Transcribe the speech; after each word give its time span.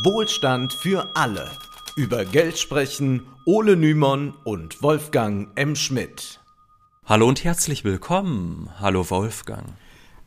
Wohlstand 0.00 0.72
für 0.72 1.10
alle. 1.14 1.50
Über 1.96 2.24
Geld 2.24 2.58
sprechen 2.58 3.26
Ole 3.44 3.76
Nymon 3.76 4.32
und 4.42 4.82
Wolfgang 4.82 5.48
M. 5.54 5.76
Schmidt. 5.76 6.40
Hallo 7.04 7.28
und 7.28 7.44
herzlich 7.44 7.84
willkommen. 7.84 8.70
Hallo 8.80 9.10
Wolfgang. 9.10 9.74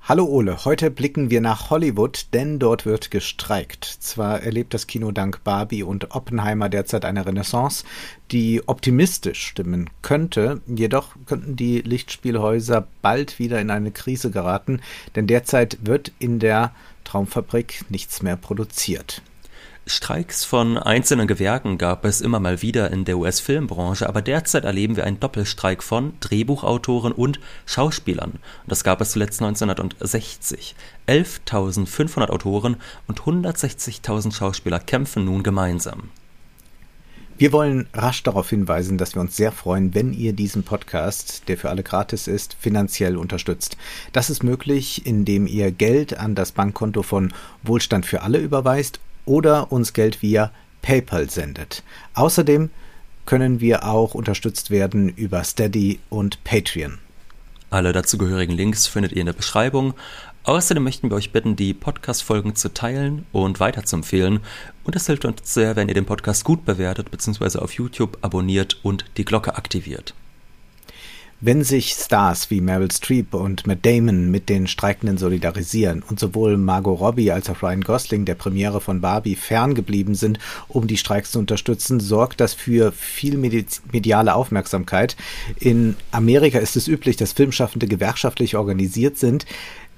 Hallo 0.01 0.25
Ole, 0.25 0.65
heute 0.65 0.91
blicken 0.91 1.31
wir 1.31 1.41
nach 1.41 1.71
Hollywood, 1.71 2.27
denn 2.33 2.59
dort 2.59 2.85
wird 2.85 3.09
gestreikt. 3.09 3.85
Zwar 3.85 4.43
erlebt 4.43 4.75
das 4.75 4.85
Kino 4.85 5.11
dank 5.11 5.43
Barbie 5.43 5.81
und 5.81 6.15
Oppenheimer 6.15 6.69
derzeit 6.69 7.03
eine 7.03 7.25
Renaissance, 7.25 7.85
die 8.31 8.61
optimistisch 8.67 9.47
stimmen 9.47 9.89
könnte, 10.03 10.61
jedoch 10.67 11.15
könnten 11.25 11.55
die 11.55 11.81
Lichtspielhäuser 11.81 12.87
bald 13.01 13.39
wieder 13.39 13.59
in 13.59 13.71
eine 13.71 13.89
Krise 13.89 14.29
geraten, 14.29 14.79
denn 15.15 15.25
derzeit 15.25 15.79
wird 15.81 16.11
in 16.19 16.37
der 16.37 16.71
Traumfabrik 17.03 17.85
nichts 17.89 18.21
mehr 18.21 18.35
produziert. 18.35 19.23
Streiks 19.87 20.43
von 20.43 20.79
einzelnen 20.79 21.27
Gewerken 21.27 21.77
gab 21.77 22.05
es 22.05 22.19
immer 22.19 22.39
mal 22.39 22.63
wieder 22.63 22.89
in 22.89 23.05
der 23.05 23.19
US-Filmbranche, 23.19 24.09
aber 24.09 24.23
derzeit 24.23 24.65
erleben 24.65 24.95
wir 24.95 25.03
einen 25.03 25.19
Doppelstreik 25.19 25.83
von 25.83 26.13
Drehbuchautoren 26.21 27.11
und 27.11 27.39
Schauspielern. 27.67 28.39
Das 28.65 28.83
gab 28.83 28.99
es 29.01 29.11
zuletzt 29.11 29.43
1960. 29.43 30.75
11.500 31.07 32.29
Autoren 32.29 32.77
und 33.05 33.21
160.000 33.21 34.33
Schauspieler 34.33 34.79
kämpfen 34.79 35.25
nun 35.25 35.43
gemeinsam. 35.43 36.09
Wir 37.37 37.51
wollen 37.51 37.87
rasch 37.93 38.23
darauf 38.23 38.49
hinweisen, 38.49 38.97
dass 38.97 39.13
wir 39.13 39.21
uns 39.21 39.35
sehr 39.35 39.51
freuen, 39.51 39.93
wenn 39.93 40.13
ihr 40.13 40.33
diesen 40.33 40.63
Podcast, 40.63 41.43
der 41.47 41.57
für 41.57 41.69
alle 41.69 41.83
gratis 41.83 42.27
ist, 42.27 42.55
finanziell 42.59 43.17
unterstützt. 43.17 43.77
Das 44.13 44.31
ist 44.31 44.41
möglich, 44.41 45.05
indem 45.05 45.45
ihr 45.45 45.71
Geld 45.71 46.17
an 46.17 46.33
das 46.33 46.53
Bankkonto 46.53 47.03
von 47.03 47.33
Wohlstand 47.61 48.07
für 48.07 48.23
alle 48.23 48.39
überweist 48.39 48.99
oder 49.25 49.71
uns 49.71 49.93
Geld 49.93 50.21
via 50.21 50.51
PayPal 50.81 51.29
sendet. 51.29 51.83
Außerdem 52.13 52.69
können 53.25 53.59
wir 53.59 53.85
auch 53.85 54.13
unterstützt 54.13 54.69
werden 54.69 55.09
über 55.09 55.43
Steady 55.43 55.99
und 56.09 56.43
Patreon. 56.43 56.99
Alle 57.71 57.91
dazugehörigen 57.91 58.55
Links 58.55 58.87
findet 58.87 59.11
ihr 59.11 59.21
in 59.21 59.25
der 59.25 59.33
Beschreibung. 59.33 59.95
Außerdem 60.43 60.83
möchten 60.83 61.09
wir 61.09 61.17
euch 61.17 61.31
bitten, 61.31 61.55
die 61.55 61.73
Podcast-Folgen 61.73 62.55
zu 62.55 62.71
teilen 62.71 63.25
und 63.31 63.59
weiterzuempfehlen. 63.59 64.41
Und 64.83 64.95
es 64.95 65.07
hilft 65.07 65.25
uns 65.25 65.53
sehr, 65.53 65.75
wenn 65.75 65.87
ihr 65.87 65.95
den 65.95 66.05
Podcast 66.05 66.43
gut 66.43 66.65
bewertet 66.65 67.09
bzw. 67.09 67.57
auf 67.57 67.73
YouTube 67.73 68.19
abonniert 68.21 68.79
und 68.83 69.05
die 69.17 69.25
Glocke 69.25 69.55
aktiviert. 69.55 70.13
Wenn 71.41 71.65
sich 71.65 71.91
Stars 71.91 72.49
wie 72.49 72.61
Meryl 72.61 72.89
Streep 72.89 73.33
und 73.33 73.67
Matt 73.67 73.85
Damon 73.85 74.31
mit 74.31 74.47
den 74.47 74.67
Streikenden 74.67 75.17
solidarisieren 75.17 76.01
und 76.01 76.17
sowohl 76.17 76.55
Margot 76.55 76.97
Robbie 76.99 77.31
als 77.31 77.49
auch 77.49 77.61
Ryan 77.61 77.81
Gosling 77.81 78.23
der 78.23 78.35
Premiere 78.35 78.79
von 78.79 79.01
Barbie 79.01 79.35
ferngeblieben 79.35 80.15
sind, 80.15 80.39
um 80.69 80.87
die 80.87 80.95
Streiks 80.95 81.31
zu 81.31 81.39
unterstützen, 81.39 81.99
sorgt 81.99 82.39
das 82.39 82.53
für 82.53 82.93
viel 82.93 83.37
mediale 83.37 84.33
Aufmerksamkeit. 84.33 85.17
In 85.59 85.97
Amerika 86.11 86.59
ist 86.59 86.77
es 86.77 86.87
üblich, 86.87 87.17
dass 87.17 87.33
Filmschaffende 87.33 87.87
gewerkschaftlich 87.87 88.55
organisiert 88.55 89.17
sind. 89.17 89.45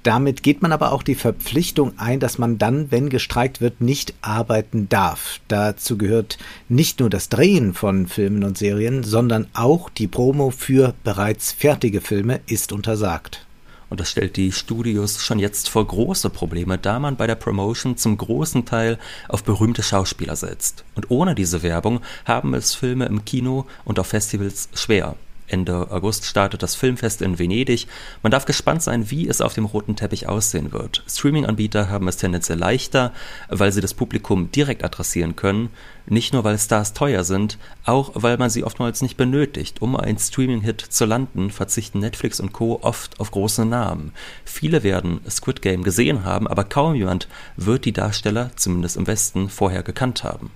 Damit 0.02 0.42
geht 0.42 0.62
man 0.62 0.72
aber 0.72 0.92
auch 0.92 1.02
die 1.02 1.16
Verpflichtung 1.16 1.98
ein, 1.98 2.20
dass 2.20 2.38
man 2.38 2.56
dann, 2.56 2.90
wenn 2.90 3.10
gestreikt 3.10 3.60
wird, 3.60 3.80
nicht 3.80 4.14
arbeiten 4.22 4.88
darf. 4.88 5.40
Dazu 5.48 5.98
gehört 5.98 6.38
nicht 6.68 7.00
nur 7.00 7.10
das 7.10 7.28
Drehen 7.28 7.74
von 7.74 8.06
Filmen 8.06 8.44
und 8.44 8.56
Serien, 8.56 9.02
sondern 9.02 9.48
auch 9.54 9.90
die 9.90 10.06
Promo 10.06 10.50
für 10.50 10.94
bereits 11.02 11.52
fertige 11.52 12.00
Filme 12.00 12.40
ist 12.46 12.72
untersagt. 12.72 13.44
Und 13.90 14.00
das 14.00 14.10
stellt 14.10 14.36
die 14.36 14.52
Studios 14.52 15.22
schon 15.22 15.38
jetzt 15.38 15.68
vor 15.68 15.86
große 15.86 16.30
Probleme, 16.30 16.78
da 16.78 16.98
man 16.98 17.16
bei 17.16 17.26
der 17.26 17.36
Promotion 17.36 17.96
zum 17.96 18.18
großen 18.18 18.66
Teil 18.66 18.98
auf 19.28 19.44
berühmte 19.44 19.82
Schauspieler 19.82 20.36
setzt. 20.36 20.84
Und 20.94 21.10
ohne 21.10 21.34
diese 21.34 21.62
Werbung 21.62 22.00
haben 22.26 22.54
es 22.54 22.74
Filme 22.74 23.06
im 23.06 23.24
Kino 23.24 23.66
und 23.84 23.98
auf 23.98 24.08
Festivals 24.08 24.68
schwer. 24.74 25.16
Ende 25.48 25.90
August 25.90 26.24
startet 26.24 26.62
das 26.62 26.74
Filmfest 26.74 27.22
in 27.22 27.38
Venedig. 27.38 27.86
Man 28.22 28.30
darf 28.30 28.44
gespannt 28.44 28.82
sein, 28.82 29.10
wie 29.10 29.28
es 29.28 29.40
auf 29.40 29.54
dem 29.54 29.64
roten 29.64 29.96
Teppich 29.96 30.28
aussehen 30.28 30.72
wird. 30.72 31.02
Streaming-Anbieter 31.08 31.88
haben 31.88 32.08
es 32.08 32.16
tendenziell 32.16 32.58
leichter, 32.58 33.12
weil 33.48 33.72
sie 33.72 33.80
das 33.80 33.94
Publikum 33.94 34.50
direkt 34.52 34.84
adressieren 34.84 35.36
können. 35.36 35.70
Nicht 36.06 36.32
nur, 36.32 36.44
weil 36.44 36.58
Stars 36.58 36.94
teuer 36.94 37.24
sind, 37.24 37.58
auch 37.84 38.12
weil 38.14 38.38
man 38.38 38.48
sie 38.48 38.64
oftmals 38.64 39.02
nicht 39.02 39.16
benötigt. 39.16 39.82
Um 39.82 39.96
ein 39.96 40.18
Streaming-Hit 40.18 40.80
zu 40.80 41.04
landen, 41.04 41.50
verzichten 41.50 41.98
Netflix 41.98 42.40
und 42.40 42.52
Co. 42.52 42.78
oft 42.82 43.20
auf 43.20 43.30
große 43.30 43.64
Namen. 43.66 44.12
Viele 44.44 44.82
werden 44.82 45.20
Squid 45.28 45.60
Game 45.60 45.82
gesehen 45.82 46.24
haben, 46.24 46.46
aber 46.46 46.64
kaum 46.64 46.94
jemand 46.94 47.28
wird 47.56 47.84
die 47.84 47.92
Darsteller, 47.92 48.50
zumindest 48.56 48.96
im 48.96 49.06
Westen, 49.06 49.48
vorher 49.48 49.82
gekannt 49.82 50.24
haben. 50.24 50.50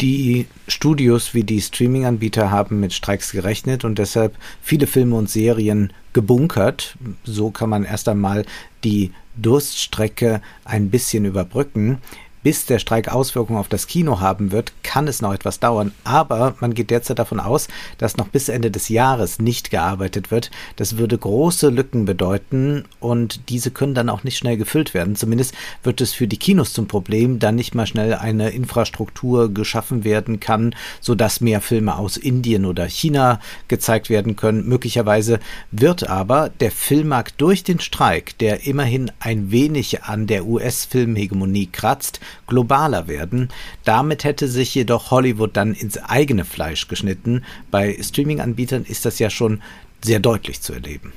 Die 0.00 0.46
Studios 0.68 1.32
wie 1.32 1.44
die 1.44 1.60
Streaming-Anbieter 1.60 2.50
haben 2.50 2.80
mit 2.80 2.92
Streiks 2.92 3.32
gerechnet 3.32 3.84
und 3.84 3.98
deshalb 3.98 4.36
viele 4.62 4.86
Filme 4.86 5.16
und 5.16 5.30
Serien 5.30 5.92
gebunkert. 6.12 6.96
So 7.24 7.50
kann 7.50 7.70
man 7.70 7.84
erst 7.84 8.08
einmal 8.08 8.44
die 8.84 9.12
Durststrecke 9.36 10.42
ein 10.64 10.90
bisschen 10.90 11.24
überbrücken. 11.24 11.98
Bis 12.46 12.64
der 12.64 12.78
Streik 12.78 13.08
Auswirkungen 13.08 13.58
auf 13.58 13.66
das 13.66 13.88
Kino 13.88 14.20
haben 14.20 14.52
wird, 14.52 14.72
kann 14.84 15.08
es 15.08 15.20
noch 15.20 15.34
etwas 15.34 15.58
dauern. 15.58 15.90
Aber 16.04 16.54
man 16.60 16.74
geht 16.74 16.92
derzeit 16.92 17.18
davon 17.18 17.40
aus, 17.40 17.66
dass 17.98 18.18
noch 18.18 18.28
bis 18.28 18.48
Ende 18.48 18.70
des 18.70 18.88
Jahres 18.88 19.40
nicht 19.40 19.72
gearbeitet 19.72 20.30
wird. 20.30 20.52
Das 20.76 20.96
würde 20.96 21.18
große 21.18 21.70
Lücken 21.70 22.04
bedeuten 22.04 22.84
und 23.00 23.48
diese 23.48 23.72
können 23.72 23.96
dann 23.96 24.08
auch 24.08 24.22
nicht 24.22 24.38
schnell 24.38 24.56
gefüllt 24.56 24.94
werden. 24.94 25.16
Zumindest 25.16 25.56
wird 25.82 26.00
es 26.00 26.12
für 26.12 26.28
die 26.28 26.36
Kinos 26.36 26.72
zum 26.72 26.86
Problem, 26.86 27.40
da 27.40 27.50
nicht 27.50 27.74
mal 27.74 27.84
schnell 27.84 28.14
eine 28.14 28.50
Infrastruktur 28.50 29.52
geschaffen 29.52 30.04
werden 30.04 30.38
kann, 30.38 30.72
sodass 31.00 31.40
mehr 31.40 31.60
Filme 31.60 31.98
aus 31.98 32.16
Indien 32.16 32.64
oder 32.64 32.86
China 32.88 33.40
gezeigt 33.66 34.08
werden 34.08 34.36
können. 34.36 34.68
Möglicherweise 34.68 35.40
wird 35.72 36.08
aber 36.08 36.50
der 36.60 36.70
Filmmarkt 36.70 37.40
durch 37.40 37.64
den 37.64 37.80
Streik, 37.80 38.38
der 38.38 38.68
immerhin 38.68 39.10
ein 39.18 39.50
wenig 39.50 40.04
an 40.04 40.28
der 40.28 40.46
US-Filmhegemonie 40.46 41.70
kratzt, 41.72 42.20
globaler 42.46 43.08
werden. 43.08 43.48
Damit 43.84 44.24
hätte 44.24 44.48
sich 44.48 44.74
jedoch 44.74 45.10
Hollywood 45.10 45.56
dann 45.56 45.74
ins 45.74 45.98
eigene 45.98 46.44
Fleisch 46.44 46.88
geschnitten. 46.88 47.44
Bei 47.70 47.96
Streaming-Anbietern 48.00 48.84
ist 48.84 49.04
das 49.04 49.18
ja 49.18 49.30
schon 49.30 49.62
sehr 50.02 50.20
deutlich 50.20 50.60
zu 50.60 50.72
erleben. 50.72 51.12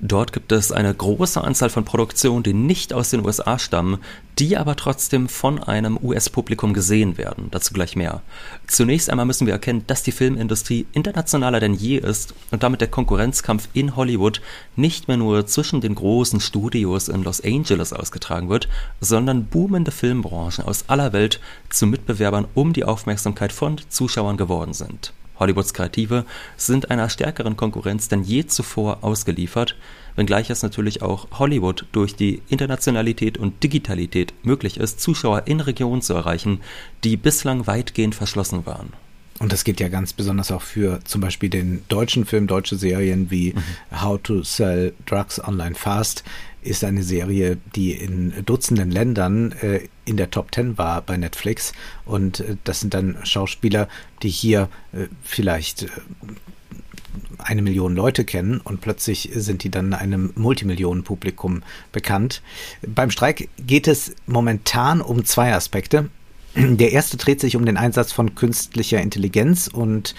Dort 0.00 0.32
gibt 0.32 0.52
es 0.52 0.70
eine 0.70 0.94
große 0.94 1.42
Anzahl 1.42 1.70
von 1.70 1.84
Produktionen, 1.84 2.44
die 2.44 2.54
nicht 2.54 2.92
aus 2.92 3.10
den 3.10 3.26
USA 3.26 3.58
stammen, 3.58 3.98
die 4.38 4.56
aber 4.56 4.76
trotzdem 4.76 5.28
von 5.28 5.60
einem 5.60 5.98
US-Publikum 6.00 6.72
gesehen 6.72 7.18
werden. 7.18 7.48
Dazu 7.50 7.74
gleich 7.74 7.96
mehr. 7.96 8.22
Zunächst 8.68 9.10
einmal 9.10 9.26
müssen 9.26 9.48
wir 9.48 9.54
erkennen, 9.54 9.82
dass 9.88 10.04
die 10.04 10.12
Filmindustrie 10.12 10.86
internationaler 10.92 11.58
denn 11.58 11.74
je 11.74 11.96
ist 11.96 12.32
und 12.52 12.62
damit 12.62 12.80
der 12.80 12.88
Konkurrenzkampf 12.88 13.68
in 13.72 13.96
Hollywood 13.96 14.40
nicht 14.76 15.08
mehr 15.08 15.16
nur 15.16 15.46
zwischen 15.46 15.80
den 15.80 15.96
großen 15.96 16.38
Studios 16.38 17.08
in 17.08 17.24
Los 17.24 17.42
Angeles 17.42 17.92
ausgetragen 17.92 18.48
wird, 18.48 18.68
sondern 19.00 19.46
boomende 19.46 19.90
Filmbranchen 19.90 20.64
aus 20.64 20.84
aller 20.86 21.12
Welt 21.12 21.40
zu 21.70 21.88
Mitbewerbern 21.88 22.46
um 22.54 22.72
die 22.72 22.84
Aufmerksamkeit 22.84 23.52
von 23.52 23.80
Zuschauern 23.88 24.36
geworden 24.36 24.74
sind. 24.74 25.12
Hollywoods 25.38 25.74
Kreative 25.74 26.24
sind 26.56 26.90
einer 26.90 27.08
stärkeren 27.08 27.56
Konkurrenz 27.56 28.08
denn 28.08 28.22
je 28.22 28.46
zuvor 28.46 28.98
ausgeliefert, 29.02 29.76
wenngleich 30.16 30.50
es 30.50 30.62
natürlich 30.62 31.02
auch 31.02 31.28
Hollywood 31.38 31.86
durch 31.92 32.16
die 32.16 32.42
Internationalität 32.48 33.38
und 33.38 33.62
Digitalität 33.62 34.34
möglich 34.42 34.78
ist, 34.78 35.00
Zuschauer 35.00 35.46
in 35.46 35.60
Regionen 35.60 36.02
zu 36.02 36.14
erreichen, 36.14 36.60
die 37.04 37.16
bislang 37.16 37.66
weitgehend 37.66 38.14
verschlossen 38.14 38.66
waren. 38.66 38.92
Und 39.38 39.52
das 39.52 39.62
geht 39.62 39.78
ja 39.78 39.88
ganz 39.88 40.12
besonders 40.12 40.50
auch 40.50 40.62
für 40.62 40.98
zum 41.04 41.20
Beispiel 41.20 41.48
den 41.48 41.84
deutschen 41.88 42.24
Film, 42.24 42.48
deutsche 42.48 42.76
Serien 42.76 43.30
wie 43.30 43.54
mhm. 43.54 44.02
How 44.02 44.20
to 44.20 44.42
Sell 44.42 44.92
Drugs 45.06 45.42
Online 45.42 45.76
Fast 45.76 46.24
ist 46.62 46.84
eine 46.84 47.02
Serie, 47.02 47.58
die 47.74 47.92
in 47.92 48.32
Dutzenden 48.44 48.90
Ländern 48.90 49.52
äh, 49.52 49.80
in 50.04 50.16
der 50.16 50.30
Top 50.30 50.52
Ten 50.52 50.78
war 50.78 51.02
bei 51.02 51.16
Netflix. 51.16 51.72
Und 52.04 52.40
äh, 52.40 52.56
das 52.64 52.80
sind 52.80 52.94
dann 52.94 53.18
Schauspieler, 53.24 53.88
die 54.22 54.30
hier 54.30 54.68
äh, 54.92 55.06
vielleicht 55.22 55.84
äh, 55.84 55.88
eine 57.38 57.62
Million 57.62 57.94
Leute 57.94 58.24
kennen 58.24 58.60
und 58.60 58.80
plötzlich 58.80 59.30
sind 59.34 59.64
die 59.64 59.70
dann 59.70 59.94
einem 59.94 60.32
Multimillionenpublikum 60.34 61.62
bekannt. 61.92 62.42
Beim 62.86 63.10
Streik 63.10 63.48
geht 63.58 63.88
es 63.88 64.14
momentan 64.26 65.00
um 65.00 65.24
zwei 65.24 65.54
Aspekte. 65.54 66.10
Der 66.54 66.92
erste 66.92 67.16
dreht 67.16 67.40
sich 67.40 67.56
um 67.56 67.64
den 67.64 67.76
Einsatz 67.76 68.12
von 68.12 68.34
künstlicher 68.34 69.00
Intelligenz 69.00 69.68
und 69.68 70.14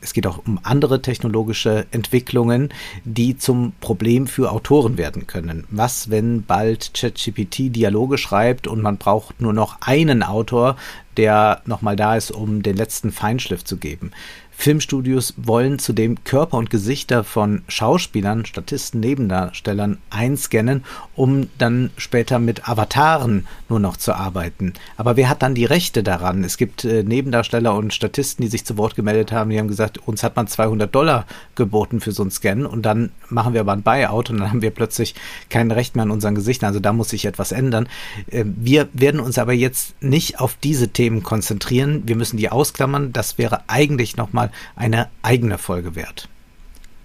es 0.00 0.12
geht 0.12 0.26
auch 0.26 0.38
um 0.46 0.58
andere 0.62 1.02
technologische 1.02 1.86
Entwicklungen, 1.90 2.70
die 3.04 3.36
zum 3.36 3.72
Problem 3.80 4.26
für 4.26 4.50
Autoren 4.50 4.98
werden 4.98 5.26
können. 5.26 5.66
Was, 5.70 6.10
wenn 6.10 6.42
bald 6.44 6.92
ChatGPT 6.94 7.74
Dialoge 7.74 8.18
schreibt 8.18 8.66
und 8.66 8.82
man 8.82 8.96
braucht 8.96 9.40
nur 9.40 9.52
noch 9.52 9.78
einen 9.82 10.22
Autor, 10.22 10.76
der 11.16 11.62
nochmal 11.66 11.96
da 11.96 12.16
ist, 12.16 12.30
um 12.30 12.62
den 12.62 12.76
letzten 12.76 13.12
Feinschliff 13.12 13.64
zu 13.64 13.76
geben? 13.76 14.12
Filmstudios 14.60 15.32
wollen 15.38 15.78
zudem 15.78 16.22
Körper 16.22 16.58
und 16.58 16.68
Gesichter 16.68 17.24
von 17.24 17.62
Schauspielern, 17.66 18.44
Statisten, 18.44 19.00
Nebendarstellern 19.00 19.96
einscannen, 20.10 20.84
um 21.16 21.48
dann 21.56 21.88
später 21.96 22.38
mit 22.38 22.68
Avataren 22.68 23.46
nur 23.70 23.80
noch 23.80 23.96
zu 23.96 24.12
arbeiten. 24.12 24.74
Aber 24.98 25.16
wer 25.16 25.30
hat 25.30 25.40
dann 25.40 25.54
die 25.54 25.64
Rechte 25.64 26.02
daran? 26.02 26.44
Es 26.44 26.58
gibt 26.58 26.84
äh, 26.84 27.02
Nebendarsteller 27.02 27.74
und 27.74 27.94
Statisten, 27.94 28.42
die 28.42 28.50
sich 28.50 28.66
zu 28.66 28.76
Wort 28.76 28.96
gemeldet 28.96 29.32
haben, 29.32 29.48
die 29.48 29.58
haben 29.58 29.66
gesagt, 29.66 29.96
uns 30.06 30.22
hat 30.22 30.36
man 30.36 30.46
200 30.46 30.94
Dollar 30.94 31.24
geboten 31.54 32.00
für 32.00 32.12
so 32.12 32.22
ein 32.22 32.30
Scan 32.30 32.66
und 32.66 32.82
dann 32.82 33.12
machen 33.30 33.54
wir 33.54 33.62
aber 33.62 33.72
ein 33.72 33.82
Buyout 33.82 34.28
und 34.28 34.40
dann 34.40 34.50
haben 34.50 34.60
wir 34.60 34.72
plötzlich 34.72 35.14
kein 35.48 35.70
Recht 35.70 35.96
mehr 35.96 36.02
an 36.02 36.10
unseren 36.10 36.34
Gesichtern. 36.34 36.66
Also 36.66 36.80
da 36.80 36.92
muss 36.92 37.08
sich 37.08 37.24
etwas 37.24 37.52
ändern. 37.52 37.88
Äh, 38.30 38.44
wir 38.44 38.90
werden 38.92 39.20
uns 39.20 39.38
aber 39.38 39.54
jetzt 39.54 39.94
nicht 40.02 40.38
auf 40.38 40.58
diese 40.62 40.88
Themen 40.88 41.22
konzentrieren. 41.22 42.02
Wir 42.04 42.16
müssen 42.16 42.36
die 42.36 42.50
ausklammern. 42.50 43.14
Das 43.14 43.38
wäre 43.38 43.62
eigentlich 43.66 44.18
nochmal 44.18 44.49
eine 44.76 45.08
eigene 45.22 45.58
Folge 45.58 45.94
wert. 45.94 46.28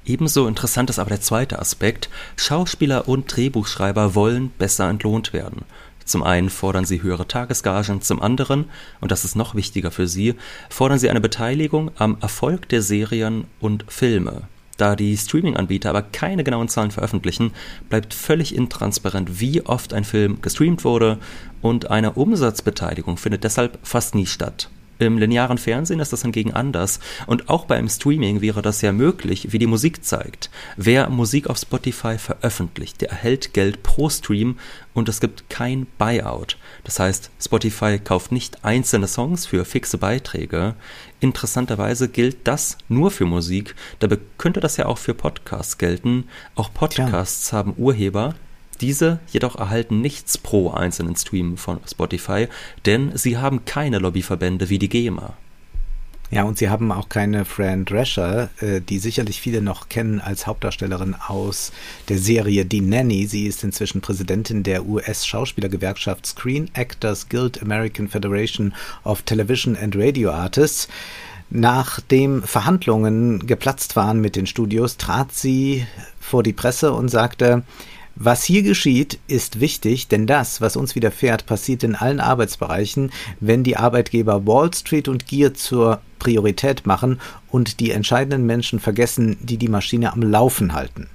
Ebenso 0.06 0.47
interessant 0.47 0.89
ist 0.89 1.00
aber 1.00 1.09
der 1.09 1.21
zweite 1.21 1.59
Aspekt. 1.59 2.09
Schauspieler 2.36 3.07
und 3.07 3.36
Drehbuchschreiber 3.36 4.13
wollen 4.13 4.50
besser 4.50 4.88
entlohnt 4.88 5.33
werden. 5.33 5.63
Zum 6.06 6.21
einen 6.21 6.51
fordern 6.51 6.86
sie 6.86 7.01
höhere 7.01 7.27
Tagesgagen, 7.27 8.01
zum 8.01 8.21
anderen, 8.21 8.65
und 9.01 9.12
das 9.12 9.25
ist 9.25 9.36
noch 9.36 9.56
wichtiger 9.56 9.89
für 9.89 10.07
sie, 10.07 10.36
fordern 10.69 11.00
sie 11.00 11.09
eine 11.09 11.21
Beteiligung 11.21 11.89
am 11.97 12.18
Erfolg 12.21 12.69
der 12.69 12.83
Serien 12.83 13.45
und 13.59 13.86
Filme. 13.88 14.44
Da 14.77 14.95
die 14.95 15.18
Streaming-Anbieter 15.18 15.89
aber 15.89 16.03
keine 16.03 16.44
genauen 16.44 16.68
Zahlen 16.68 16.91
veröffentlichen, 16.91 17.53
bleibt 17.89 18.13
völlig 18.13 18.53
intransparent, 18.53 19.39
wie 19.39 19.65
oft 19.65 19.94
ein 19.94 20.03
Film 20.03 20.41
gestreamt 20.41 20.83
wurde 20.83 21.18
und 21.62 21.89
eine 21.89 22.12
Umsatzbeteiligung 22.12 23.18
findet 23.18 23.44
deshalb 23.44 23.80
fast 23.81 24.13
nie 24.13 24.27
statt. 24.27 24.69
Im 24.97 25.18
linearen 25.18 25.57
Fernsehen 25.57 26.00
ist 26.00 26.13
das 26.13 26.21
hingegen 26.21 26.53
anders 26.53 27.00
und 27.27 27.50
auch 27.50 27.65
beim 27.65 27.89
Streaming 27.89 28.42
wäre 28.42 28.62
das 28.62 28.81
ja 28.81 28.92
möglich, 28.94 29.51
wie 29.51 29.59
die 29.59 29.68
Musik 29.68 30.06
zeigt. 30.06 30.50
Wer 30.77 31.09
Musik 31.09 31.47
auf 31.47 31.57
Spotify 31.57 32.18
veröffentlicht, 32.18 33.01
der 33.01 33.09
erhält 33.09 33.53
Geld 33.53 33.83
pro 33.83 34.09
Stream 34.09 34.57
und 34.94 35.09
es 35.09 35.19
gibt 35.19 35.50
kein 35.50 35.86
Buyout. 35.97 36.57
Das 36.86 37.00
heißt, 37.00 37.30
Spotify 37.42 38.00
kauft 38.00 38.31
nicht 38.31 38.63
einzelne 38.63 39.07
Songs 39.07 39.45
für 39.45 39.65
fixe 39.65 39.97
Beiträge. 39.97 40.75
Interessanterweise 41.19 42.07
gilt 42.07 42.38
das 42.45 42.77
nur 42.88 43.12
für 43.12 43.25
Musik, 43.25 43.75
dabei 44.00 44.18
könnte 44.38 44.62
das 44.62 44.77
ja 44.77 44.86
auch 44.86 44.98
für 44.98 45.13
Podcasts 45.13 45.77
gelten. 45.77 46.30
Auch 46.56 46.74
Podcasts 46.74 47.51
ja. 47.51 47.57
haben 47.57 47.74
Urheber, 47.77 48.36
diese 48.77 49.19
jedoch 49.31 49.56
erhalten 49.56 50.01
nichts 50.01 50.38
pro 50.38 50.72
einzelnen 50.72 51.16
Stream 51.16 51.57
von 51.57 51.80
Spotify, 51.89 52.48
denn 52.86 53.16
sie 53.16 53.38
haben 53.38 53.66
keine 53.66 54.00
Lobbyverbände 54.00 54.69
wie 54.69 54.80
die 54.80 54.89
GEMA. 54.89 55.33
Ja, 56.31 56.44
und 56.44 56.57
sie 56.57 56.69
haben 56.69 56.92
auch 56.92 57.07
keine 57.07 57.45
Fran 57.45 57.86
Drescher, 57.86 58.50
äh, 58.60 58.81
die 58.81 58.98
sicherlich 58.98 59.39
viele 59.39 59.62
noch 59.62 59.89
kennen 59.89 60.19
als 60.19 60.48
Hauptdarstellerin 60.48 61.16
aus 61.27 61.72
der 62.10 62.18
Serie 62.18 62.66
Die 62.66 62.81
Nanny. 62.81 63.27
Sie 63.27 63.45
ist 63.45 63.63
inzwischen 63.63 64.01
Präsidentin 64.01 64.63
der 64.63 64.88
US-Schauspielergewerkschaft 64.88 66.25
Screen 66.25 66.69
Actors 66.74 67.30
Guild 67.30 67.62
American 67.62 68.07
Federation 68.07 68.74
of 69.04 69.22
Television 69.22 69.77
and 69.77 69.95
Radio 69.95 70.31
Artists. 70.31 70.88
Nachdem 71.51 72.42
Verhandlungen 72.42 73.45
geplatzt 73.45 73.95
waren 73.95 74.19
mit 74.19 74.36
den 74.36 74.48
Studios, 74.48 74.98
trat 74.98 75.31
sie 75.31 75.86
vor 76.19 76.42
die 76.42 76.54
Presse 76.54 76.92
und 76.92 77.10
sagte, 77.10 77.63
was 78.15 78.45
hier 78.45 78.63
geschieht, 78.63 79.19
ist 79.27 79.59
wichtig, 79.59 80.07
denn 80.07 80.25
das, 80.25 80.62
was 80.62 80.77
uns 80.77 80.95
widerfährt, 80.95 81.45
passiert 81.45 81.83
in 81.83 81.95
allen 81.95 82.21
Arbeitsbereichen, 82.21 83.12
wenn 83.41 83.63
die 83.63 83.75
Arbeitgeber 83.75 84.47
Wall 84.47 84.73
Street 84.73 85.09
und 85.09 85.27
Gier 85.27 85.53
zur 85.53 86.00
Priorität 86.17 86.85
machen 86.85 87.19
und 87.50 87.81
die 87.81 87.91
entscheidenden 87.91 88.45
Menschen 88.45 88.79
vergessen, 88.79 89.38
die 89.41 89.57
die 89.57 89.67
Maschine 89.67 90.13
am 90.13 90.21
Laufen 90.21 90.73
halten. 90.73 91.09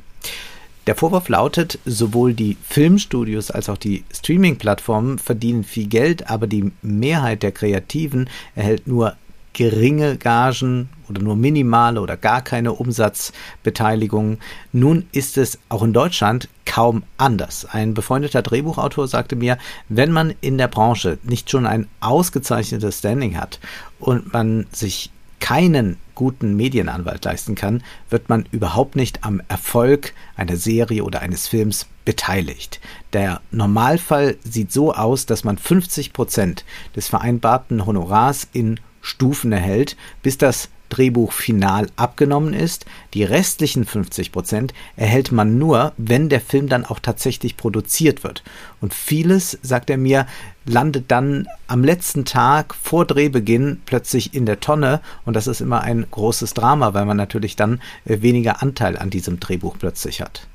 Der 0.87 0.95
Vorwurf 0.95 1.29
lautet, 1.29 1.79
sowohl 1.87 2.35
die 2.35 2.57
Filmstudios 2.63 3.51
als 3.51 3.69
auch 3.69 3.79
die 3.79 4.05
Streaming-Plattformen 4.13 5.19
verdienen 5.19 5.65
viel 5.65 5.87
Geld, 5.87 6.29
aber 6.29 6.47
die 6.47 6.71
Mehrheit 6.83 7.43
der 7.43 7.53
Kreativen 7.53 8.29
erhält 8.55 8.87
nur 8.87 9.17
geringe 9.61 10.17
Gagen 10.17 10.89
oder 11.07 11.21
nur 11.21 11.37
minimale 11.37 12.01
oder 12.01 12.17
gar 12.17 12.41
keine 12.41 12.73
Umsatzbeteiligung. 12.73 14.39
Nun 14.73 15.07
ist 15.13 15.37
es 15.37 15.59
auch 15.69 15.83
in 15.83 15.93
Deutschland 15.93 16.49
kaum 16.65 17.03
anders. 17.19 17.67
Ein 17.67 17.93
befreundeter 17.93 18.41
Drehbuchautor 18.41 19.07
sagte 19.07 19.37
mir, 19.37 19.59
wenn 19.91 20.13
man 20.13 20.33
in 20.41 20.57
der 20.57 20.69
Branche 20.69 21.19
nicht 21.25 21.51
schon 21.51 21.67
ein 21.67 21.89
ausgezeichnetes 22.01 23.01
Standing 23.01 23.37
hat 23.37 23.61
und 23.99 24.33
man 24.33 24.67
sich 24.73 25.11
keinen 25.41 25.99
guten 26.15 26.57
Medienanwalt 26.57 27.27
leisten 27.27 27.55
kann, 27.55 27.83
wird 28.09 28.31
man 28.31 28.47
überhaupt 28.53 28.97
nicht 28.97 29.25
am 29.25 29.43
Erfolg 29.49 30.15
einer 30.37 30.57
Serie 30.57 31.05
oder 31.05 31.21
eines 31.21 31.49
Films 31.49 31.85
beteiligt. 32.07 32.81
Der 33.13 33.43
Normalfall 33.51 34.39
sieht 34.43 34.73
so 34.73 34.95
aus, 34.95 35.27
dass 35.27 35.45
man 35.45 35.59
50 35.59 36.15
Prozent 36.15 36.65
des 36.97 37.09
vereinbarten 37.09 37.85
Honorars 37.85 38.49
in 38.55 38.81
Stufen 39.01 39.53
erhält, 39.53 39.97
bis 40.23 40.39
das 40.39 40.69
Drehbuch 40.91 41.33
final 41.33 41.87
abgenommen 41.97 42.53
ist. 42.53 42.85
Die 43.15 43.25
restlichen 43.25 43.87
50 43.87 44.33
Prozent 44.33 44.75
erhält 44.97 45.33
man 45.33 45.59
nur, 45.59 45.93
wenn 45.97 46.29
der 46.29 46.41
Film 46.41 46.69
dann 46.69 46.85
auch 46.85 46.99
tatsächlich 46.99 47.57
produziert 47.57 48.23
wird. 48.23 48.43
Und 48.81 48.93
vieles, 48.93 49.59
sagt 49.63 49.89
er 49.89 49.97
mir, 49.97 50.27
landet 50.67 51.11
dann 51.11 51.47
am 51.67 51.83
letzten 51.83 52.27
Tag 52.27 52.75
vor 52.75 53.07
Drehbeginn 53.07 53.81
plötzlich 53.87 54.35
in 54.35 54.45
der 54.45 54.61
Tonne. 54.61 55.01
Und 55.25 55.35
das 55.35 55.47
ist 55.47 55.61
immer 55.61 55.81
ein 55.81 56.07
großes 56.11 56.53
Drama, 56.53 56.93
weil 56.93 57.07
man 57.07 57.17
natürlich 57.17 57.57
dann 57.57 57.81
äh, 58.05 58.21
weniger 58.21 58.63
Anteil 58.63 58.99
an 58.99 59.11
diesem 59.11 59.41
Drehbuch 59.41 59.77
plötzlich 59.79 60.21
hat. 60.21 60.47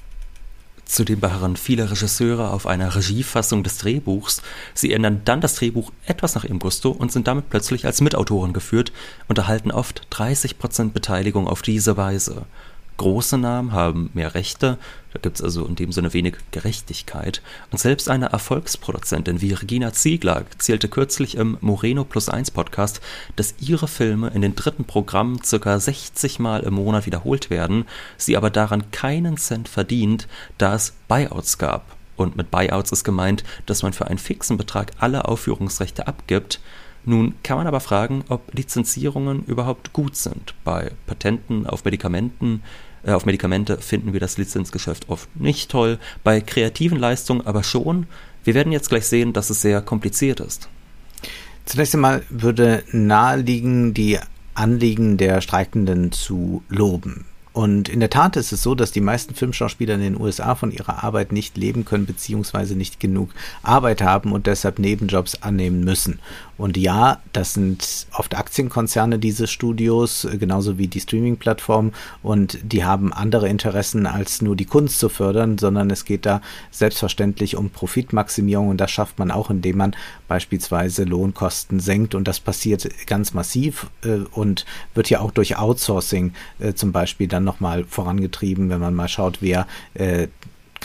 Zudem 0.86 1.20
beharren 1.20 1.58
viele 1.58 1.90
Regisseure 1.90 2.52
auf 2.52 2.68
einer 2.68 2.96
Regiefassung 2.96 3.64
des 3.64 3.80
Drehbuchs. 3.80 4.42
Sie 4.74 4.94
ändern 4.94 5.22
dann 5.26 5.42
das 5.42 5.56
Drehbuch 5.56 5.92
etwas 6.06 6.36
nach 6.36 6.44
ihrem 6.44 6.60
Gusto 6.60 6.92
und 6.92 7.12
sind 7.12 7.28
damit 7.28 7.50
plötzlich 7.50 7.86
als 7.86 8.02
Mitautoren 8.02 8.54
geführt 8.54 8.92
und 9.28 9.38
erhalten 9.38 9.72
oft 9.72 10.08
30% 10.12 10.92
Beteiligung 10.92 11.48
auf 11.48 11.64
diese 11.64 11.98
Weise. 11.98 12.46
Große 12.98 13.38
Namen 13.38 13.74
haben 13.74 14.10
mehr 14.14 14.36
Rechte, 14.36 14.78
da 15.12 15.20
gibt 15.20 15.38
es 15.38 15.44
also 15.44 15.66
in 15.66 15.76
dem 15.76 15.92
Sinne 15.92 16.14
wenig 16.14 16.36
Gerechtigkeit. 16.52 17.42
Und 17.72 17.78
selbst 17.78 18.10
eine 18.10 18.28
Erfolgsproduzentin 18.28 19.42
wie 19.42 19.52
Regina 19.52 19.92
Ziegler 19.92 20.46
zählte 20.58 20.88
kürzlich 20.88 21.36
im 21.36 21.58
Moreno 21.60 22.06
Plus 22.06 22.30
1 22.30 22.52
Podcast, 22.52 23.02
dass 23.36 23.56
ihre 23.60 23.90
Filme 23.90 24.30
in 24.30 24.42
den 24.42 24.56
dritten 24.56 24.86
Programmen 24.86 25.40
ca. 25.40 25.80
60 25.80 26.40
Mal 26.40 26.64
im 26.64 26.76
Monat 26.76 27.06
wiederholt 27.06 27.50
werden, 27.50 27.86
sie 28.18 28.38
aber 28.38 28.50
daran 28.50 28.92
keinen 28.92 29.38
Cent 29.38 29.68
verdient, 29.68 30.28
da 30.58 30.76
es 30.76 30.94
Buyouts 31.10 31.58
gab. 31.58 31.96
Und 32.16 32.38
mit 32.38 32.50
Buyouts 32.50 32.94
ist 32.94 33.04
gemeint, 33.04 33.44
dass 33.66 33.84
man 33.84 33.92
für 33.92 34.08
einen 34.08 34.20
fixen 34.20 34.56
Betrag 34.56 34.92
alle 35.00 35.26
Aufführungsrechte 35.26 36.08
abgibt, 36.08 36.62
nun 37.06 37.36
kann 37.44 37.58
man 37.58 37.68
aber 37.68 37.80
fragen, 37.82 38.24
ob 38.30 38.54
Lizenzierungen 38.54 39.44
überhaupt 39.46 39.94
gut 39.94 40.16
sind. 40.16 40.56
Bei 40.64 40.92
Patenten 41.06 41.68
auf 41.68 41.86
Medikamenten 41.86 42.64
äh, 43.06 43.12
auf 43.12 43.26
Medikamente 43.26 43.78
finden 43.78 44.14
wir 44.14 44.20
das 44.20 44.38
Lizenzgeschäft 44.38 45.10
oft 45.10 45.30
nicht 45.36 45.70
toll, 45.70 46.00
bei 46.24 46.42
kreativen 46.42 47.00
Leistungen 47.00 47.46
aber 47.46 47.64
schon. 47.64 48.08
Wir 48.44 48.54
werden 48.54 48.72
jetzt 48.72 48.90
gleich 48.90 49.08
sehen, 49.08 49.34
dass 49.34 49.50
es 49.50 49.62
sehr 49.62 49.82
kompliziert 49.82 50.40
ist. 50.40 50.70
Zunächst 51.66 51.96
einmal 51.96 52.24
würde 52.30 52.84
naheliegen, 52.92 53.94
die 53.94 54.20
Anliegen 54.54 55.18
der 55.18 55.42
Streikenden 55.42 56.12
zu 56.12 56.64
loben. 56.70 57.26
Und 57.56 57.88
in 57.88 58.02
der 58.02 58.10
Tat 58.10 58.36
ist 58.36 58.52
es 58.52 58.62
so, 58.62 58.76
dass 58.76 58.92
die 58.92 59.00
meisten 59.00 59.34
Filmschauspieler 59.34 59.96
in 59.96 60.02
den 60.02 60.20
USA 60.20 60.56
von 60.56 60.72
ihrer 60.72 61.06
Arbeit 61.06 61.32
nicht 61.32 61.56
leben 61.56 61.86
können, 61.86 62.06
beziehungsweise 62.06 62.76
nicht 62.76 63.00
genug 63.00 63.30
Arbeit 63.64 64.02
haben 64.02 64.34
und 64.34 64.46
deshalb 64.46 64.78
Nebenjobs 64.78 65.42
annehmen 65.42 65.82
müssen. 65.86 66.20
Und 66.58 66.78
ja, 66.78 67.22
das 67.34 67.54
sind 67.54 68.08
oft 68.14 68.36
Aktienkonzerne 68.36 69.20
diese 69.20 69.48
Studios, 69.48 70.28
genauso 70.40 70.78
wie 70.78 70.88
die 70.88 71.02
Streaming-Plattformen. 71.02 71.94
Und 72.24 72.60
die 72.64 72.86
haben 72.86 73.12
andere 73.12 73.50
Interessen, 73.50 74.08
als 74.08 74.42
nur 74.42 74.56
die 74.56 74.66
Kunst 74.66 75.00
zu 75.00 75.10
fördern, 75.10 75.58
sondern 75.58 75.90
es 75.90 76.06
geht 76.06 76.26
da 76.26 76.42
selbstverständlich 76.72 77.58
um 77.58 77.70
Profitmaximierung. 77.70 78.70
Und 78.70 78.78
das 78.78 78.92
schafft 78.92 79.20
man 79.20 79.32
auch, 79.32 79.50
indem 79.50 79.78
man 79.78 79.96
beispielsweise 80.28 81.04
Lohnkosten 81.04 81.80
senkt. 81.80 82.16
Und 82.16 82.28
das 82.28 82.40
passiert 82.40 82.88
ganz 83.06 83.34
massiv 83.34 83.88
äh, 84.04 84.20
und 84.32 84.66
wird 84.94 85.10
ja 85.10 85.20
auch 85.20 85.32
durch 85.32 85.58
Outsourcing 85.58 86.34
äh, 86.60 86.74
zum 86.74 86.92
Beispiel 86.92 87.28
dann 87.28 87.44
nochmal 87.44 87.84
vorangetrieben, 87.84 88.70
wenn 88.70 88.80
man 88.80 88.94
mal 88.94 89.10
schaut, 89.10 89.42
wer 89.42 89.68
äh, 89.94 90.28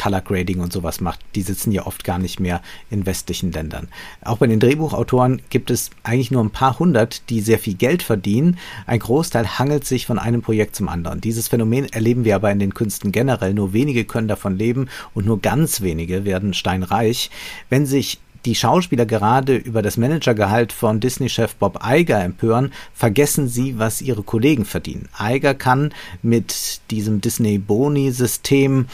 Color 0.00 0.22
Grading 0.22 0.60
und 0.60 0.72
sowas 0.72 1.00
macht, 1.00 1.20
die 1.34 1.42
sitzen 1.42 1.72
ja 1.72 1.86
oft 1.86 2.04
gar 2.04 2.18
nicht 2.18 2.40
mehr 2.40 2.62
in 2.90 3.04
westlichen 3.04 3.52
Ländern. 3.52 3.88
Auch 4.22 4.38
bei 4.38 4.46
den 4.46 4.60
Drehbuchautoren 4.60 5.42
gibt 5.50 5.70
es 5.70 5.90
eigentlich 6.04 6.30
nur 6.30 6.42
ein 6.42 6.50
paar 6.50 6.78
hundert, 6.78 7.28
die 7.28 7.40
sehr 7.40 7.58
viel 7.58 7.74
Geld 7.74 8.02
verdienen. 8.02 8.56
Ein 8.86 9.00
Großteil 9.00 9.58
hangelt 9.58 9.84
sich 9.84 10.06
von 10.06 10.18
einem 10.18 10.40
Projekt 10.40 10.74
zum 10.74 10.88
anderen. 10.88 11.20
Dieses 11.20 11.48
Phänomen 11.48 11.84
erleben 11.86 12.24
wir 12.24 12.36
aber 12.36 12.50
in 12.50 12.58
den 12.58 12.72
Künsten 12.72 13.12
generell. 13.12 13.52
Nur 13.52 13.74
wenige 13.74 14.04
können 14.04 14.28
davon 14.28 14.56
leben 14.56 14.88
und 15.12 15.26
nur 15.26 15.40
ganz 15.40 15.82
wenige 15.82 16.24
werden 16.24 16.54
steinreich. 16.54 17.30
Wenn 17.68 17.84
sich 17.84 18.20
die 18.46 18.54
Schauspieler 18.54 19.04
gerade 19.04 19.56
über 19.56 19.82
das 19.82 19.98
Managergehalt 19.98 20.72
von 20.72 21.00
Disney-Chef 21.00 21.56
Bob 21.56 21.80
Iger 21.84 22.22
empören, 22.24 22.72
vergessen 22.94 23.48
sie, 23.48 23.78
was 23.78 24.00
ihre 24.00 24.22
Kollegen 24.22 24.64
verdienen. 24.64 25.08
Iger 25.20 25.54
kann 25.54 25.92
mit 26.22 26.80
diesem 26.90 27.20
Disney-Boni-System 27.20 28.86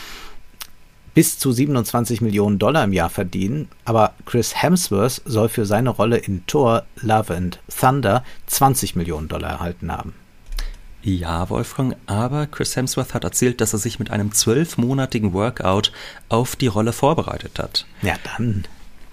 bis 1.17 1.39
zu 1.39 1.51
27 1.51 2.21
Millionen 2.21 2.59
Dollar 2.59 2.85
im 2.85 2.93
Jahr 2.93 3.09
verdienen, 3.09 3.69
aber 3.87 4.13
Chris 4.27 4.63
Hemsworth 4.63 5.23
soll 5.25 5.49
für 5.49 5.65
seine 5.65 5.89
Rolle 5.89 6.19
in 6.19 6.47
Thor 6.47 6.85
Love 7.01 7.35
and 7.35 7.59
Thunder 7.75 8.23
20 8.49 8.97
Millionen 8.97 9.27
Dollar 9.27 9.53
erhalten 9.53 9.91
haben. 9.91 10.13
Ja, 11.03 11.49
Wolfgang, 11.49 11.97
aber 12.05 12.47
Chris 12.47 12.77
Hemsworth 12.77 13.15
hat 13.15 13.25
erzählt, 13.25 13.63
dass 13.63 13.73
er 13.73 13.79
sich 13.79 13.99
mit 13.99 14.11
einem 14.11 14.33
zwölfmonatigen 14.33 15.33
Workout 15.33 15.91
auf 16.29 16.55
die 16.55 16.67
Rolle 16.67 16.93
vorbereitet 16.93 17.59
hat. 17.59 17.87
Ja, 18.03 18.17
dann. 18.37 18.67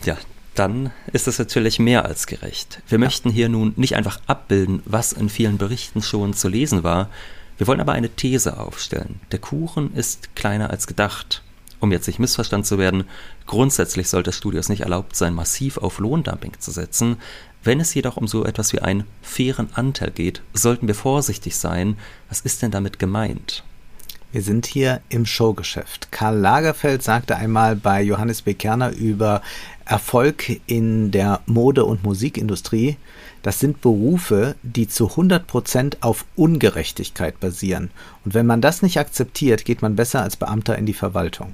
Ja, 0.03 0.17
dann 0.55 0.91
ist 1.13 1.29
es 1.29 1.39
natürlich 1.39 1.79
mehr 1.79 2.03
als 2.03 2.27
gerecht. 2.27 2.81
Wir 2.89 2.99
ja. 2.99 3.05
möchten 3.05 3.29
hier 3.29 3.47
nun 3.47 3.71
nicht 3.77 3.95
einfach 3.95 4.19
abbilden, 4.27 4.83
was 4.83 5.13
in 5.13 5.29
vielen 5.29 5.57
Berichten 5.57 6.01
schon 6.01 6.33
zu 6.33 6.49
lesen 6.49 6.83
war. 6.83 7.09
Wir 7.57 7.65
wollen 7.67 7.79
aber 7.79 7.93
eine 7.93 8.09
These 8.09 8.59
aufstellen. 8.59 9.21
Der 9.31 9.39
Kuchen 9.39 9.95
ist 9.95 10.35
kleiner 10.35 10.69
als 10.69 10.85
gedacht 10.85 11.43
um 11.83 11.91
jetzt 11.91 12.07
nicht 12.07 12.19
missverstanden 12.19 12.65
zu 12.65 12.77
werden, 12.77 13.03
grundsätzlich 13.45 14.09
sollte 14.09 14.31
Studios 14.31 14.69
nicht 14.69 14.81
erlaubt 14.81 15.15
sein, 15.15 15.33
massiv 15.33 15.77
auf 15.77 15.99
Lohndumping 15.99 16.53
zu 16.59 16.71
setzen. 16.71 17.17
Wenn 17.63 17.79
es 17.79 17.93
jedoch 17.93 18.17
um 18.17 18.27
so 18.27 18.45
etwas 18.45 18.73
wie 18.73 18.79
einen 18.79 19.03
fairen 19.21 19.69
Anteil 19.73 20.11
geht, 20.11 20.41
sollten 20.53 20.87
wir 20.87 20.95
vorsichtig 20.95 21.57
sein. 21.57 21.97
Was 22.29 22.41
ist 22.41 22.61
denn 22.61 22.71
damit 22.71 22.99
gemeint? 22.99 23.63
Wir 24.31 24.41
sind 24.41 24.65
hier 24.65 25.01
im 25.09 25.27
Showgeschäft. 25.27 26.11
Karl 26.11 26.37
Lagerfeld 26.37 27.03
sagte 27.03 27.35
einmal 27.35 27.75
bei 27.75 28.01
Johannes 28.01 28.41
B. 28.41 28.55
Kerner 28.55 28.91
über 28.91 29.43
Erfolg 29.85 30.59
in 30.65 31.11
der 31.11 31.41
Mode- 31.45 31.85
und 31.85 32.03
Musikindustrie, 32.03 32.97
das 33.43 33.59
sind 33.59 33.81
Berufe, 33.81 34.55
die 34.63 34.87
zu 34.87 35.09
100 35.09 35.45
Prozent 35.45 35.97
auf 36.01 36.25
Ungerechtigkeit 36.35 37.39
basieren. 37.39 37.91
Und 38.25 38.33
wenn 38.33 38.47
man 38.47 38.61
das 38.61 38.81
nicht 38.81 38.97
akzeptiert, 38.97 39.65
geht 39.65 39.81
man 39.81 39.95
besser 39.95 40.23
als 40.23 40.37
Beamter 40.37 40.77
in 40.77 40.85
die 40.85 40.93
Verwaltung. 40.93 41.53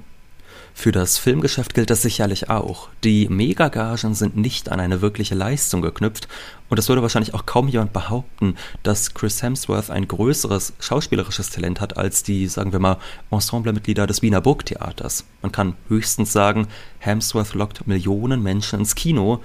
Für 0.74 0.92
das 0.92 1.18
Filmgeschäft 1.18 1.74
gilt 1.74 1.90
das 1.90 2.02
sicherlich 2.02 2.48
auch. 2.48 2.88
Die 3.04 3.28
Megagagen 3.28 4.14
sind 4.14 4.36
nicht 4.36 4.70
an 4.70 4.80
eine 4.80 5.02
wirkliche 5.02 5.34
Leistung 5.34 5.82
geknüpft 5.82 6.28
und 6.68 6.78
es 6.78 6.88
würde 6.88 7.02
wahrscheinlich 7.02 7.34
auch 7.34 7.44
kaum 7.44 7.68
jemand 7.68 7.92
behaupten, 7.92 8.56
dass 8.82 9.12
Chris 9.12 9.42
Hemsworth 9.42 9.90
ein 9.90 10.08
größeres 10.08 10.72
schauspielerisches 10.78 11.50
Talent 11.50 11.80
hat 11.80 11.96
als 11.96 12.22
die, 12.22 12.46
sagen 12.46 12.72
wir 12.72 12.78
mal, 12.78 12.98
Ensemblemitglieder 13.30 14.06
des 14.06 14.22
Wiener 14.22 14.40
Burgtheaters. 14.40 15.24
Man 15.42 15.52
kann 15.52 15.74
höchstens 15.88 16.32
sagen, 16.32 16.68
Hemsworth 16.98 17.54
lockt 17.54 17.86
Millionen 17.86 18.42
Menschen 18.42 18.80
ins 18.80 18.94
Kino 18.94 19.40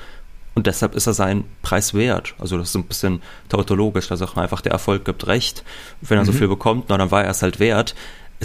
und 0.56 0.68
deshalb 0.68 0.96
ist 0.96 1.06
er 1.06 1.14
seinen 1.14 1.44
Preis 1.64 1.94
wert. 1.94 2.34
Also 2.40 2.58
das 2.58 2.70
ist 2.70 2.76
ein 2.76 2.86
bisschen 2.86 3.22
tautologisch, 3.50 4.08
da 4.08 4.16
sagt 4.16 4.38
man 4.38 4.44
einfach, 4.44 4.62
der 4.62 4.72
Erfolg 4.72 5.04
gibt 5.04 5.28
recht. 5.28 5.64
Wenn 6.02 6.18
er 6.18 6.24
mhm. 6.24 6.28
so 6.28 6.32
viel 6.32 6.48
bekommt, 6.48 6.86
na, 6.88 6.98
dann 6.98 7.12
war 7.12 7.26
er 7.26 7.32
es 7.32 7.42
halt 7.42 7.60
wert. 7.60 7.94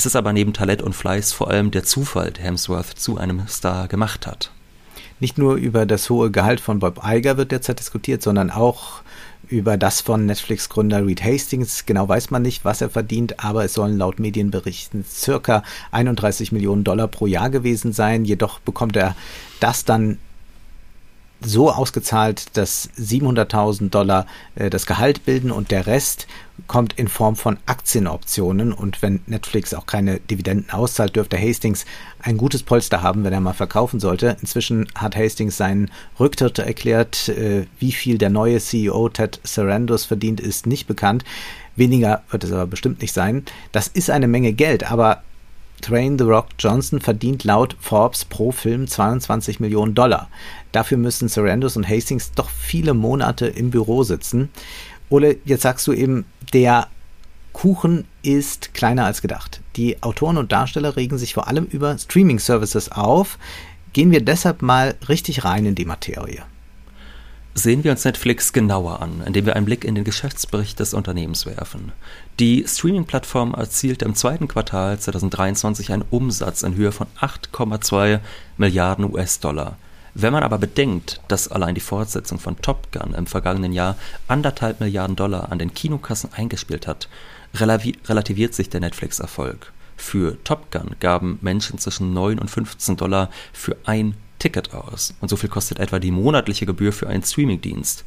Es 0.00 0.06
ist 0.06 0.16
aber 0.16 0.32
neben 0.32 0.54
Talent 0.54 0.80
und 0.80 0.94
Fleiß 0.94 1.34
vor 1.34 1.50
allem 1.50 1.70
der 1.70 1.84
Zufall, 1.84 2.30
der 2.30 2.44
Hemsworth 2.44 2.98
zu 2.98 3.18
einem 3.18 3.46
Star 3.48 3.86
gemacht 3.86 4.26
hat. 4.26 4.50
Nicht 5.18 5.36
nur 5.36 5.56
über 5.56 5.84
das 5.84 6.08
hohe 6.08 6.30
Gehalt 6.30 6.58
von 6.58 6.78
Bob 6.78 7.02
Iger 7.04 7.36
wird 7.36 7.52
derzeit 7.52 7.80
diskutiert, 7.80 8.22
sondern 8.22 8.50
auch 8.50 9.02
über 9.48 9.76
das 9.76 10.00
von 10.00 10.24
Netflix-Gründer 10.24 11.04
Reed 11.04 11.22
Hastings. 11.22 11.84
Genau 11.84 12.08
weiß 12.08 12.30
man 12.30 12.40
nicht, 12.40 12.64
was 12.64 12.80
er 12.80 12.88
verdient, 12.88 13.44
aber 13.44 13.66
es 13.66 13.74
sollen 13.74 13.98
laut 13.98 14.18
Medienberichten 14.18 15.04
circa 15.04 15.62
31 15.90 16.50
Millionen 16.50 16.82
Dollar 16.82 17.06
pro 17.06 17.26
Jahr 17.26 17.50
gewesen 17.50 17.92
sein. 17.92 18.24
Jedoch 18.24 18.58
bekommt 18.58 18.96
er 18.96 19.14
das 19.60 19.84
dann 19.84 20.16
so 21.40 21.70
ausgezahlt, 21.70 22.56
dass 22.56 22.90
700.000 22.98 23.90
Dollar 23.90 24.26
äh, 24.54 24.70
das 24.70 24.86
Gehalt 24.86 25.24
bilden 25.24 25.50
und 25.50 25.70
der 25.70 25.86
Rest 25.86 26.26
kommt 26.66 26.98
in 26.98 27.08
Form 27.08 27.36
von 27.36 27.58
Aktienoptionen. 27.66 28.72
Und 28.72 29.02
wenn 29.02 29.20
Netflix 29.26 29.72
auch 29.72 29.86
keine 29.86 30.20
Dividenden 30.20 30.70
auszahlt, 30.70 31.16
dürfte 31.16 31.38
Hastings 31.38 31.86
ein 32.20 32.36
gutes 32.36 32.62
Polster 32.62 33.02
haben, 33.02 33.24
wenn 33.24 33.32
er 33.32 33.40
mal 33.40 33.54
verkaufen 33.54 34.00
sollte. 34.00 34.36
Inzwischen 34.40 34.88
hat 34.94 35.16
Hastings 35.16 35.56
seinen 35.56 35.90
Rücktritt 36.18 36.58
erklärt. 36.58 37.28
Äh, 37.28 37.66
wie 37.78 37.92
viel 37.92 38.18
der 38.18 38.30
neue 38.30 38.60
CEO 38.60 39.08
Ted 39.08 39.40
Sarandos 39.42 40.04
verdient, 40.04 40.40
ist 40.40 40.66
nicht 40.66 40.86
bekannt. 40.86 41.24
Weniger 41.76 42.22
wird 42.30 42.44
es 42.44 42.52
aber 42.52 42.66
bestimmt 42.66 43.00
nicht 43.00 43.14
sein. 43.14 43.44
Das 43.72 43.88
ist 43.88 44.10
eine 44.10 44.28
Menge 44.28 44.52
Geld, 44.52 44.90
aber 44.90 45.22
Train 45.80 46.18
The 46.18 46.24
Rock 46.24 46.48
Johnson 46.58 47.00
verdient 47.00 47.44
laut 47.44 47.76
Forbes 47.80 48.24
pro 48.24 48.52
Film 48.52 48.86
22 48.86 49.60
Millionen 49.60 49.94
Dollar. 49.94 50.28
Dafür 50.72 50.98
müssen 50.98 51.28
Sarandos 51.28 51.76
und 51.76 51.88
Hastings 51.88 52.32
doch 52.32 52.50
viele 52.50 52.94
Monate 52.94 53.46
im 53.46 53.70
Büro 53.70 54.02
sitzen. 54.02 54.50
Ole, 55.08 55.38
jetzt 55.44 55.62
sagst 55.62 55.86
du 55.86 55.92
eben, 55.92 56.24
der 56.52 56.88
Kuchen 57.52 58.04
ist 58.22 58.74
kleiner 58.74 59.04
als 59.04 59.22
gedacht. 59.22 59.60
Die 59.76 60.02
Autoren 60.02 60.38
und 60.38 60.52
Darsteller 60.52 60.96
regen 60.96 61.18
sich 61.18 61.34
vor 61.34 61.48
allem 61.48 61.64
über 61.64 61.98
Streaming-Services 61.98 62.92
auf. 62.92 63.38
Gehen 63.92 64.12
wir 64.12 64.24
deshalb 64.24 64.62
mal 64.62 64.94
richtig 65.08 65.44
rein 65.44 65.66
in 65.66 65.74
die 65.74 65.84
Materie. 65.84 66.42
Sehen 67.54 67.82
wir 67.82 67.90
uns 67.90 68.04
Netflix 68.04 68.52
genauer 68.52 69.02
an, 69.02 69.22
indem 69.26 69.44
wir 69.44 69.56
einen 69.56 69.66
Blick 69.66 69.84
in 69.84 69.96
den 69.96 70.04
Geschäftsbericht 70.04 70.78
des 70.78 70.94
Unternehmens 70.94 71.46
werfen. 71.46 71.92
Die 72.38 72.64
Streaming-Plattform 72.66 73.54
erzielte 73.54 74.04
im 74.04 74.14
zweiten 74.14 74.46
Quartal 74.46 74.98
2023 74.98 75.92
einen 75.92 76.04
Umsatz 76.10 76.62
in 76.62 76.76
Höhe 76.76 76.92
von 76.92 77.08
8,2 77.20 78.20
Milliarden 78.56 79.12
US-Dollar. 79.12 79.76
Wenn 80.14 80.32
man 80.32 80.44
aber 80.44 80.58
bedenkt, 80.58 81.20
dass 81.28 81.48
allein 81.48 81.74
die 81.74 81.80
Fortsetzung 81.80 82.38
von 82.38 82.56
Top 82.62 82.92
Gun 82.92 83.14
im 83.14 83.26
vergangenen 83.26 83.72
Jahr 83.72 83.96
anderthalb 84.28 84.80
Milliarden 84.80 85.16
Dollar 85.16 85.50
an 85.50 85.58
den 85.58 85.74
Kinokassen 85.74 86.32
eingespielt 86.32 86.86
hat, 86.86 87.08
relativiert 87.54 88.54
sich 88.54 88.70
der 88.70 88.80
Netflix-Erfolg. 88.80 89.72
Für 89.96 90.42
Top 90.44 90.70
Gun 90.70 90.96
gaben 90.98 91.38
Menschen 91.42 91.78
zwischen 91.78 92.14
9 92.14 92.38
und 92.38 92.50
15 92.50 92.96
Dollar 92.96 93.28
für 93.52 93.76
ein 93.84 94.14
Ticket 94.40 94.74
aus. 94.74 95.14
Und 95.20 95.28
so 95.28 95.36
viel 95.36 95.48
kostet 95.48 95.78
etwa 95.78 96.00
die 96.00 96.10
monatliche 96.10 96.66
Gebühr 96.66 96.92
für 96.92 97.08
einen 97.08 97.22
Streamingdienst. 97.22 98.04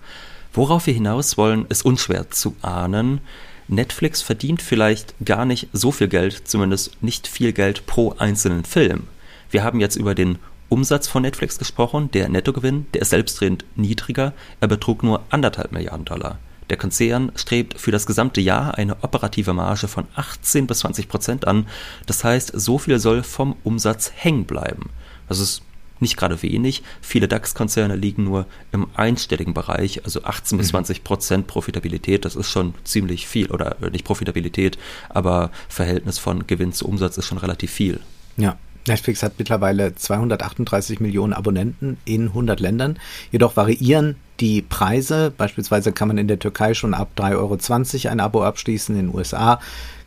Worauf 0.52 0.86
wir 0.86 0.94
hinaus 0.94 1.38
wollen, 1.38 1.66
ist 1.68 1.86
unschwer 1.86 2.30
zu 2.30 2.58
ahnen. 2.62 3.22
Netflix 3.70 4.22
verdient 4.22 4.62
vielleicht 4.62 5.16
gar 5.24 5.46
nicht 5.46 5.70
so 5.72 5.94
viel 5.94 6.10
Geld, 6.10 6.48
zumindest 6.48 7.02
nicht 7.02 7.28
viel 7.28 7.54
Geld 7.54 7.86
pro 7.86 8.16
einzelnen 8.20 8.66
Film. 8.66 9.04
Wir 9.50 9.64
haben 9.64 9.80
jetzt 9.80 9.96
über 9.96 10.14
den 10.14 10.38
Umsatz 10.70 11.08
von 11.08 11.22
Netflix 11.22 11.58
gesprochen, 11.58 12.12
der 12.12 12.30
Nettogewinn, 12.30 12.88
der 12.94 13.04
ist 13.04 13.12
selbstredend 13.12 13.64
niedriger, 13.76 14.34
er 14.60 14.68
betrug 14.68 15.04
nur 15.04 15.22
anderthalb 15.30 15.72
Milliarden 15.72 16.06
Dollar. 16.06 16.40
Der 16.70 16.78
Konzern 16.78 17.32
strebt 17.36 17.80
für 17.80 17.92
das 17.92 18.06
gesamte 18.06 18.42
Jahr 18.42 18.76
eine 18.78 19.04
operative 19.04 19.54
Marge 19.54 19.88
von 19.88 20.06
18 20.16 20.66
bis 20.66 20.80
20 20.80 21.08
Prozent 21.08 21.46
an. 21.46 21.68
Das 22.06 22.24
heißt, 22.24 22.52
so 22.56 22.78
viel 22.78 23.00
soll 23.00 23.22
vom 23.22 23.56
Umsatz 23.64 24.12
hängen 24.16 24.46
bleiben. 24.46 24.90
Das 25.28 25.40
ist 25.40 25.62
nicht 26.04 26.18
gerade 26.18 26.44
wenig. 26.44 26.84
Viele 27.02 27.28
DAX-Konzerne 27.28 27.96
liegen 27.96 28.24
nur 28.24 28.46
im 28.72 28.88
einstelligen 28.96 29.56
Bereich, 29.56 30.06
also 30.06 30.24
18 30.24 30.56
mhm. 30.56 30.60
bis 30.60 30.68
20 30.70 31.04
Prozent 31.04 31.48
Profitabilität. 31.48 32.26
Das 32.26 32.36
ist 32.36 32.50
schon 32.50 32.76
ziemlich 32.84 33.28
viel 33.28 33.50
oder 33.52 33.76
nicht 33.92 34.06
Profitabilität, 34.06 34.78
aber 35.10 35.50
Verhältnis 35.68 36.20
von 36.20 36.46
Gewinn 36.46 36.74
zu 36.74 36.88
Umsatz 36.88 37.18
ist 37.18 37.26
schon 37.26 37.40
relativ 37.40 37.72
viel. 37.72 38.00
Ja, 38.38 38.58
Netflix 38.88 39.24
hat 39.24 39.34
mittlerweile 39.38 39.96
238 39.96 41.00
Millionen 41.00 41.34
Abonnenten 41.34 41.98
in 42.06 42.28
100 42.30 42.60
Ländern. 42.60 43.00
Jedoch 43.32 43.56
variieren 43.56 44.18
die 44.40 44.62
Preise. 44.62 45.32
Beispielsweise 45.36 45.92
kann 45.94 46.10
man 46.10 46.18
in 46.18 46.28
der 46.28 46.40
Türkei 46.40 46.74
schon 46.74 46.94
ab 46.94 47.12
3,20 47.18 47.36
Euro 47.38 48.12
ein 48.12 48.20
Abo 48.20 48.44
abschließen. 48.44 48.96
In 48.98 49.08
den 49.08 49.16
USA 49.16 49.60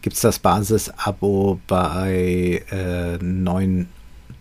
gibt 0.03 0.17
es 0.17 0.23
das 0.23 0.39
Basisabo 0.39 1.59
bei 1.67 2.63
äh, 2.71 3.17
9 3.23 3.89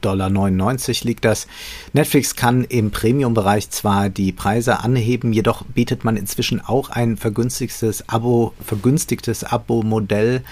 Dollar 0.05 0.29
99 0.29 1.03
liegt 1.03 1.25
das. 1.25 1.47
Netflix 1.93 2.35
kann 2.35 2.63
im 2.63 2.91
Premium-Bereich 2.91 3.69
zwar 3.71 4.09
die 4.09 4.31
Preise 4.31 4.79
anheben, 4.79 5.33
jedoch 5.33 5.63
bietet 5.63 6.05
man 6.05 6.15
inzwischen 6.15 6.61
auch 6.61 6.89
ein 6.89 7.17
vergünstigtes 7.17 8.07
Abo, 8.07 8.53
vergünstigtes 8.63 9.43
Abo-Modell, 9.43 10.43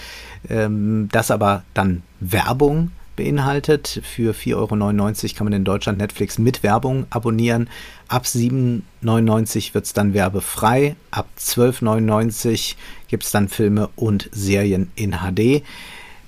ähm, 0.50 1.08
das 1.12 1.32
aber 1.32 1.64
dann 1.74 2.02
Werbung 2.20 2.92
beinhaltet. 3.16 4.02
Für 4.04 4.34
4,99 4.34 4.56
Euro 4.56 5.36
kann 5.36 5.46
man 5.46 5.54
in 5.54 5.64
Deutschland 5.64 6.00
Netflix 6.00 6.40
mit 6.40 6.64
Werbung 6.64 7.06
abonnieren. 7.10 7.70
Ab 8.08 8.24
7,99 8.26 9.74
wird 9.74 9.86
es 9.86 9.94
dann 9.94 10.14
werbefrei. 10.14 10.96
Ab 11.12 11.28
12,99 11.38 12.76
gibt 13.08 13.24
es 13.24 13.32
dann 13.32 13.50
Filme 13.50 13.90
und 13.96 14.30
Serien 14.32 14.92
in 14.96 15.12
HD. 15.12 15.64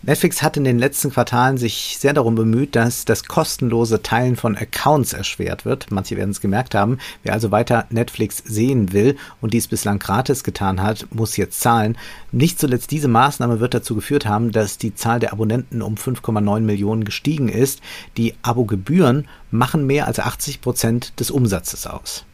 Netflix 0.07 0.43
hat 0.43 0.55
in 0.55 0.63
den 0.65 0.77
letzten 0.77 1.09
Quartalen 1.09 1.57
sich 1.57 1.97
sehr 1.99 2.13
darum 2.13 2.35
bemüht, 2.35 2.75
dass 2.75 3.05
das 3.05 3.23
kostenlose 3.23 4.03
Teilen 4.03 4.35
von 4.35 4.55
Accounts 4.55 5.13
erschwert 5.13 5.65
wird. 5.65 5.87
Manche 5.89 6.15
werden 6.15 6.29
es 6.29 6.41
gemerkt 6.41 6.75
haben. 6.75 6.99
Wer 7.23 7.33
also 7.33 7.49
weiter 7.49 7.87
Netflix 7.89 8.37
sehen 8.37 8.93
will 8.93 9.17
und 9.41 9.55
dies 9.55 9.67
bislang 9.67 9.97
gratis 9.97 10.43
getan 10.43 10.79
hat, 10.79 11.07
muss 11.11 11.37
jetzt 11.37 11.59
zahlen. 11.59 11.97
Nicht 12.31 12.59
zuletzt 12.59 12.91
diese 12.91 13.07
Maßnahme 13.07 13.59
wird 13.59 13.73
dazu 13.73 13.95
geführt 13.95 14.27
haben, 14.27 14.51
dass 14.51 14.77
die 14.77 14.93
Zahl 14.93 15.19
der 15.19 15.33
Abonnenten 15.33 15.81
um 15.81 15.95
5,9 15.95 16.59
Millionen 16.59 17.03
gestiegen 17.03 17.49
ist. 17.49 17.81
Die 18.15 18.35
Abogebühren 18.43 19.27
machen 19.49 19.87
mehr 19.87 20.05
als 20.05 20.19
80 20.19 20.61
Prozent 20.61 21.19
des 21.19 21.31
Umsatzes 21.31 21.87
aus. 21.87 22.25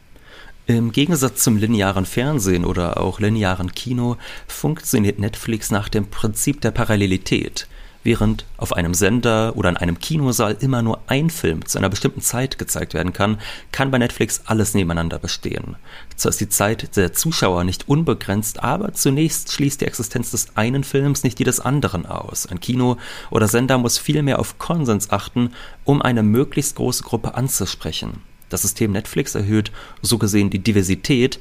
Im 0.78 0.94
Gegensatz 0.94 1.44
zum 1.44 1.58
linearen 1.58 2.06
Fernsehen 2.06 2.64
oder 2.64 3.02
auch 3.02 3.20
linearen 3.20 3.74
Kino 3.74 4.16
funktioniert 4.48 5.20
Netflix 5.20 5.70
nach 5.70 5.90
dem 5.90 6.08
Prinzip 6.08 6.62
der 6.62 6.72
Parallelität. 6.72 7.68
Während 8.04 8.46
auf 8.56 8.72
einem 8.72 8.94
Sender 8.94 9.58
oder 9.58 9.68
in 9.68 9.76
einem 9.76 10.00
Kinosaal 10.00 10.56
immer 10.62 10.82
nur 10.82 11.02
ein 11.08 11.30
Film 11.30 11.66
zu 11.66 11.78
einer 11.78 11.90
bestimmten 11.90 12.22
Zeit 12.22 12.58
gezeigt 12.58 12.94
werden 12.94 13.12
kann, 13.12 13.42
kann 13.74 13.92
bei 13.92 13.98
Netflix 13.98 14.44
alles 14.46 14.74
nebeneinander 14.74 15.20
bestehen. 15.20 15.76
Zwar 16.16 16.30
ist 16.30 16.40
die 16.40 16.48
Zeit 16.48 16.96
der 16.96 17.12
Zuschauer 17.12 17.66
nicht 17.66 17.90
unbegrenzt, 17.90 18.64
aber 18.64 18.94
zunächst 18.94 19.52
schließt 19.52 19.82
die 19.82 19.86
Existenz 19.88 20.32
des 20.32 20.56
einen 20.56 20.86
Films 20.86 21.24
nicht 21.24 21.38
die 21.38 21.44
des 21.44 21.60
anderen 21.60 22.06
aus. 22.06 22.46
Ein 22.46 22.62
Kino 22.62 22.96
oder 23.30 23.50
Sender 23.50 23.78
muss 23.78 23.98
vielmehr 23.98 24.40
auf 24.40 24.58
Konsens 24.58 25.10
achten, 25.10 25.52
um 25.84 26.02
eine 26.02 26.24
möglichst 26.24 26.78
große 26.78 27.04
Gruppe 27.04 27.36
anzusprechen. 27.36 28.31
Das 28.52 28.64
System 28.64 28.92
Netflix 28.92 29.34
erhöht 29.34 29.72
so 30.02 30.18
gesehen 30.18 30.50
die 30.50 30.60
Diversität. 30.60 31.40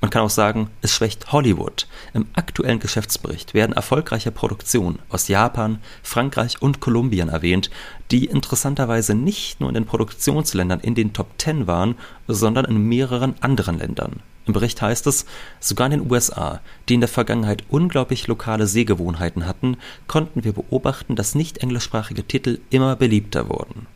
Man 0.00 0.10
kann 0.10 0.22
auch 0.22 0.30
sagen, 0.30 0.70
es 0.80 0.92
schwächt 0.94 1.32
Hollywood. 1.32 1.88
Im 2.14 2.26
aktuellen 2.34 2.78
Geschäftsbericht 2.78 3.52
werden 3.52 3.72
erfolgreiche 3.72 4.30
Produktionen 4.30 5.00
aus 5.08 5.26
Japan, 5.28 5.80
Frankreich 6.04 6.62
und 6.62 6.80
Kolumbien 6.80 7.28
erwähnt, 7.28 7.68
die 8.12 8.26
interessanterweise 8.26 9.14
nicht 9.14 9.60
nur 9.60 9.70
in 9.70 9.74
den 9.74 9.86
Produktionsländern 9.86 10.80
in 10.80 10.94
den 10.94 11.12
Top 11.12 11.36
Ten 11.36 11.66
waren, 11.66 11.96
sondern 12.28 12.64
in 12.64 12.88
mehreren 12.88 13.34
anderen 13.40 13.78
Ländern. 13.78 14.20
Im 14.46 14.52
Bericht 14.52 14.80
heißt 14.82 15.06
es, 15.08 15.26
sogar 15.58 15.86
in 15.86 15.98
den 15.98 16.10
USA, 16.10 16.60
die 16.88 16.94
in 16.94 17.00
der 17.00 17.08
Vergangenheit 17.08 17.64
unglaublich 17.70 18.28
lokale 18.28 18.68
Sehgewohnheiten 18.68 19.46
hatten, 19.46 19.76
konnten 20.06 20.44
wir 20.44 20.52
beobachten, 20.52 21.16
dass 21.16 21.34
nicht 21.34 21.58
englischsprachige 21.58 22.24
Titel 22.24 22.60
immer 22.70 22.94
beliebter 22.96 23.48
wurden. 23.48 23.86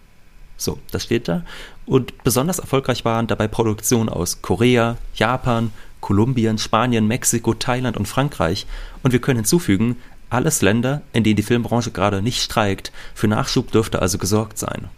So, 0.57 0.79
das 0.91 1.05
steht 1.05 1.29
da. 1.29 1.43
Und 1.85 2.23
besonders 2.25 2.59
erfolgreich 2.59 3.05
waren 3.05 3.27
dabei 3.27 3.49
Produktionen 3.49 4.09
aus 4.09 4.43
Korea, 4.43 4.97
Japan, 5.15 5.73
Kolumbien, 6.01 6.59
Spanien, 6.59 7.07
Mexiko, 7.07 7.55
Thailand 7.55 7.97
und 7.97 8.07
Frankreich. 8.07 8.67
Und 9.03 9.13
wir 9.13 9.21
können 9.21 9.39
hinzufügen, 9.41 9.97
alles 10.31 10.63
Länder, 10.63 11.03
in 11.13 11.25
denen 11.25 11.37
die 11.37 11.43
Filmbranche 11.43 11.91
gerade 11.91 12.23
nicht 12.23 12.43
streikt. 12.43 12.93
Für 13.15 13.29
Nachschub 13.29 13.71
dürfte 13.71 14.03
also 14.03 14.19
gesorgt 14.19 14.59
sein. 14.59 14.89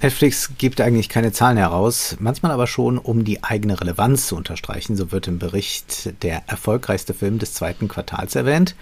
Netflix 0.00 0.52
gibt 0.58 0.80
eigentlich 0.80 1.08
keine 1.08 1.32
Zahlen 1.32 1.56
heraus, 1.56 2.16
manchmal 2.20 2.52
aber 2.52 2.66
schon, 2.66 2.98
um 2.98 3.24
die 3.24 3.42
eigene 3.42 3.80
Relevanz 3.80 4.28
zu 4.28 4.36
unterstreichen. 4.36 4.96
So 4.96 5.10
wird 5.10 5.26
im 5.26 5.38
Bericht 5.38 6.22
der 6.22 6.42
erfolgreichste 6.46 7.14
Film 7.14 7.38
des 7.38 7.54
zweiten 7.54 7.88
Quartals 7.88 8.34
erwähnt. 8.36 8.76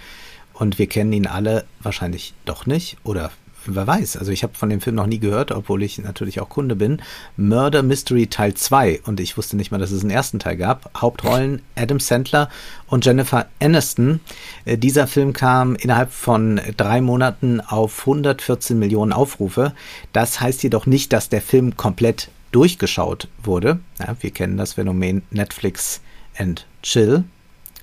Und 0.52 0.78
wir 0.78 0.86
kennen 0.86 1.12
ihn 1.12 1.26
alle 1.26 1.64
wahrscheinlich 1.80 2.34
doch 2.44 2.66
nicht 2.66 2.96
oder 3.04 3.30
wer 3.74 3.86
weiß, 3.86 4.16
also 4.16 4.32
ich 4.32 4.42
habe 4.42 4.54
von 4.54 4.68
dem 4.70 4.80
Film 4.80 4.96
noch 4.96 5.06
nie 5.06 5.18
gehört, 5.18 5.52
obwohl 5.52 5.82
ich 5.82 5.98
natürlich 5.98 6.40
auch 6.40 6.48
Kunde 6.48 6.76
bin. 6.76 7.02
Murder 7.36 7.82
Mystery 7.82 8.26
Teil 8.26 8.54
2 8.54 9.00
und 9.04 9.20
ich 9.20 9.36
wusste 9.36 9.56
nicht 9.56 9.70
mal, 9.70 9.78
dass 9.78 9.90
es 9.90 10.02
einen 10.02 10.10
ersten 10.10 10.38
Teil 10.38 10.56
gab. 10.56 10.90
Hauptrollen 11.00 11.62
Adam 11.74 12.00
Sandler 12.00 12.48
und 12.86 13.04
Jennifer 13.04 13.46
Aniston. 13.60 14.20
Äh, 14.64 14.78
dieser 14.78 15.06
Film 15.06 15.32
kam 15.32 15.74
innerhalb 15.76 16.12
von 16.12 16.60
drei 16.76 17.00
Monaten 17.00 17.60
auf 17.60 18.00
114 18.00 18.78
Millionen 18.78 19.12
Aufrufe. 19.12 19.72
Das 20.12 20.40
heißt 20.40 20.62
jedoch 20.62 20.86
nicht, 20.86 21.12
dass 21.12 21.28
der 21.28 21.42
Film 21.42 21.76
komplett 21.76 22.28
durchgeschaut 22.52 23.28
wurde. 23.42 23.80
Ja, 23.98 24.16
wir 24.20 24.30
kennen 24.30 24.56
das 24.56 24.74
Phänomen 24.74 25.22
Netflix 25.30 26.00
and 26.38 26.66
Chill. 26.82 27.24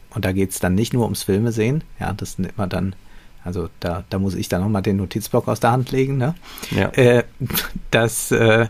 Und 0.09 0.25
da 0.25 0.31
geht 0.31 0.51
es 0.51 0.59
dann 0.59 0.75
nicht 0.75 0.93
nur 0.93 1.03
ums 1.03 1.23
Filme 1.23 1.51
sehen. 1.51 1.83
Ja, 1.99 2.13
das 2.13 2.37
nennt 2.37 2.57
man 2.57 2.69
dann 2.69 2.95
also 3.43 3.69
da, 3.79 4.03
da 4.09 4.19
muss 4.19 4.35
ich 4.35 4.49
dann 4.49 4.61
nochmal 4.61 4.81
den 4.81 4.97
Notizblock 4.97 5.47
aus 5.47 5.59
der 5.59 5.71
Hand 5.71 5.91
legen. 5.91 6.17
Ne? 6.17 6.35
Ja. 6.71 6.89
Äh, 6.89 7.23
das 7.91 8.31
äh, 8.31 8.67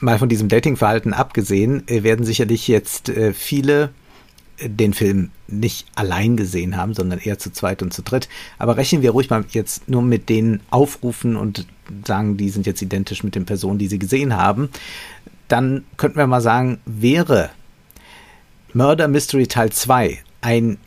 mal 0.00 0.18
von 0.18 0.28
diesem 0.28 0.48
Datingverhalten 0.48 1.12
abgesehen, 1.12 1.86
äh, 1.88 2.02
werden 2.02 2.24
sicherlich 2.24 2.68
jetzt 2.68 3.08
äh, 3.08 3.32
viele 3.32 3.90
äh, 4.58 4.68
den 4.68 4.94
Film 4.94 5.30
nicht 5.46 5.86
allein 5.94 6.36
gesehen 6.36 6.76
haben, 6.76 6.94
sondern 6.94 7.18
eher 7.18 7.38
zu 7.38 7.52
zweit 7.52 7.82
und 7.82 7.92
zu 7.92 8.02
dritt. 8.02 8.28
Aber 8.58 8.76
rechnen 8.76 9.02
wir 9.02 9.10
ruhig 9.10 9.30
mal 9.30 9.44
jetzt 9.50 9.88
nur 9.88 10.02
mit 10.02 10.28
den 10.28 10.60
Aufrufen 10.70 11.36
und 11.36 11.66
sagen, 12.06 12.36
die 12.36 12.50
sind 12.50 12.66
jetzt 12.66 12.82
identisch 12.82 13.24
mit 13.24 13.34
den 13.34 13.46
Personen, 13.46 13.78
die 13.78 13.88
sie 13.88 13.98
gesehen 13.98 14.36
haben. 14.36 14.70
Dann 15.48 15.84
könnten 15.96 16.18
wir 16.18 16.26
mal 16.26 16.40
sagen, 16.40 16.78
wäre 16.86 17.50
Murder 18.72 19.08
Mystery 19.08 19.48
Teil 19.48 19.70
2 19.72 20.18
ein 20.40 20.78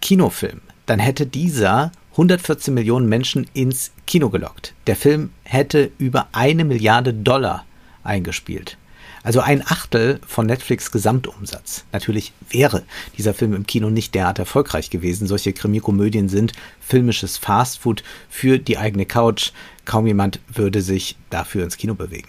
Kinofilm, 0.00 0.60
dann 0.86 1.00
hätte 1.00 1.26
dieser 1.26 1.90
114 2.14 2.72
Millionen 2.72 3.08
Menschen 3.08 3.50
ins 3.54 3.90
Kino 4.06 4.30
gelockt. 4.30 4.72
Der 4.86 4.94
Film 4.94 5.30
hätte 5.42 5.90
über 5.98 6.28
eine 6.30 6.64
Milliarde 6.64 7.12
Dollar 7.12 7.66
eingespielt. 8.04 8.78
Also 9.24 9.40
ein 9.40 9.66
Achtel 9.66 10.20
von 10.24 10.46
Netflix 10.46 10.92
Gesamtumsatz. 10.92 11.84
Natürlich 11.92 12.32
wäre 12.50 12.84
dieser 13.18 13.34
Film 13.34 13.54
im 13.54 13.66
Kino 13.66 13.90
nicht 13.90 14.14
derart 14.14 14.38
erfolgreich 14.38 14.90
gewesen. 14.90 15.26
Solche 15.26 15.52
Krimikomödien 15.52 16.28
sind 16.28 16.52
filmisches 16.78 17.36
Fastfood 17.38 18.04
für 18.28 18.58
die 18.58 18.78
eigene 18.78 19.06
Couch. 19.06 19.50
Kaum 19.84 20.06
jemand 20.06 20.40
würde 20.52 20.82
sich 20.82 21.16
dafür 21.30 21.64
ins 21.64 21.78
Kino 21.78 21.94
bewegen. 21.94 22.28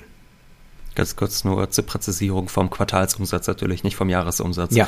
Ganz 0.95 1.15
kurz 1.15 1.43
nur 1.43 1.69
zur 1.69 1.85
Präzisierung 1.85 2.47
vom 2.47 2.69
Quartalsumsatz 2.71 3.45
natürlich, 3.45 3.83
nicht 3.83 3.97
vom 3.97 4.09
Jahresumsatz. 4.09 4.73
Ja. 4.73 4.87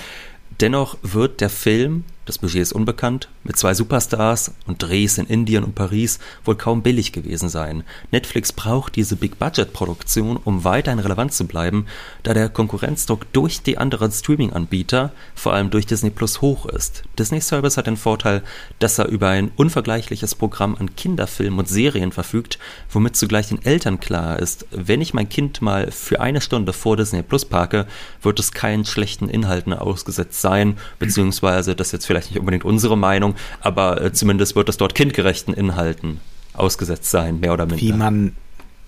Dennoch 0.62 0.98
wird 1.04 1.42
der 1.42 1.50
Film 1.50 2.04
das 2.28 2.38
Budget 2.38 2.62
ist 2.62 2.74
unbekannt, 2.74 3.30
mit 3.46 3.58
zwei 3.58 3.74
Superstars 3.74 4.52
und 4.68 4.84
Drehs 4.84 5.18
in 5.18 5.28
Indien 5.28 5.64
und 5.64 5.76
Paris 5.76 6.20
wohl 6.44 6.56
kaum 6.56 6.84
billig 6.84 7.14
gewesen 7.14 7.48
sein. 7.48 7.84
Netflix 8.12 8.52
braucht 8.52 8.98
diese 8.98 9.16
Big-Budget-Produktion, 9.16 10.36
um 10.36 10.66
weiterhin 10.66 11.00
relevant 11.00 11.34
zu 11.34 11.48
bleiben, 11.48 11.86
da 12.24 12.34
der 12.34 12.50
Konkurrenzdruck 12.50 13.32
durch 13.32 13.62
die 13.62 13.78
anderen 13.78 14.12
Streaming-Anbieter, 14.12 15.14
vor 15.36 15.54
allem 15.54 15.70
durch 15.70 15.86
Disney 15.86 16.10
Plus, 16.10 16.42
hoch 16.42 16.66
ist. 16.66 17.04
Disney 17.18 17.40
Service 17.40 17.78
hat 17.78 17.88
den 17.88 17.96
Vorteil, 17.96 18.44
dass 18.80 19.00
er 19.00 19.08
über 19.08 19.30
ein 19.30 19.52
unvergleichliches 19.56 20.36
Programm 20.36 20.76
an 20.76 20.98
Kinderfilmen 20.98 21.60
und 21.60 21.70
Serien 21.70 22.12
verfügt, 22.12 22.60
womit 22.92 23.16
zugleich 23.16 23.48
den 23.48 23.64
Eltern 23.64 24.02
klar 24.02 24.38
ist, 24.40 24.66
wenn 24.72 25.00
ich 25.00 25.14
mein 25.14 25.30
Kind 25.30 25.62
mal 25.62 25.92
für 25.92 26.20
eine 26.20 26.42
Stunde 26.42 26.74
vor 26.74 26.98
Disney 26.98 27.24
Plus 27.24 27.46
parke, 27.46 27.88
wird 28.22 28.38
es 28.38 28.52
keinen 28.52 28.84
schlechten 28.84 29.30
Inhalten 29.30 29.72
ausgesetzt 29.72 30.42
sein, 30.42 30.78
beziehungsweise 31.00 31.74
das 31.74 31.94
jetzt 31.94 32.06
vielleicht 32.06 32.17
vielleicht 32.18 32.32
nicht 32.32 32.40
unbedingt 32.40 32.66
unsere 32.66 32.98
Meinung, 32.98 33.36
aber 33.62 34.02
äh, 34.02 34.14
zumindest 34.14 34.56
wird 34.56 34.70
es 34.70 34.78
dort 34.78 34.96
kindgerechten 34.96 35.54
Inhalten 35.54 36.20
ausgesetzt 36.54 37.12
sein, 37.12 37.40
mehr 37.40 37.54
oder 37.54 37.66
minder. 37.66 37.82
Wie 37.82 37.94
man 37.94 38.36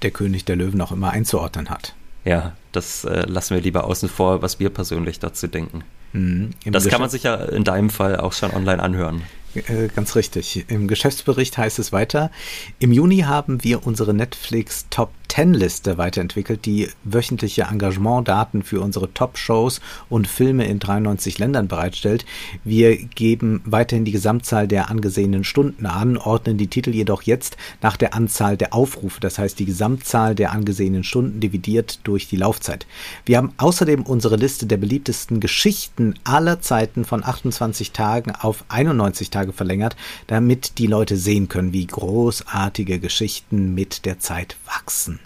der 0.01 0.11
König 0.11 0.45
der 0.45 0.55
Löwen 0.55 0.81
auch 0.81 0.91
immer 0.91 1.11
einzuordnen 1.11 1.69
hat. 1.69 1.93
Ja, 2.25 2.53
das 2.71 3.05
äh, 3.05 3.25
lassen 3.27 3.55
wir 3.55 3.61
lieber 3.61 3.85
außen 3.85 4.09
vor, 4.09 4.41
was 4.41 4.59
wir 4.59 4.69
persönlich 4.69 5.19
dazu 5.19 5.47
denken. 5.47 5.83
Mhm, 6.13 6.51
das 6.65 6.87
kann 6.87 7.01
man 7.01 7.09
sich 7.09 7.23
ja 7.23 7.35
in 7.35 7.63
deinem 7.63 7.89
Fall 7.89 8.17
auch 8.17 8.33
schon 8.33 8.51
online 8.51 8.81
anhören. 8.81 9.21
Äh, 9.53 9.87
ganz 9.95 10.15
richtig. 10.15 10.65
Im 10.67 10.87
Geschäftsbericht 10.87 11.57
heißt 11.57 11.79
es 11.79 11.91
weiter, 11.91 12.31
im 12.79 12.91
Juni 12.91 13.19
haben 13.19 13.63
wir 13.63 13.85
unsere 13.85 14.13
Netflix 14.13 14.87
Top 14.89 15.11
10 15.29 15.53
Liste 15.53 15.97
weiterentwickelt, 15.97 16.65
die 16.65 16.89
wöchentliche 17.05 17.61
Engagementdaten 17.61 18.61
für 18.61 18.81
unsere 18.81 19.13
Top-Shows 19.13 19.79
und 20.09 20.27
Filme 20.27 20.65
in 20.65 20.79
93 20.79 21.39
Ländern 21.39 21.69
bereitstellt. 21.69 22.25
Wir 22.65 22.97
geben 22.97 23.61
weiterhin 23.63 24.03
die 24.03 24.11
Gesamtzahl 24.11 24.67
der 24.67 24.89
angesehenen 24.89 25.45
Stunden 25.45 25.85
an, 25.85 26.17
ordnen 26.17 26.57
die 26.57 26.67
Titel 26.67 26.89
jedoch 26.89 27.21
jetzt 27.21 27.55
nach 27.81 27.95
der 27.95 28.15
Anzahl 28.15 28.57
der 28.57 28.73
Aufrufe, 28.73 29.21
das 29.21 29.37
heißt 29.37 29.57
die 29.59 29.65
Gesamtzahl 29.65 30.35
der 30.35 30.51
angesehenen 30.51 31.05
Stunden 31.05 31.39
dividiert 31.39 31.99
durch 32.03 32.27
die 32.27 32.35
Laufzeit. 32.35 32.85
Wir 33.25 33.37
haben 33.37 33.53
außerdem 33.55 34.03
unsere 34.03 34.35
Liste 34.35 34.65
der 34.65 34.77
beliebtesten 34.77 35.39
Geschichten 35.39 36.15
aller 36.25 36.59
Zeiten 36.59 37.05
von 37.05 37.23
28 37.23 37.93
Tagen 37.93 38.31
auf 38.31 38.65
91 38.67 39.29
Tage 39.29 39.53
verlängert, 39.53 39.95
damit 40.27 40.79
die 40.79 40.87
Leute 40.87 41.15
sehen 41.15 41.47
können, 41.47 41.71
wie 41.71 41.87
großartige 41.87 42.99
Geschichten 42.99 43.73
mit 43.73 44.05
der 44.05 44.19
Zeit 44.19 44.57
wachsen. 44.65 45.19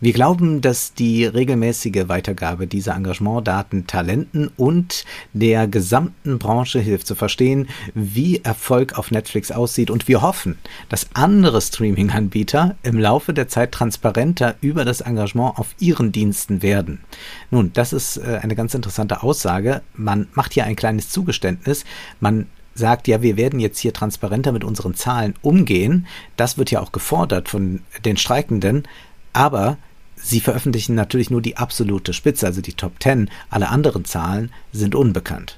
Wir 0.00 0.12
glauben, 0.12 0.60
dass 0.60 0.94
die 0.94 1.24
regelmäßige 1.24 2.08
Weitergabe 2.08 2.66
dieser 2.66 2.94
Engagementdaten 2.94 3.86
Talenten 3.86 4.50
und 4.56 5.04
der 5.32 5.66
gesamten 5.68 6.38
Branche 6.38 6.80
hilft 6.80 7.06
zu 7.06 7.14
verstehen, 7.14 7.68
wie 7.94 8.40
Erfolg 8.42 8.98
auf 8.98 9.10
Netflix 9.10 9.50
aussieht 9.50 9.90
und 9.90 10.08
wir 10.08 10.22
hoffen, 10.22 10.58
dass 10.88 11.08
andere 11.14 11.60
Streaming-Anbieter 11.60 12.76
im 12.82 12.98
Laufe 12.98 13.32
der 13.32 13.48
Zeit 13.48 13.72
transparenter 13.72 14.56
über 14.60 14.84
das 14.84 15.00
Engagement 15.00 15.58
auf 15.58 15.74
ihren 15.78 16.12
Diensten 16.12 16.62
werden. 16.62 17.00
Nun, 17.50 17.72
das 17.72 17.92
ist 17.92 18.18
äh, 18.18 18.40
eine 18.42 18.54
ganz 18.54 18.74
interessante 18.74 19.22
Aussage. 19.22 19.82
Man 19.94 20.28
macht 20.34 20.54
hier 20.54 20.64
ein 20.64 20.76
kleines 20.76 21.10
Zugeständnis. 21.10 21.84
Man 22.20 22.46
sagt, 22.74 23.08
ja, 23.08 23.22
wir 23.22 23.36
werden 23.36 23.60
jetzt 23.60 23.78
hier 23.78 23.92
transparenter 23.92 24.52
mit 24.52 24.64
unseren 24.64 24.94
Zahlen 24.94 25.34
umgehen. 25.42 26.06
Das 26.36 26.58
wird 26.58 26.70
ja 26.70 26.80
auch 26.80 26.92
gefordert 26.92 27.48
von 27.48 27.80
den 28.04 28.16
Streikenden. 28.16 28.84
Aber 29.32 29.78
sie 30.16 30.40
veröffentlichen 30.40 30.94
natürlich 30.94 31.30
nur 31.30 31.42
die 31.42 31.56
absolute 31.56 32.12
Spitze, 32.12 32.46
also 32.46 32.60
die 32.60 32.74
Top 32.74 32.92
10. 33.02 33.30
Alle 33.48 33.68
anderen 33.68 34.04
Zahlen 34.04 34.52
sind 34.72 34.94
unbekannt. 34.94 35.56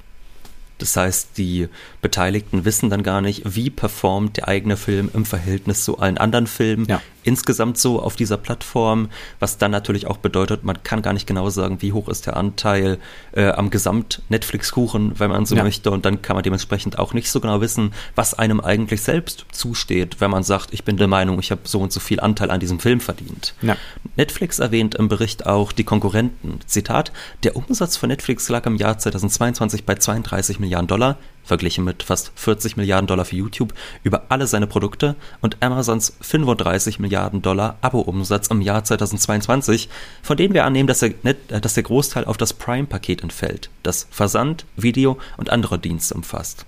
Das 0.77 0.97
heißt, 0.97 1.37
die 1.37 1.69
Beteiligten 2.01 2.65
wissen 2.65 2.89
dann 2.89 3.03
gar 3.03 3.21
nicht, 3.21 3.55
wie 3.55 3.69
performt 3.69 4.37
der 4.37 4.47
eigene 4.47 4.75
Film 4.75 5.09
im 5.13 5.25
Verhältnis 5.25 5.83
zu 5.83 5.99
allen 5.99 6.17
anderen 6.17 6.47
Filmen. 6.47 6.85
Ja 6.87 7.01
insgesamt 7.23 7.77
so 7.77 8.01
auf 8.01 8.15
dieser 8.15 8.37
Plattform, 8.37 9.09
was 9.39 9.57
dann 9.57 9.71
natürlich 9.71 10.07
auch 10.07 10.17
bedeutet, 10.17 10.63
man 10.63 10.83
kann 10.83 11.01
gar 11.01 11.13
nicht 11.13 11.27
genau 11.27 11.49
sagen, 11.49 11.81
wie 11.81 11.93
hoch 11.93 12.09
ist 12.09 12.25
der 12.25 12.37
Anteil 12.37 12.99
äh, 13.33 13.49
am 13.49 13.69
Gesamt-Netflix-Kuchen, 13.69 15.19
wenn 15.19 15.29
man 15.29 15.45
so 15.45 15.55
ja. 15.55 15.63
möchte. 15.63 15.91
Und 15.91 16.05
dann 16.05 16.21
kann 16.21 16.35
man 16.35 16.43
dementsprechend 16.43 16.99
auch 16.99 17.13
nicht 17.13 17.29
so 17.29 17.39
genau 17.39 17.61
wissen, 17.61 17.93
was 18.15 18.33
einem 18.33 18.59
eigentlich 18.59 19.01
selbst 19.01 19.45
zusteht, 19.51 20.19
wenn 20.19 20.31
man 20.31 20.43
sagt, 20.43 20.73
ich 20.73 20.83
bin 20.83 20.97
der 20.97 21.07
Meinung, 21.07 21.39
ich 21.39 21.51
habe 21.51 21.61
so 21.63 21.79
und 21.79 21.91
so 21.91 21.99
viel 21.99 22.19
Anteil 22.19 22.51
an 22.51 22.59
diesem 22.59 22.79
Film 22.79 22.99
verdient. 22.99 23.53
Ja. 23.61 23.77
Netflix 24.15 24.59
erwähnt 24.59 24.95
im 24.95 25.07
Bericht 25.07 25.45
auch 25.45 25.71
die 25.71 25.83
Konkurrenten. 25.83 26.59
Zitat, 26.65 27.11
der 27.43 27.55
Umsatz 27.55 27.97
von 27.97 28.09
Netflix 28.09 28.49
lag 28.49 28.65
im 28.65 28.75
Jahr 28.75 28.97
2022 28.97 29.85
bei 29.85 29.95
32 29.95 30.59
Milliarden 30.59 30.87
Dollar, 30.87 31.17
verglichen 31.43 31.83
mit 31.83 32.03
fast 32.03 32.31
40 32.35 32.77
Milliarden 32.77 33.07
Dollar 33.07 33.25
für 33.25 33.35
YouTube, 33.35 33.73
über 34.03 34.23
alle 34.29 34.47
seine 34.47 34.67
Produkte 34.67 35.15
und 35.41 35.57
Amazons 35.61 36.13
35 36.21 36.99
Milliarden 36.99 37.41
Dollar 37.41 37.77
Abo-Umsatz 37.81 38.47
im 38.47 38.61
Jahr 38.61 38.83
2022, 38.83 39.89
von 40.21 40.37
denen 40.37 40.53
wir 40.53 40.65
annehmen, 40.65 40.87
dass 40.87 40.99
der, 40.99 41.13
äh, 41.23 41.35
dass 41.61 41.73
der 41.73 41.83
Großteil 41.83 42.25
auf 42.25 42.37
das 42.37 42.53
Prime-Paket 42.53 43.23
entfällt, 43.23 43.69
das 43.83 44.07
Versand, 44.09 44.65
Video 44.75 45.17
und 45.37 45.49
andere 45.49 45.79
Dienste 45.79 46.15
umfasst. 46.15 46.65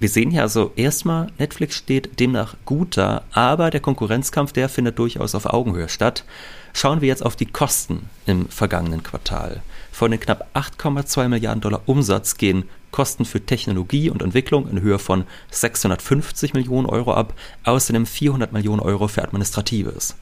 Wir 0.00 0.08
sehen 0.08 0.30
hier 0.30 0.42
also 0.42 0.72
erstmal, 0.76 1.28
Netflix 1.38 1.76
steht 1.76 2.18
demnach 2.20 2.56
gut 2.66 2.96
da, 2.96 3.22
aber 3.32 3.70
der 3.70 3.80
Konkurrenzkampf, 3.80 4.52
der 4.52 4.68
findet 4.68 4.98
durchaus 4.98 5.34
auf 5.34 5.46
Augenhöhe 5.46 5.88
statt. 5.88 6.24
Schauen 6.72 7.00
wir 7.00 7.08
jetzt 7.08 7.24
auf 7.24 7.36
die 7.36 7.46
Kosten 7.46 8.10
im 8.26 8.48
vergangenen 8.48 9.04
Quartal. 9.04 9.62
Von 9.92 10.10
den 10.10 10.18
knapp 10.18 10.48
8,2 10.54 11.28
Milliarden 11.28 11.60
Dollar 11.60 11.82
Umsatz 11.86 12.36
gehen 12.36 12.64
Kosten 12.94 13.24
für 13.24 13.44
Technologie 13.44 14.08
und 14.08 14.22
Entwicklung 14.22 14.68
in 14.70 14.80
Höhe 14.80 15.00
von 15.00 15.24
650 15.50 16.54
Millionen 16.54 16.86
Euro 16.86 17.12
ab, 17.12 17.34
außerdem 17.64 18.06
400 18.06 18.52
Millionen 18.52 18.78
Euro 18.78 19.08
für 19.08 19.24
Administratives. 19.24 20.14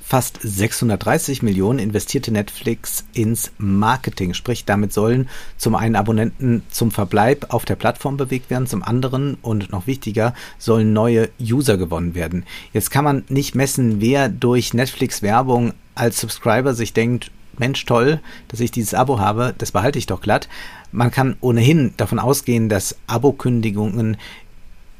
Fast 0.00 0.38
630 0.40 1.42
Millionen 1.42 1.80
investierte 1.80 2.30
Netflix 2.30 3.04
ins 3.14 3.50
Marketing, 3.58 4.32
sprich 4.32 4.64
damit 4.64 4.92
sollen 4.92 5.28
zum 5.56 5.74
einen 5.74 5.96
Abonnenten 5.96 6.62
zum 6.70 6.92
Verbleib 6.92 7.52
auf 7.52 7.64
der 7.64 7.74
Plattform 7.74 8.16
bewegt 8.16 8.48
werden, 8.48 8.68
zum 8.68 8.84
anderen 8.84 9.34
und 9.42 9.72
noch 9.72 9.88
wichtiger 9.88 10.34
sollen 10.56 10.92
neue 10.92 11.30
User 11.40 11.78
gewonnen 11.78 12.14
werden. 12.14 12.44
Jetzt 12.72 12.92
kann 12.92 13.02
man 13.02 13.24
nicht 13.28 13.56
messen, 13.56 14.00
wer 14.00 14.28
durch 14.28 14.72
Netflix 14.72 15.20
Werbung 15.20 15.72
als 15.96 16.20
Subscriber 16.20 16.74
sich 16.74 16.92
denkt, 16.92 17.32
Mensch, 17.58 17.84
toll, 17.84 18.20
dass 18.48 18.60
ich 18.60 18.70
dieses 18.70 18.94
Abo 18.94 19.18
habe, 19.18 19.54
das 19.58 19.72
behalte 19.72 19.98
ich 19.98 20.06
doch 20.06 20.20
glatt. 20.20 20.48
Man 20.94 21.10
kann 21.10 21.34
ohnehin 21.40 21.92
davon 21.96 22.20
ausgehen, 22.20 22.68
dass 22.68 22.96
Abokündigungen 23.08 24.16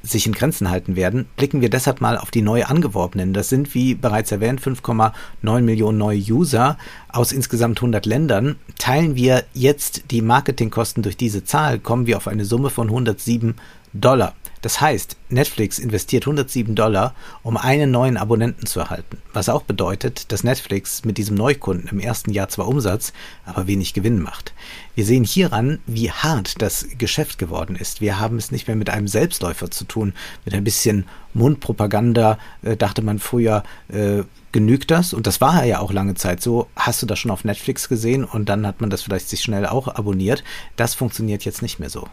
sich 0.02 0.26
in 0.26 0.32
Grenzen 0.32 0.68
halten 0.68 0.96
werden, 0.96 1.26
blicken 1.36 1.60
wir 1.60 1.70
deshalb 1.70 2.00
mal 2.00 2.18
auf 2.18 2.32
die 2.32 2.42
neu 2.42 2.64
angeworbenen. 2.64 3.32
Das 3.32 3.48
sind, 3.48 3.74
wie 3.76 3.94
bereits 3.94 4.32
erwähnt, 4.32 4.60
5,9 4.60 5.60
Millionen 5.60 5.96
neue 5.96 6.18
User 6.18 6.78
aus 7.08 7.30
insgesamt 7.30 7.78
100 7.78 8.06
Ländern. 8.06 8.56
Teilen 8.76 9.14
wir 9.14 9.44
jetzt 9.54 10.10
die 10.10 10.20
Marketingkosten 10.20 11.04
durch 11.04 11.16
diese 11.16 11.44
Zahl, 11.44 11.78
kommen 11.78 12.08
wir 12.08 12.16
auf 12.16 12.26
eine 12.26 12.44
Summe 12.44 12.70
von 12.70 12.88
107 12.88 13.54
Dollar. 13.92 14.34
Das 14.64 14.80
heißt, 14.80 15.18
Netflix 15.28 15.78
investiert 15.78 16.22
107 16.22 16.74
Dollar, 16.74 17.14
um 17.42 17.58
einen 17.58 17.90
neuen 17.90 18.16
Abonnenten 18.16 18.64
zu 18.64 18.80
erhalten. 18.80 19.18
Was 19.34 19.50
auch 19.50 19.60
bedeutet, 19.60 20.32
dass 20.32 20.42
Netflix 20.42 21.04
mit 21.04 21.18
diesem 21.18 21.36
Neukunden 21.36 21.90
im 21.90 22.00
ersten 22.00 22.32
Jahr 22.32 22.48
zwar 22.48 22.66
Umsatz, 22.66 23.12
aber 23.44 23.66
wenig 23.66 23.92
Gewinn 23.92 24.22
macht. 24.22 24.54
Wir 24.94 25.04
sehen 25.04 25.22
hieran, 25.22 25.80
wie 25.84 26.10
hart 26.10 26.62
das 26.62 26.86
Geschäft 26.96 27.36
geworden 27.36 27.76
ist. 27.76 28.00
Wir 28.00 28.18
haben 28.18 28.38
es 28.38 28.52
nicht 28.52 28.66
mehr 28.66 28.74
mit 28.74 28.88
einem 28.88 29.06
Selbstläufer 29.06 29.70
zu 29.70 29.84
tun. 29.84 30.14
Mit 30.46 30.54
ein 30.54 30.64
bisschen 30.64 31.04
Mundpropaganda 31.34 32.38
äh, 32.62 32.74
dachte 32.74 33.02
man 33.02 33.18
früher, 33.18 33.64
äh, 33.88 34.22
genügt 34.52 34.90
das? 34.90 35.12
Und 35.12 35.26
das 35.26 35.42
war 35.42 35.62
ja 35.66 35.80
auch 35.80 35.92
lange 35.92 36.14
Zeit 36.14 36.40
so. 36.40 36.68
Hast 36.74 37.02
du 37.02 37.06
das 37.06 37.18
schon 37.18 37.30
auf 37.30 37.44
Netflix 37.44 37.90
gesehen 37.90 38.24
und 38.24 38.48
dann 38.48 38.66
hat 38.66 38.80
man 38.80 38.88
das 38.88 39.02
vielleicht 39.02 39.28
sich 39.28 39.42
schnell 39.42 39.66
auch 39.66 39.88
abonniert. 39.88 40.42
Das 40.76 40.94
funktioniert 40.94 41.44
jetzt 41.44 41.60
nicht 41.60 41.80
mehr 41.80 41.90
so. 41.90 42.08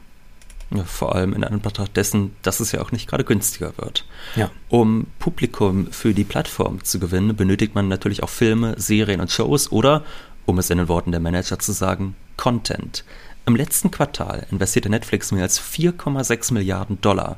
Ja, 0.74 0.86
vor 0.86 1.16
allem 1.16 1.34
in 1.34 1.44
Anbetracht 1.44 1.98
dessen, 1.98 2.34
dass 2.44 2.62
es 2.62 2.72
ja 2.72 2.82
auch 2.82 2.94
nicht 2.94 3.10
gerade 3.10 3.26
günstiger 3.26 3.74
wird. 3.78 4.06
Ja. 4.36 4.50
Um 4.70 5.08
Publikum 5.20 5.92
für 5.92 6.14
die 6.14 6.24
Plattform 6.24 6.84
zu 6.84 6.98
gewinnen, 7.00 7.36
benötigt 7.36 7.76
man 7.76 7.90
natürlich 7.90 8.24
auch 8.24 8.30
Filme, 8.30 8.76
Serien 8.78 9.20
und 9.20 9.32
Shows 9.32 9.72
oder, 9.72 10.06
um 10.46 10.58
es 10.60 10.70
in 10.70 10.78
den 10.78 10.88
Worten 10.88 11.12
der 11.12 11.20
Manager 11.20 11.60
zu 11.60 11.74
sagen, 11.74 12.16
Content. 12.38 13.04
Im 13.46 13.56
letzten 13.56 13.92
Quartal 13.92 14.48
investierte 14.50 14.90
Netflix 14.90 15.32
mehr 15.32 15.44
als 15.44 15.60
4,6 15.60 16.54
Milliarden 16.54 17.02
Dollar. 17.02 17.38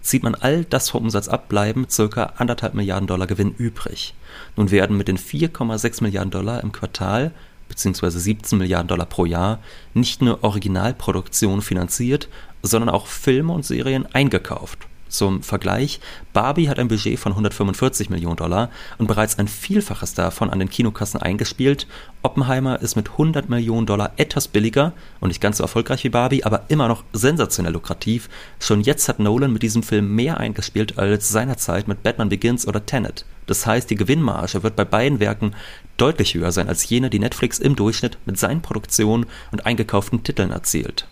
Zieht 0.00 0.22
man 0.22 0.36
all 0.36 0.64
das 0.64 0.90
vom 0.90 1.04
Umsatz 1.04 1.26
ab, 1.26 1.48
bleiben 1.48 1.86
circa 1.90 2.34
anderthalb 2.36 2.74
Milliarden 2.74 3.08
Dollar 3.08 3.26
Gewinn 3.26 3.54
übrig. 3.56 4.14
Nun 4.56 4.70
werden 4.70 4.96
mit 4.96 5.08
den 5.08 5.18
4,6 5.18 6.02
Milliarden 6.02 6.30
Dollar 6.30 6.62
im 6.62 6.70
Quartal 6.70 7.32
bzw. 7.68 8.10
17 8.10 8.58
Milliarden 8.58 8.88
Dollar 8.88 9.06
pro 9.06 9.24
Jahr 9.24 9.60
nicht 9.94 10.22
nur 10.22 10.42
Originalproduktion 10.42 11.62
finanziert, 11.62 12.28
sondern 12.62 12.90
auch 12.90 13.06
Filme 13.06 13.52
und 13.52 13.64
Serien 13.64 14.06
eingekauft. 14.06 14.87
Zum 15.08 15.42
Vergleich, 15.42 16.00
Barbie 16.32 16.68
hat 16.68 16.78
ein 16.78 16.88
Budget 16.88 17.18
von 17.18 17.32
145 17.32 18.10
Millionen 18.10 18.36
Dollar 18.36 18.70
und 18.98 19.06
bereits 19.06 19.38
ein 19.38 19.48
Vielfaches 19.48 20.14
davon 20.14 20.50
an 20.50 20.58
den 20.58 20.68
Kinokassen 20.68 21.20
eingespielt. 21.20 21.86
Oppenheimer 22.22 22.80
ist 22.80 22.96
mit 22.96 23.10
100 23.10 23.48
Millionen 23.48 23.86
Dollar 23.86 24.12
etwas 24.16 24.48
billiger 24.48 24.92
und 25.20 25.28
nicht 25.28 25.40
ganz 25.40 25.58
so 25.58 25.64
erfolgreich 25.64 26.04
wie 26.04 26.10
Barbie, 26.10 26.44
aber 26.44 26.64
immer 26.68 26.88
noch 26.88 27.04
sensationell 27.12 27.72
lukrativ. 27.72 28.28
Schon 28.60 28.82
jetzt 28.82 29.08
hat 29.08 29.18
Nolan 29.18 29.52
mit 29.52 29.62
diesem 29.62 29.82
Film 29.82 30.14
mehr 30.14 30.38
eingespielt 30.38 30.98
als 30.98 31.30
seinerzeit 31.30 31.88
mit 31.88 32.02
Batman 32.02 32.28
Begins 32.28 32.68
oder 32.68 32.84
Tenet. 32.84 33.24
Das 33.46 33.66
heißt, 33.66 33.88
die 33.88 33.96
Gewinnmarge 33.96 34.62
wird 34.62 34.76
bei 34.76 34.84
beiden 34.84 35.20
Werken 35.20 35.54
deutlich 35.96 36.34
höher 36.34 36.52
sein 36.52 36.68
als 36.68 36.88
jene, 36.88 37.08
die 37.08 37.18
Netflix 37.18 37.58
im 37.58 37.76
Durchschnitt 37.76 38.18
mit 38.26 38.38
seinen 38.38 38.60
Produktionen 38.60 39.26
und 39.52 39.64
eingekauften 39.64 40.22
Titeln 40.22 40.50
erzielt. 40.50 41.06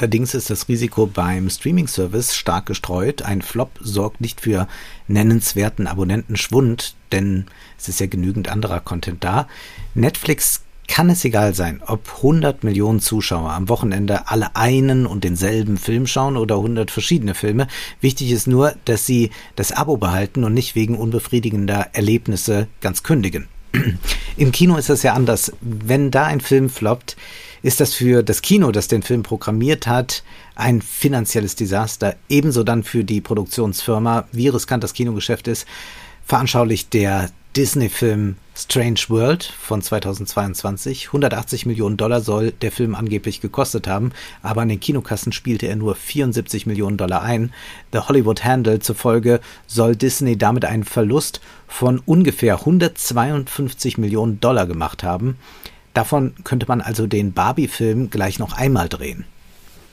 Allerdings 0.00 0.32
ist 0.32 0.48
das 0.48 0.66
Risiko 0.66 1.04
beim 1.04 1.50
Streaming-Service 1.50 2.34
stark 2.34 2.64
gestreut. 2.64 3.20
Ein 3.20 3.42
Flop 3.42 3.72
sorgt 3.82 4.22
nicht 4.22 4.40
für 4.40 4.66
nennenswerten 5.08 5.86
Abonnentenschwund, 5.86 6.94
denn 7.12 7.44
es 7.78 7.90
ist 7.90 8.00
ja 8.00 8.06
genügend 8.06 8.48
anderer 8.48 8.80
Content 8.80 9.22
da. 9.22 9.46
Netflix 9.92 10.62
kann 10.88 11.10
es 11.10 11.22
egal 11.26 11.54
sein, 11.54 11.82
ob 11.86 12.00
100 12.16 12.64
Millionen 12.64 13.00
Zuschauer 13.00 13.50
am 13.50 13.68
Wochenende 13.68 14.28
alle 14.28 14.56
einen 14.56 15.04
und 15.04 15.22
denselben 15.22 15.76
Film 15.76 16.06
schauen 16.06 16.38
oder 16.38 16.54
100 16.54 16.90
verschiedene 16.90 17.34
Filme. 17.34 17.66
Wichtig 18.00 18.30
ist 18.30 18.46
nur, 18.46 18.74
dass 18.86 19.04
sie 19.04 19.28
das 19.54 19.70
Abo 19.70 19.98
behalten 19.98 20.44
und 20.44 20.54
nicht 20.54 20.76
wegen 20.76 20.96
unbefriedigender 20.96 21.88
Erlebnisse 21.92 22.68
ganz 22.80 23.02
kündigen. 23.02 23.48
Im 24.38 24.50
Kino 24.50 24.78
ist 24.78 24.88
das 24.88 25.02
ja 25.02 25.12
anders. 25.12 25.52
Wenn 25.60 26.10
da 26.10 26.24
ein 26.24 26.40
Film 26.40 26.70
floppt, 26.70 27.18
ist 27.62 27.80
das 27.80 27.94
für 27.94 28.22
das 28.22 28.42
Kino, 28.42 28.70
das 28.72 28.88
den 28.88 29.02
Film 29.02 29.22
programmiert 29.22 29.86
hat, 29.86 30.22
ein 30.54 30.82
finanzielles 30.82 31.56
Desaster. 31.56 32.16
Ebenso 32.28 32.64
dann 32.64 32.82
für 32.82 33.04
die 33.04 33.20
Produktionsfirma, 33.20 34.26
wie 34.32 34.48
riskant 34.48 34.82
das 34.84 34.94
Kinogeschäft 34.94 35.48
ist, 35.48 35.66
veranschaulicht 36.24 36.92
der 36.94 37.30
Disney-Film 37.56 38.36
Strange 38.54 39.00
World 39.08 39.42
von 39.42 39.82
2022. 39.82 41.08
180 41.08 41.66
Millionen 41.66 41.96
Dollar 41.96 42.20
soll 42.20 42.52
der 42.52 42.70
Film 42.70 42.94
angeblich 42.94 43.40
gekostet 43.40 43.88
haben, 43.88 44.12
aber 44.40 44.60
an 44.62 44.68
den 44.68 44.78
Kinokassen 44.78 45.32
spielte 45.32 45.66
er 45.66 45.74
nur 45.74 45.96
74 45.96 46.66
Millionen 46.66 46.96
Dollar 46.96 47.22
ein. 47.22 47.52
The 47.92 48.00
Hollywood 48.00 48.44
Handle 48.44 48.78
zufolge 48.78 49.40
soll 49.66 49.96
Disney 49.96 50.38
damit 50.38 50.64
einen 50.64 50.84
Verlust 50.84 51.40
von 51.66 51.98
ungefähr 52.06 52.60
152 52.60 53.98
Millionen 53.98 54.38
Dollar 54.40 54.66
gemacht 54.66 55.02
haben. 55.02 55.36
Davon 55.94 56.34
könnte 56.44 56.66
man 56.68 56.80
also 56.80 57.06
den 57.06 57.32
Barbie-Film 57.32 58.10
gleich 58.10 58.38
noch 58.38 58.52
einmal 58.52 58.88
drehen. 58.88 59.24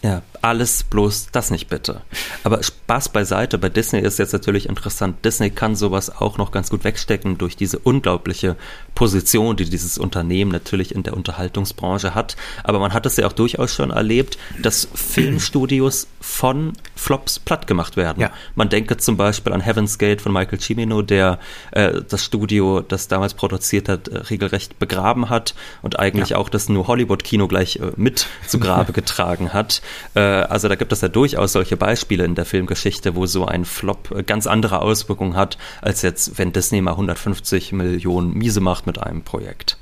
Ja, 0.04 0.22
alles 0.42 0.84
bloß 0.84 1.30
das 1.32 1.50
nicht 1.50 1.70
bitte. 1.70 2.02
Aber 2.44 2.60
Spaß 2.88 3.10
beiseite. 3.10 3.58
Bei 3.58 3.68
Disney 3.68 4.00
ist 4.00 4.18
jetzt 4.18 4.32
natürlich 4.32 4.70
interessant. 4.70 5.26
Disney 5.26 5.50
kann 5.50 5.76
sowas 5.76 6.10
auch 6.10 6.38
noch 6.38 6.52
ganz 6.52 6.70
gut 6.70 6.86
wegstecken 6.86 7.38
durch 7.38 7.58
diese 7.58 7.80
unglaubliche 7.80 8.56
Position, 8.96 9.58
die 9.58 9.66
dieses 9.66 9.98
Unternehmen 9.98 10.52
natürlich 10.52 10.96
in 10.96 11.04
der 11.04 11.18
Unterhaltungsbranche 11.18 12.16
hat. 12.16 12.38
Aber 12.64 12.80
man 12.80 12.94
hat 12.94 13.06
es 13.06 13.18
ja 13.18 13.28
auch 13.28 13.34
durchaus 13.34 13.76
schon 13.76 13.92
erlebt, 13.92 14.38
dass 14.62 14.88
Filmstudios 14.94 16.08
von 16.22 16.74
Flops 16.96 17.40
platt 17.40 17.68
gemacht 17.68 17.98
werden. 17.98 18.22
Ja. 18.22 18.32
Man 18.56 18.70
denke 18.70 18.96
zum 18.96 19.18
Beispiel 19.18 19.52
an 19.52 19.60
Heaven's 19.60 19.98
Gate 19.98 20.22
von 20.22 20.32
Michael 20.32 20.60
Cimino, 20.60 21.02
der 21.02 21.40
äh, 21.72 22.02
das 22.08 22.24
Studio, 22.24 22.80
das 22.80 23.10
damals 23.10 23.34
produziert 23.34 23.90
hat, 23.90 24.08
äh, 24.08 24.18
regelrecht 24.18 24.80
begraben 24.80 25.30
hat 25.30 25.56
und 25.82 26.00
eigentlich 26.00 26.30
ja. 26.30 26.38
auch 26.38 26.48
das 26.48 26.70
New 26.70 26.88
Hollywood-Kino 26.88 27.50
gleich 27.50 27.76
äh, 27.78 27.92
mit 27.98 28.28
zu 28.48 28.60
Grabe 28.60 28.94
getragen 28.94 29.52
hat. 29.52 29.82
Äh, 30.16 30.22
also 30.22 30.70
da 30.70 30.76
gibt 30.76 30.94
es 30.94 31.02
ja 31.02 31.10
durchaus 31.10 31.52
solche 31.52 31.76
Beispiele 31.76 32.24
in 32.24 32.36
der 32.36 32.46
Filmgeschichte, 32.46 32.77
wo 33.16 33.26
so 33.26 33.46
ein 33.46 33.66
Flop 33.66 34.12
äh, 34.12 34.24
ganz 34.24 34.48
andere 34.48 34.82
Auswirkungen 34.82 35.36
hat, 35.36 35.58
als 35.82 36.02
jetzt, 36.02 36.38
wenn 36.38 36.54
Disney 36.54 36.82
mal 36.82 36.92
150 36.92 37.72
Millionen 37.74 38.34
miese 38.34 38.62
macht 38.62 38.88
mit 38.88 39.00
einem 39.00 39.24
Projekt. 39.24 39.78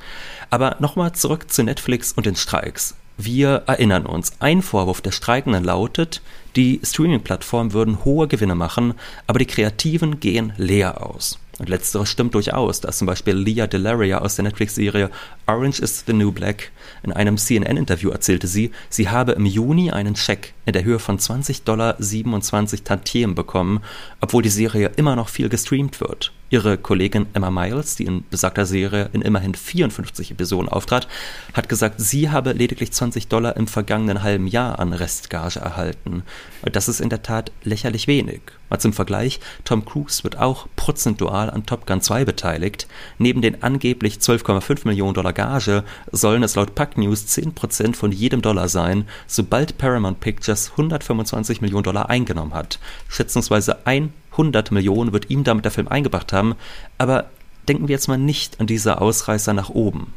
Aber 0.49 0.77
nochmal 0.79 1.13
zurück 1.13 1.51
zu 1.51 1.63
Netflix 1.63 2.11
und 2.11 2.25
den 2.25 2.35
Streiks. 2.35 2.95
Wir 3.17 3.63
erinnern 3.65 4.05
uns, 4.05 4.33
ein 4.39 4.61
Vorwurf 4.61 5.01
der 5.01 5.11
Streikenden 5.11 5.63
lautet, 5.63 6.21
die 6.57 6.81
Streaming-Plattformen 6.83 7.71
würden 7.71 8.03
hohe 8.03 8.27
Gewinne 8.27 8.55
machen, 8.55 8.93
aber 9.25 9.39
die 9.39 9.45
Kreativen 9.45 10.19
gehen 10.19 10.51
leer 10.57 11.05
aus. 11.05 11.39
Und 11.57 11.69
letzteres 11.69 12.09
stimmt 12.09 12.35
durchaus, 12.35 12.81
da 12.81 12.89
ist 12.89 12.97
zum 12.97 13.07
Beispiel 13.07 13.33
Leah 13.33 13.67
Delaria 13.67 14.17
aus 14.17 14.35
der 14.35 14.43
Netflix-Serie 14.43 15.09
Orange 15.47 15.79
is 15.79 16.03
the 16.05 16.11
New 16.11 16.33
Black 16.33 16.71
in 17.03 17.13
einem 17.13 17.37
CNN-Interview 17.37 18.09
erzählte 18.09 18.47
sie, 18.47 18.71
sie 18.89 19.07
habe 19.07 19.33
im 19.33 19.45
Juni 19.45 19.91
einen 19.91 20.17
Scheck 20.17 20.53
in 20.65 20.73
der 20.73 20.83
Höhe 20.83 20.99
von 20.99 21.19
20 21.19 21.63
Dollar 21.63 21.95
27 21.99 22.83
Tantiemen 22.83 23.35
bekommen, 23.35 23.81
obwohl 24.21 24.43
die 24.43 24.49
Serie 24.49 24.91
immer 24.95 25.15
noch 25.15 25.29
viel 25.29 25.49
gestreamt 25.49 26.01
wird. 26.01 26.31
Ihre 26.51 26.77
Kollegin 26.77 27.25
Emma 27.33 27.49
Miles, 27.49 27.95
die 27.95 28.05
in 28.05 28.23
besagter 28.29 28.67
Serie 28.67 29.09
in 29.13 29.21
immerhin 29.21 29.55
54 29.55 30.31
Episoden 30.31 30.69
auftrat, 30.69 31.07
hat 31.53 31.67
gesagt, 31.67 31.99
sie 31.99 32.29
habe 32.29 32.53
lediglich 32.53 32.91
20 32.91 33.27
Dollar 33.27 33.57
im 33.57 33.67
vergangenen 33.67 34.21
halben 34.21 34.45
Jahr 34.45 34.77
an 34.79 34.93
Restgage 34.93 35.59
erhalten. 35.59 36.23
Das 36.71 36.87
ist 36.87 37.01
in 37.01 37.09
der 37.09 37.23
Tat 37.23 37.51
lächerlich 37.63 38.07
wenig. 38.07 38.41
Mal 38.69 38.79
zum 38.79 38.93
Vergleich, 38.93 39.39
Tom 39.63 39.85
Cruise 39.85 40.23
wird 40.23 40.37
auch 40.37 40.67
prozentual 40.75 41.49
an 41.49 41.65
Top 41.65 41.85
Gun 41.87 42.01
2 42.01 42.25
beteiligt. 42.25 42.87
Neben 43.17 43.41
den 43.41 43.61
angeblich 43.63 44.17
12,5 44.17 44.87
Millionen 44.87 45.13
Dollar 45.13 45.33
Gage 45.33 45.83
sollen 46.11 46.43
es 46.43 46.55
laut 46.55 46.73
Pack 46.73 46.97
News 46.97 47.25
10% 47.25 47.95
von 47.95 48.11
jedem 48.11 48.41
Dollar 48.41 48.69
sein, 48.69 49.07
sobald 49.27 49.77
Paramount 49.77 50.19
Pictures 50.19 50.54
125 50.71 51.61
Millionen 51.61 51.83
Dollar 51.83 52.09
eingenommen 52.09 52.53
hat. 52.53 52.79
Schätzungsweise 53.07 53.79
100 53.85 54.71
Millionen 54.71 55.13
wird 55.13 55.29
ihm 55.29 55.43
damit 55.43 55.65
der 55.65 55.71
Film 55.71 55.87
eingebracht 55.87 56.33
haben, 56.33 56.55
aber 56.97 57.29
denken 57.67 57.87
wir 57.87 57.93
jetzt 57.93 58.07
mal 58.07 58.17
nicht 58.17 58.59
an 58.59 58.67
diese 58.67 59.01
Ausreißer 59.01 59.53
nach 59.53 59.69
oben. 59.69 60.13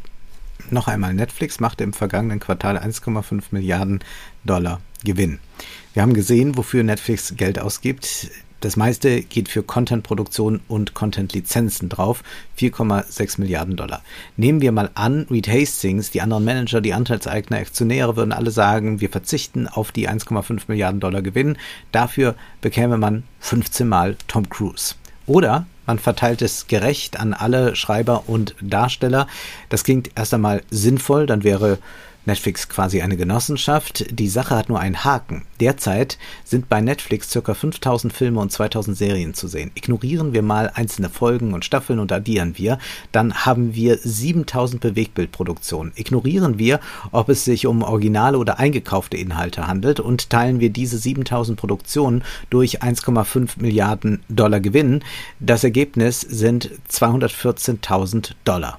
Noch 0.70 0.88
einmal, 0.88 1.14
Netflix 1.14 1.61
machte 1.61 1.85
im 1.85 1.92
vergangenen 1.92 2.40
Quartal 2.40 2.77
1,5 2.77 3.44
Milliarden 3.53 4.01
Dollar 4.44 4.81
Gewinn. 5.05 5.38
Wir 5.94 6.03
haben 6.03 6.14
gesehen, 6.14 6.57
wofür 6.57 6.83
Netflix 6.83 7.35
Geld 7.37 7.59
ausgibt. 7.59 8.31
Das 8.61 8.77
meiste 8.77 9.23
geht 9.23 9.49
für 9.49 9.62
Content-Produktion 9.62 10.61
und 10.66 10.94
Content-Lizenzen 10.94 11.88
drauf. 11.88 12.25
4,6 12.59 13.40
Milliarden 13.40 13.77
Dollar. 13.77 14.03
Nehmen 14.37 14.61
wir 14.61 14.73
mal 14.73 14.90
an, 14.94 15.27
Reed 15.31 15.49
Hastings, 15.49 16.11
die 16.11 16.23
anderen 16.23 16.44
Manager, 16.44 16.81
die 16.81 16.92
Anteilseigner, 16.92 17.59
Aktionäre 17.59 18.16
würden 18.16 18.33
alle 18.33 18.51
sagen, 18.51 19.01
wir 19.01 19.11
verzichten 19.11 19.68
auf 19.68 19.92
die 19.92 20.09
1,5 20.09 20.62
Milliarden 20.66 21.01
Dollar 21.01 21.23
Gewinn. 21.23 21.57
Dafür 21.92 22.35
bekäme 22.61 22.99
man 22.99 23.23
15 23.40 23.87
Mal 23.87 24.16
Tom 24.27 24.49
Cruise. 24.49 24.97
Oder 25.27 25.66
man 25.87 25.99
verteilt 25.99 26.42
es 26.42 26.66
gerecht 26.66 27.18
an 27.18 27.35
alle 27.35 27.77
Schreiber 27.77 28.25
und 28.27 28.55
Darsteller. 28.61 29.29
Das 29.68 29.85
klingt 29.85 30.11
erst 30.16 30.35
einmal 30.35 30.62
sinnvoll, 30.71 31.27
dann 31.27 31.44
wäre 31.44 31.79
Netflix 32.29 32.69
quasi 32.69 33.01
eine 33.01 33.17
Genossenschaft. 33.17 34.07
Die 34.11 34.29
Sache 34.29 34.55
hat 34.55 34.69
nur 34.69 34.79
einen 34.79 35.03
Haken. 35.03 35.47
Derzeit 35.61 36.19
sind 36.45 36.69
bei 36.69 36.81
Netflix 36.81 37.31
ca. 37.33 37.55
5000 37.55 38.12
Filme 38.12 38.38
und 38.41 38.53
2000 38.53 38.97
Serien 38.97 39.35
zu 39.35 39.49
sehen. 39.49 39.71
Ignorieren 39.75 40.35
wir 40.35 40.43
mal 40.43 40.71
einzelne 40.73 41.09
Folgen 41.09 41.55
und 41.55 41.64
Staffeln 41.64 41.99
und 41.99 42.12
addieren 42.12 42.57
wir, 42.57 42.79
dann 43.12 43.47
haben 43.47 43.75
wir 43.75 43.99
7000 43.99 44.81
Bewegtbildproduktionen. 44.81 45.93
Ignorieren 45.97 46.59
wir, 46.59 46.81
ob 47.11 47.31
es 47.31 47.45
sich 47.45 47.67
um 47.67 47.83
originale 47.83 48.38
oder 48.38 48.59
eingekaufte 48.59 49.17
Inhalte 49.17 49.67
handelt 49.67 49.99
und 49.99 50.31
teilen 50.31 50.61
wir 50.61 50.71
diese 50.71 50.99
7000 50.99 51.59
Produktionen 51.59 52.23
durch 52.51 52.83
1,5 52.83 53.61
Milliarden 53.61 54.23
Dollar 54.29 54.61
Gewinn. 54.61 55.03
Das 55.41 55.64
Ergebnis 55.64 56.21
sind 56.21 56.71
214.000 56.91 58.33
Dollar. 58.45 58.79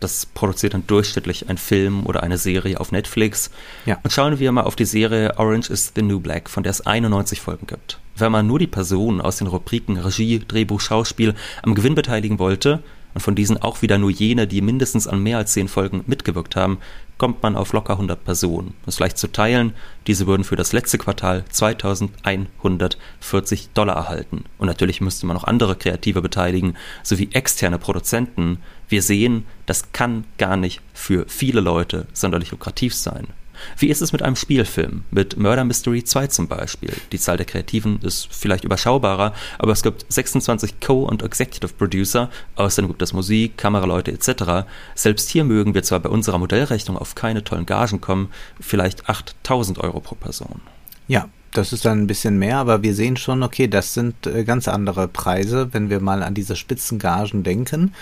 Das 0.00 0.26
produziert 0.26 0.74
dann 0.74 0.86
durchschnittlich 0.86 1.48
ein 1.48 1.58
Film 1.58 2.06
oder 2.06 2.22
eine 2.22 2.38
Serie 2.38 2.78
auf 2.78 2.92
Netflix. 2.92 3.50
Ja. 3.86 3.98
Und 4.02 4.12
schauen 4.12 4.38
wir 4.38 4.52
mal 4.52 4.62
auf 4.62 4.76
die 4.76 4.84
Serie 4.84 5.38
Orange 5.38 5.70
is 5.70 5.92
the 5.94 6.02
New 6.02 6.20
Black, 6.20 6.48
von 6.48 6.62
der 6.62 6.70
es 6.70 6.86
91 6.86 7.40
Folgen 7.40 7.66
gibt. 7.66 7.98
Wenn 8.16 8.32
man 8.32 8.46
nur 8.46 8.58
die 8.58 8.66
Personen 8.66 9.20
aus 9.20 9.36
den 9.36 9.46
Rubriken 9.46 9.96
Regie, 9.96 10.40
Drehbuch, 10.40 10.80
Schauspiel 10.80 11.34
am 11.62 11.74
Gewinn 11.74 11.94
beteiligen 11.94 12.38
wollte, 12.38 12.82
und 13.14 13.20
von 13.20 13.34
diesen 13.34 13.60
auch 13.60 13.82
wieder 13.82 13.98
nur 13.98 14.10
jene, 14.10 14.46
die 14.46 14.60
mindestens 14.60 15.08
an 15.08 15.22
mehr 15.22 15.38
als 15.38 15.52
zehn 15.52 15.68
Folgen 15.68 16.02
mitgewirkt 16.06 16.56
haben, 16.56 16.78
kommt 17.16 17.42
man 17.42 17.56
auf 17.56 17.72
locker 17.72 17.94
100 17.94 18.22
Personen. 18.24 18.74
Das 18.84 18.94
ist 18.94 19.00
leicht 19.00 19.16
zu 19.18 19.32
teilen. 19.32 19.72
Diese 20.06 20.26
würden 20.26 20.44
für 20.44 20.56
das 20.56 20.72
letzte 20.72 20.98
Quartal 20.98 21.44
2140 21.50 23.70
Dollar 23.74 23.96
erhalten. 23.96 24.44
Und 24.58 24.68
natürlich 24.68 25.00
müsste 25.00 25.26
man 25.26 25.34
noch 25.34 25.42
andere 25.44 25.74
Kreative 25.74 26.22
beteiligen, 26.22 26.76
sowie 27.02 27.30
externe 27.32 27.78
Produzenten. 27.78 28.58
Wir 28.88 29.02
sehen, 29.02 29.44
das 29.66 29.92
kann 29.92 30.24
gar 30.38 30.56
nicht 30.56 30.80
für 30.94 31.26
viele 31.28 31.60
Leute 31.60 32.06
sonderlich 32.12 32.50
lukrativ 32.50 32.94
sein. 32.94 33.28
Wie 33.76 33.88
ist 33.88 34.02
es 34.02 34.12
mit 34.12 34.22
einem 34.22 34.36
Spielfilm? 34.36 35.04
Mit 35.10 35.36
Murder 35.36 35.64
Mystery 35.64 36.04
2 36.04 36.28
zum 36.28 36.48
Beispiel. 36.48 36.92
Die 37.12 37.18
Zahl 37.18 37.36
der 37.36 37.46
Kreativen 37.46 38.00
ist 38.02 38.28
vielleicht 38.30 38.64
überschaubarer, 38.64 39.34
aber 39.58 39.72
es 39.72 39.82
gibt 39.82 40.06
26 40.08 40.80
Co- 40.80 41.04
und 41.04 41.22
Executive 41.22 41.72
Producer, 41.74 42.30
außerdem 42.56 42.88
gibt 42.88 43.02
es 43.02 43.12
Musik, 43.12 43.56
Kameraleute 43.58 44.12
etc. 44.12 44.66
Selbst 44.94 45.30
hier 45.30 45.44
mögen 45.44 45.74
wir 45.74 45.82
zwar 45.82 46.00
bei 46.00 46.08
unserer 46.08 46.38
Modellrechnung 46.38 46.96
auf 46.96 47.14
keine 47.14 47.44
tollen 47.44 47.66
Gagen 47.66 48.00
kommen, 48.00 48.30
vielleicht 48.60 49.08
8000 49.08 49.78
Euro 49.78 50.00
pro 50.00 50.14
Person. 50.14 50.60
Ja, 51.08 51.28
das 51.52 51.72
ist 51.72 51.84
dann 51.84 52.02
ein 52.02 52.06
bisschen 52.06 52.38
mehr, 52.38 52.58
aber 52.58 52.82
wir 52.82 52.94
sehen 52.94 53.16
schon, 53.16 53.42
okay, 53.42 53.68
das 53.68 53.94
sind 53.94 54.26
äh, 54.26 54.44
ganz 54.44 54.68
andere 54.68 55.08
Preise, 55.08 55.72
wenn 55.72 55.88
wir 55.88 56.00
mal 56.00 56.22
an 56.22 56.34
diese 56.34 56.56
Spitzengagen 56.56 57.42
denken. 57.42 57.94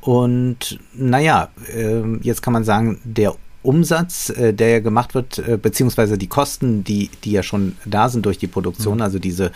Und 0.00 0.78
naja, 0.94 1.48
ähm, 1.74 2.20
jetzt 2.22 2.42
kann 2.42 2.52
man 2.52 2.64
sagen, 2.64 3.00
der 3.04 3.34
Umsatz, 3.62 4.30
äh, 4.30 4.54
der 4.54 4.70
ja 4.70 4.80
gemacht 4.80 5.14
wird, 5.14 5.38
äh, 5.38 5.58
beziehungsweise 5.60 6.16
die 6.16 6.28
Kosten, 6.28 6.84
die, 6.84 7.10
die 7.24 7.32
ja 7.32 7.42
schon 7.42 7.76
da 7.84 8.08
sind 8.08 8.24
durch 8.24 8.38
die 8.38 8.46
Produktion, 8.46 8.96
mhm. 8.96 9.02
also 9.02 9.18
diese 9.18 9.50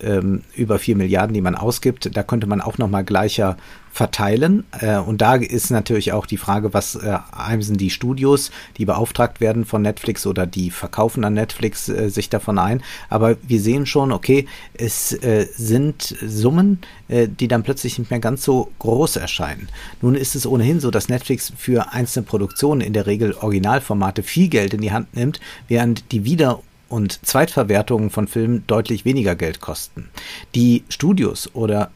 ähm, 0.00 0.42
über 0.54 0.78
vier 0.78 0.96
Milliarden, 0.96 1.34
die 1.34 1.40
man 1.40 1.54
ausgibt, 1.54 2.14
da 2.14 2.22
könnte 2.22 2.46
man 2.46 2.60
auch 2.60 2.78
nochmal 2.78 3.04
gleicher 3.04 3.56
verteilen. 3.96 4.64
Äh, 4.78 4.98
und 4.98 5.22
da 5.22 5.36
ist 5.36 5.70
natürlich 5.70 6.12
auch 6.12 6.26
die 6.26 6.36
Frage, 6.36 6.74
was 6.74 6.96
äh, 6.96 7.18
sind 7.60 7.80
die 7.80 7.90
Studios, 7.90 8.50
die 8.76 8.84
beauftragt 8.84 9.40
werden 9.40 9.64
von 9.64 9.80
Netflix 9.80 10.26
oder 10.26 10.46
die 10.46 10.70
verkaufen 10.70 11.24
an 11.24 11.32
Netflix 11.32 11.88
äh, 11.88 12.10
sich 12.10 12.28
davon 12.28 12.58
ein. 12.58 12.82
Aber 13.08 13.36
wir 13.42 13.58
sehen 13.58 13.86
schon, 13.86 14.12
okay, 14.12 14.46
es 14.74 15.12
äh, 15.12 15.46
sind 15.56 16.14
Summen, 16.22 16.80
äh, 17.08 17.26
die 17.26 17.48
dann 17.48 17.62
plötzlich 17.62 17.98
nicht 17.98 18.10
mehr 18.10 18.20
ganz 18.20 18.44
so 18.44 18.70
groß 18.80 19.16
erscheinen. 19.16 19.68
Nun 20.02 20.14
ist 20.14 20.36
es 20.36 20.46
ohnehin 20.46 20.78
so, 20.78 20.90
dass 20.90 21.08
Netflix 21.08 21.52
für 21.56 21.92
einzelne 21.92 22.26
Produktionen 22.26 22.82
in 22.82 22.92
der 22.92 23.06
Regel 23.06 23.32
Originalformate 23.32 24.22
viel 24.22 24.48
Geld 24.48 24.74
in 24.74 24.82
die 24.82 24.92
Hand 24.92 25.16
nimmt, 25.16 25.40
während 25.68 26.12
die 26.12 26.24
wieder 26.24 26.60
und 26.88 27.24
Zweitverwertungen 27.26 28.10
von 28.10 28.28
Filmen 28.28 28.64
deutlich 28.66 29.04
weniger 29.04 29.34
Geld 29.34 29.60
kosten. 29.60 30.08
Die 30.54 30.84
Studios 30.88 31.50
oder 31.54 31.90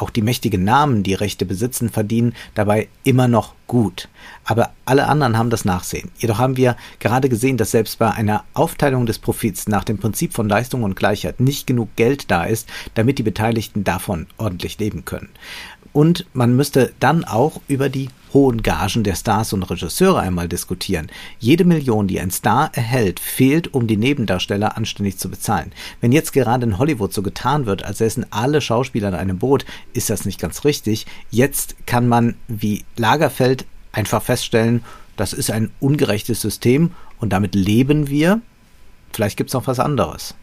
auch 0.00 0.10
die 0.10 0.22
mächtigen 0.22 0.64
Namen, 0.64 1.02
die 1.02 1.14
Rechte 1.14 1.46
besitzen, 1.46 1.90
verdienen 1.90 2.34
dabei 2.54 2.88
immer 3.04 3.28
noch 3.28 3.54
gut. 3.66 4.08
Aber 4.44 4.70
alle 4.84 5.08
anderen 5.08 5.36
haben 5.36 5.50
das 5.50 5.64
Nachsehen. 5.64 6.10
Jedoch 6.18 6.38
haben 6.38 6.56
wir 6.56 6.76
gerade 7.00 7.28
gesehen, 7.28 7.56
dass 7.56 7.72
selbst 7.72 7.98
bei 7.98 8.10
einer 8.10 8.44
Aufteilung 8.54 9.06
des 9.06 9.18
Profits 9.18 9.66
nach 9.66 9.84
dem 9.84 9.98
Prinzip 9.98 10.32
von 10.32 10.48
Leistung 10.48 10.82
und 10.82 10.96
Gleichheit 10.96 11.40
nicht 11.40 11.66
genug 11.66 11.94
Geld 11.96 12.30
da 12.30 12.44
ist, 12.44 12.68
damit 12.94 13.18
die 13.18 13.24
Beteiligten 13.24 13.84
davon 13.84 14.26
ordentlich 14.38 14.78
leben 14.78 15.04
können. 15.04 15.28
Und 15.96 16.26
man 16.34 16.54
müsste 16.54 16.92
dann 17.00 17.24
auch 17.24 17.62
über 17.68 17.88
die 17.88 18.10
hohen 18.34 18.60
Gagen 18.60 19.02
der 19.02 19.14
Stars 19.14 19.54
und 19.54 19.62
Regisseure 19.62 20.20
einmal 20.20 20.46
diskutieren. 20.46 21.06
Jede 21.38 21.64
Million, 21.64 22.06
die 22.06 22.20
ein 22.20 22.30
Star 22.30 22.70
erhält, 22.74 23.18
fehlt, 23.18 23.72
um 23.72 23.86
die 23.86 23.96
Nebendarsteller 23.96 24.76
anständig 24.76 25.16
zu 25.16 25.30
bezahlen. 25.30 25.72
Wenn 26.02 26.12
jetzt 26.12 26.34
gerade 26.34 26.66
in 26.66 26.76
Hollywood 26.76 27.14
so 27.14 27.22
getan 27.22 27.64
wird, 27.64 27.82
als 27.82 27.96
säßen 27.96 28.26
alle 28.28 28.60
Schauspieler 28.60 29.08
in 29.08 29.14
einem 29.14 29.38
Boot, 29.38 29.64
ist 29.94 30.10
das 30.10 30.26
nicht 30.26 30.38
ganz 30.38 30.66
richtig. 30.66 31.06
Jetzt 31.30 31.76
kann 31.86 32.08
man 32.08 32.34
wie 32.46 32.84
Lagerfeld 32.98 33.64
einfach 33.92 34.22
feststellen, 34.22 34.84
das 35.16 35.32
ist 35.32 35.50
ein 35.50 35.70
ungerechtes 35.80 36.42
System 36.42 36.90
und 37.20 37.32
damit 37.32 37.54
leben 37.54 38.10
wir. 38.10 38.42
Vielleicht 39.14 39.38
gibt 39.38 39.48
es 39.48 39.54
noch 39.54 39.66
was 39.66 39.80
anderes. 39.80 40.34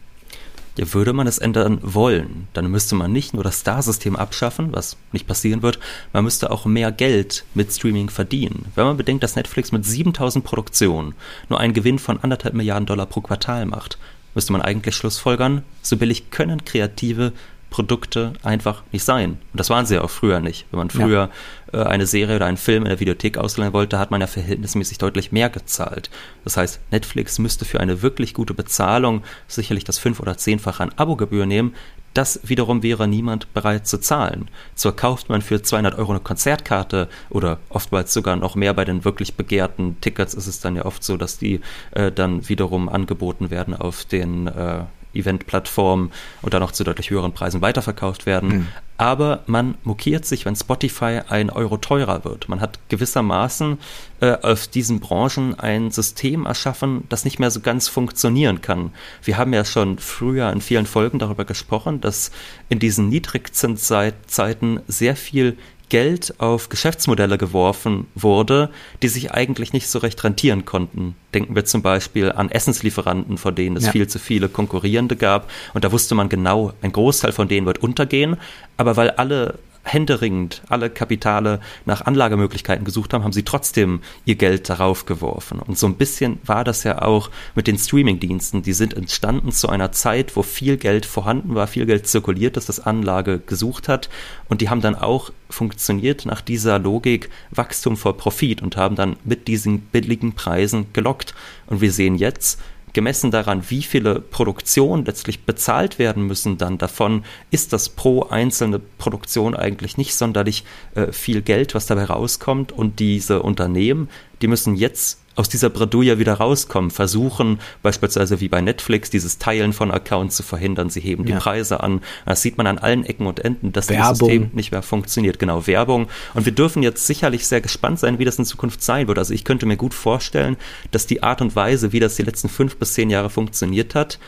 Ja, 0.76 0.92
würde 0.92 1.12
man 1.12 1.28
es 1.28 1.38
ändern 1.38 1.78
wollen, 1.82 2.48
dann 2.52 2.68
müsste 2.68 2.96
man 2.96 3.12
nicht 3.12 3.32
nur 3.32 3.44
das 3.44 3.60
Star-System 3.60 4.16
abschaffen, 4.16 4.72
was 4.72 4.96
nicht 5.12 5.26
passieren 5.26 5.62
wird, 5.62 5.78
man 6.12 6.24
müsste 6.24 6.50
auch 6.50 6.66
mehr 6.66 6.90
Geld 6.90 7.44
mit 7.54 7.72
Streaming 7.72 8.10
verdienen. 8.10 8.66
Wenn 8.74 8.86
man 8.86 8.96
bedenkt, 8.96 9.22
dass 9.22 9.36
Netflix 9.36 9.70
mit 9.70 9.84
7000 9.84 10.44
Produktionen 10.44 11.14
nur 11.48 11.60
einen 11.60 11.74
Gewinn 11.74 12.00
von 12.00 12.18
anderthalb 12.20 12.54
Milliarden 12.54 12.86
Dollar 12.86 13.06
pro 13.06 13.20
Quartal 13.20 13.66
macht, 13.66 13.98
müsste 14.34 14.52
man 14.52 14.62
eigentlich 14.62 14.96
schlussfolgern, 14.96 15.62
so 15.80 15.96
billig 15.96 16.30
können 16.30 16.64
kreative 16.64 17.32
Produkte 17.74 18.34
einfach 18.44 18.84
nicht 18.92 19.02
sein. 19.02 19.30
Und 19.30 19.58
das 19.58 19.68
waren 19.68 19.84
sie 19.84 19.96
ja 19.96 20.02
auch 20.02 20.10
früher 20.10 20.38
nicht. 20.38 20.64
Wenn 20.70 20.78
man 20.78 20.90
früher 20.90 21.28
ja. 21.72 21.80
äh, 21.80 21.84
eine 21.84 22.06
Serie 22.06 22.36
oder 22.36 22.46
einen 22.46 22.56
Film 22.56 22.84
in 22.84 22.88
der 22.88 23.00
Videothek 23.00 23.36
ausleihen 23.36 23.72
wollte, 23.72 23.98
hat 23.98 24.12
man 24.12 24.20
ja 24.20 24.28
verhältnismäßig 24.28 24.98
deutlich 24.98 25.32
mehr 25.32 25.50
gezahlt. 25.50 26.08
Das 26.44 26.56
heißt, 26.56 26.78
Netflix 26.92 27.40
müsste 27.40 27.64
für 27.64 27.80
eine 27.80 28.00
wirklich 28.00 28.32
gute 28.32 28.54
Bezahlung 28.54 29.24
sicherlich 29.48 29.82
das 29.82 29.98
fünf- 29.98 30.20
oder 30.20 30.36
zehnfach 30.36 30.78
an 30.78 30.92
Abogebühr 30.94 31.46
nehmen. 31.46 31.74
Das 32.14 32.38
wiederum 32.44 32.84
wäre 32.84 33.08
niemand 33.08 33.52
bereit 33.54 33.88
zu 33.88 33.98
zahlen. 33.98 34.48
Zwar 34.76 34.92
kauft 34.92 35.28
man 35.28 35.42
für 35.42 35.60
200 35.60 35.98
Euro 35.98 36.12
eine 36.12 36.20
Konzertkarte 36.20 37.08
oder 37.28 37.58
oftmals 37.70 38.14
sogar 38.14 38.36
noch 38.36 38.54
mehr 38.54 38.72
bei 38.72 38.84
den 38.84 39.04
wirklich 39.04 39.34
begehrten 39.34 40.00
Tickets 40.00 40.34
ist 40.34 40.46
es 40.46 40.60
dann 40.60 40.76
ja 40.76 40.84
oft 40.84 41.02
so, 41.02 41.16
dass 41.16 41.38
die 41.38 41.60
äh, 41.90 42.12
dann 42.12 42.48
wiederum 42.48 42.88
angeboten 42.88 43.50
werden 43.50 43.74
auf 43.74 44.04
den 44.04 44.46
äh, 44.46 44.84
Event-Plattformen 45.14 46.10
und 46.42 46.54
dann 46.54 46.62
auch 46.62 46.72
zu 46.72 46.84
deutlich 46.84 47.10
höheren 47.10 47.32
Preisen 47.32 47.60
weiterverkauft 47.60 48.26
werden. 48.26 48.48
Mhm. 48.48 48.68
Aber 48.96 49.42
man 49.46 49.74
mokiert 49.82 50.24
sich, 50.24 50.44
wenn 50.44 50.54
Spotify 50.54 51.20
ein 51.28 51.50
Euro 51.50 51.78
teurer 51.78 52.24
wird. 52.24 52.48
Man 52.48 52.60
hat 52.60 52.78
gewissermaßen 52.88 53.78
äh, 54.20 54.36
auf 54.40 54.68
diesen 54.68 55.00
Branchen 55.00 55.58
ein 55.58 55.90
System 55.90 56.46
erschaffen, 56.46 57.02
das 57.08 57.24
nicht 57.24 57.40
mehr 57.40 57.50
so 57.50 57.58
ganz 57.58 57.88
funktionieren 57.88 58.60
kann. 58.60 58.92
Wir 59.24 59.36
haben 59.36 59.52
ja 59.52 59.64
schon 59.64 59.98
früher 59.98 60.52
in 60.52 60.60
vielen 60.60 60.86
Folgen 60.86 61.18
darüber 61.18 61.44
gesprochen, 61.44 62.00
dass 62.00 62.30
in 62.68 62.78
diesen 62.78 63.08
Niedrigzinszeiten 63.08 64.80
sehr 64.86 65.16
viel 65.16 65.58
Geld 65.88 66.34
auf 66.38 66.68
Geschäftsmodelle 66.68 67.38
geworfen 67.38 68.06
wurde, 68.14 68.70
die 69.02 69.08
sich 69.08 69.32
eigentlich 69.32 69.72
nicht 69.72 69.88
so 69.88 69.98
recht 69.98 70.22
rentieren 70.24 70.64
konnten. 70.64 71.14
Denken 71.34 71.54
wir 71.54 71.64
zum 71.64 71.82
Beispiel 71.82 72.32
an 72.32 72.50
Essenslieferanten, 72.50 73.38
vor 73.38 73.52
denen 73.52 73.76
es 73.76 73.86
ja. 73.86 73.92
viel 73.92 74.08
zu 74.08 74.18
viele 74.18 74.48
Konkurrierende 74.48 75.16
gab. 75.16 75.50
Und 75.74 75.84
da 75.84 75.92
wusste 75.92 76.14
man 76.14 76.28
genau, 76.28 76.72
ein 76.82 76.92
Großteil 76.92 77.32
von 77.32 77.48
denen 77.48 77.66
wird 77.66 77.78
untergehen. 77.78 78.36
Aber 78.76 78.96
weil 78.96 79.10
alle 79.10 79.58
händeringend 79.84 80.62
alle 80.68 80.90
Kapitale 80.90 81.60
nach 81.84 82.00
Anlagemöglichkeiten 82.00 82.84
gesucht 82.84 83.12
haben, 83.12 83.22
haben 83.22 83.32
sie 83.32 83.44
trotzdem 83.44 84.00
ihr 84.24 84.34
Geld 84.34 84.68
darauf 84.68 85.06
geworfen. 85.06 85.60
Und 85.60 85.78
so 85.78 85.86
ein 85.86 85.96
bisschen 85.96 86.38
war 86.44 86.64
das 86.64 86.84
ja 86.84 87.02
auch 87.02 87.30
mit 87.54 87.66
den 87.66 87.78
Streamingdiensten. 87.78 88.62
Die 88.62 88.72
sind 88.72 88.94
entstanden 88.94 89.52
zu 89.52 89.68
einer 89.68 89.92
Zeit, 89.92 90.36
wo 90.36 90.42
viel 90.42 90.78
Geld 90.78 91.06
vorhanden 91.06 91.54
war, 91.54 91.66
viel 91.66 91.86
Geld 91.86 92.08
zirkuliert, 92.08 92.56
das 92.56 92.66
das 92.66 92.80
Anlage 92.80 93.38
gesucht 93.38 93.88
hat. 93.88 94.08
Und 94.48 94.60
die 94.60 94.70
haben 94.70 94.80
dann 94.80 94.94
auch 94.94 95.30
funktioniert 95.50 96.26
nach 96.26 96.40
dieser 96.40 96.78
Logik 96.78 97.30
Wachstum 97.50 97.96
vor 97.96 98.16
Profit 98.16 98.62
und 98.62 98.76
haben 98.76 98.96
dann 98.96 99.16
mit 99.24 99.46
diesen 99.46 99.80
billigen 99.80 100.32
Preisen 100.32 100.86
gelockt. 100.92 101.34
Und 101.66 101.80
wir 101.80 101.92
sehen 101.92 102.16
jetzt, 102.16 102.58
gemessen 102.94 103.30
daran, 103.30 103.62
wie 103.68 103.82
viele 103.82 104.20
Produktionen 104.20 105.04
letztlich 105.04 105.44
bezahlt 105.44 105.98
werden 105.98 106.26
müssen, 106.26 106.56
dann 106.56 106.78
davon 106.78 107.24
ist 107.50 107.72
das 107.72 107.90
pro 107.90 108.22
einzelne 108.22 108.78
Produktion 108.78 109.54
eigentlich 109.54 109.98
nicht 109.98 110.14
sonderlich 110.14 110.64
äh, 110.94 111.12
viel 111.12 111.42
Geld, 111.42 111.74
was 111.74 111.86
dabei 111.86 112.04
rauskommt. 112.04 112.72
Und 112.72 113.00
diese 113.00 113.42
Unternehmen, 113.42 114.08
die 114.40 114.48
müssen 114.48 114.76
jetzt 114.76 115.20
aus 115.34 115.48
dieser 115.48 115.70
Bredouille 115.70 116.18
wieder 116.18 116.34
rauskommen, 116.34 116.90
versuchen 116.90 117.58
beispielsweise 117.82 118.40
wie 118.40 118.48
bei 118.48 118.60
Netflix 118.60 119.10
dieses 119.10 119.38
Teilen 119.38 119.72
von 119.72 119.90
Accounts 119.90 120.36
zu 120.36 120.42
verhindern. 120.42 120.90
Sie 120.90 121.00
heben 121.00 121.26
ja. 121.26 121.34
die 121.34 121.40
Preise 121.40 121.80
an. 121.82 122.00
Das 122.26 122.42
sieht 122.42 122.56
man 122.56 122.66
an 122.66 122.78
allen 122.78 123.04
Ecken 123.04 123.26
und 123.26 123.40
Enden, 123.40 123.72
dass 123.72 123.88
Werbung. 123.88 124.08
das 124.08 124.18
System 124.18 124.50
nicht 124.52 124.72
mehr 124.72 124.82
funktioniert. 124.82 125.38
Genau, 125.38 125.66
Werbung. 125.66 126.08
Und 126.34 126.44
wir 126.44 126.52
dürfen 126.52 126.82
jetzt 126.82 127.06
sicherlich 127.06 127.46
sehr 127.46 127.60
gespannt 127.60 127.98
sein, 127.98 128.18
wie 128.18 128.24
das 128.24 128.38
in 128.38 128.44
Zukunft 128.44 128.82
sein 128.82 129.08
wird. 129.08 129.18
Also 129.18 129.34
ich 129.34 129.44
könnte 129.44 129.66
mir 129.66 129.76
gut 129.76 129.94
vorstellen, 129.94 130.56
dass 130.90 131.06
die 131.06 131.22
Art 131.22 131.40
und 131.40 131.56
Weise, 131.56 131.92
wie 131.92 132.00
das 132.00 132.16
die 132.16 132.22
letzten 132.22 132.48
fünf 132.48 132.76
bis 132.76 132.94
zehn 132.94 133.10
Jahre 133.10 133.30
funktioniert 133.30 133.94
hat, 133.94 134.18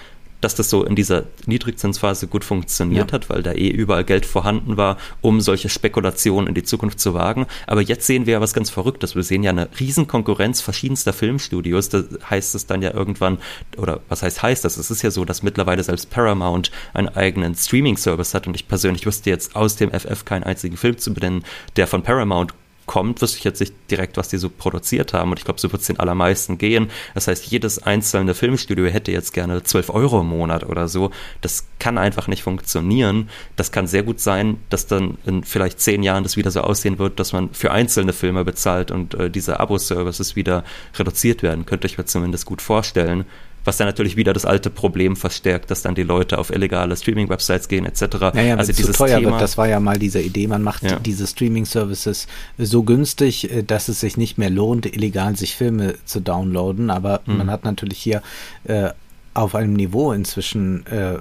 dass 0.40 0.54
das 0.54 0.70
so 0.70 0.84
in 0.84 0.96
dieser 0.96 1.24
Niedrigzinsphase 1.46 2.26
gut 2.26 2.44
funktioniert 2.44 3.10
ja. 3.10 3.14
hat, 3.14 3.30
weil 3.30 3.42
da 3.42 3.52
eh 3.52 3.68
überall 3.68 4.04
Geld 4.04 4.26
vorhanden 4.26 4.76
war, 4.76 4.96
um 5.20 5.40
solche 5.40 5.68
Spekulationen 5.68 6.48
in 6.48 6.54
die 6.54 6.62
Zukunft 6.62 7.00
zu 7.00 7.14
wagen. 7.14 7.46
Aber 7.66 7.80
jetzt 7.80 8.06
sehen 8.06 8.26
wir 8.26 8.34
ja 8.34 8.40
was 8.40 8.54
ganz 8.54 8.70
Verrücktes. 8.70 9.14
Wir 9.14 9.22
sehen 9.22 9.42
ja 9.42 9.50
eine 9.50 9.68
Riesenkonkurrenz 9.78 10.60
verschiedenster 10.60 11.12
Filmstudios. 11.12 11.88
Da 11.88 12.04
heißt 12.28 12.54
es 12.54 12.66
dann 12.66 12.82
ja 12.82 12.92
irgendwann, 12.92 13.38
oder 13.76 14.00
was 14.08 14.22
heißt 14.22 14.42
heißt 14.42 14.64
das? 14.64 14.76
Es 14.76 14.90
ist 14.90 15.02
ja 15.02 15.10
so, 15.10 15.24
dass 15.24 15.42
mittlerweile 15.42 15.82
selbst 15.82 16.10
Paramount 16.10 16.70
einen 16.94 17.08
eigenen 17.08 17.54
Streaming-Service 17.54 18.34
hat 18.34 18.46
und 18.46 18.54
ich 18.54 18.68
persönlich 18.68 19.06
wüsste 19.06 19.30
jetzt 19.30 19.56
aus 19.56 19.76
dem 19.76 19.90
FF 19.90 20.24
keinen 20.24 20.44
einzigen 20.44 20.76
Film 20.76 20.98
zu 20.98 21.14
benennen, 21.14 21.44
der 21.76 21.86
von 21.86 22.02
Paramount 22.02 22.54
kommt, 22.86 23.20
wüsste 23.20 23.38
ich 23.38 23.44
jetzt 23.44 23.60
nicht 23.60 23.74
direkt, 23.90 24.16
was 24.16 24.28
die 24.28 24.38
so 24.38 24.48
produziert 24.48 25.12
haben. 25.12 25.30
Und 25.30 25.38
ich 25.38 25.44
glaube, 25.44 25.60
so 25.60 25.70
wird 25.72 25.82
es 25.82 25.88
den 25.88 26.00
allermeisten 26.00 26.56
gehen. 26.56 26.90
Das 27.14 27.28
heißt, 27.28 27.46
jedes 27.46 27.82
einzelne 27.82 28.34
Filmstudio 28.34 28.86
hätte 28.86 29.12
jetzt 29.12 29.32
gerne 29.32 29.62
12 29.62 29.90
Euro 29.90 30.20
im 30.20 30.28
Monat 30.28 30.64
oder 30.64 30.88
so. 30.88 31.10
Das 31.40 31.66
kann 31.78 31.98
einfach 31.98 32.28
nicht 32.28 32.42
funktionieren. 32.42 33.28
Das 33.56 33.72
kann 33.72 33.86
sehr 33.86 34.02
gut 34.02 34.20
sein, 34.20 34.58
dass 34.70 34.86
dann 34.86 35.18
in 35.26 35.44
vielleicht 35.44 35.80
zehn 35.80 36.02
Jahren 36.02 36.22
das 36.22 36.36
wieder 36.36 36.50
so 36.50 36.60
aussehen 36.60 36.98
wird, 36.98 37.20
dass 37.20 37.32
man 37.32 37.52
für 37.52 37.72
einzelne 37.72 38.12
Filme 38.12 38.44
bezahlt 38.44 38.90
und 38.90 39.14
äh, 39.14 39.30
diese 39.30 39.60
Abo-Services 39.60 40.36
wieder 40.36 40.64
reduziert 40.96 41.42
werden. 41.42 41.66
Könnte 41.66 41.86
ich 41.86 41.98
mir 41.98 42.04
zumindest 42.04 42.46
gut 42.46 42.62
vorstellen 42.62 43.26
was 43.66 43.76
dann 43.76 43.86
natürlich 43.86 44.16
wieder 44.16 44.32
das 44.32 44.44
alte 44.44 44.70
Problem 44.70 45.16
verstärkt, 45.16 45.70
dass 45.70 45.82
dann 45.82 45.94
die 45.94 46.02
Leute 46.02 46.38
auf 46.38 46.50
illegale 46.50 46.96
Streaming-Websites 46.96 47.68
gehen 47.68 47.84
etc. 47.84 48.32
Naja, 48.34 48.56
also 48.56 48.72
dieses 48.72 48.96
teuer 48.96 49.18
Thema, 49.18 49.32
wird, 49.32 49.42
das 49.42 49.58
war 49.58 49.68
ja 49.68 49.80
mal 49.80 49.98
diese 49.98 50.20
Idee, 50.20 50.46
man 50.46 50.62
macht 50.62 50.82
ja. 50.82 50.98
diese 50.98 51.26
Streaming-Services 51.26 52.26
so 52.58 52.82
günstig, 52.82 53.50
äh, 53.50 53.62
dass 53.62 53.88
es 53.88 54.00
sich 54.00 54.16
nicht 54.16 54.38
mehr 54.38 54.50
lohnt, 54.50 54.86
illegal 54.86 55.36
sich 55.36 55.54
Filme 55.56 55.94
zu 56.04 56.20
downloaden, 56.20 56.90
aber 56.90 57.20
mhm. 57.26 57.38
man 57.38 57.50
hat 57.50 57.64
natürlich 57.64 57.98
hier 57.98 58.22
äh, 58.64 58.90
auf 59.34 59.54
einem 59.54 59.74
Niveau 59.74 60.12
inzwischen 60.12 60.86
äh, 60.86 61.18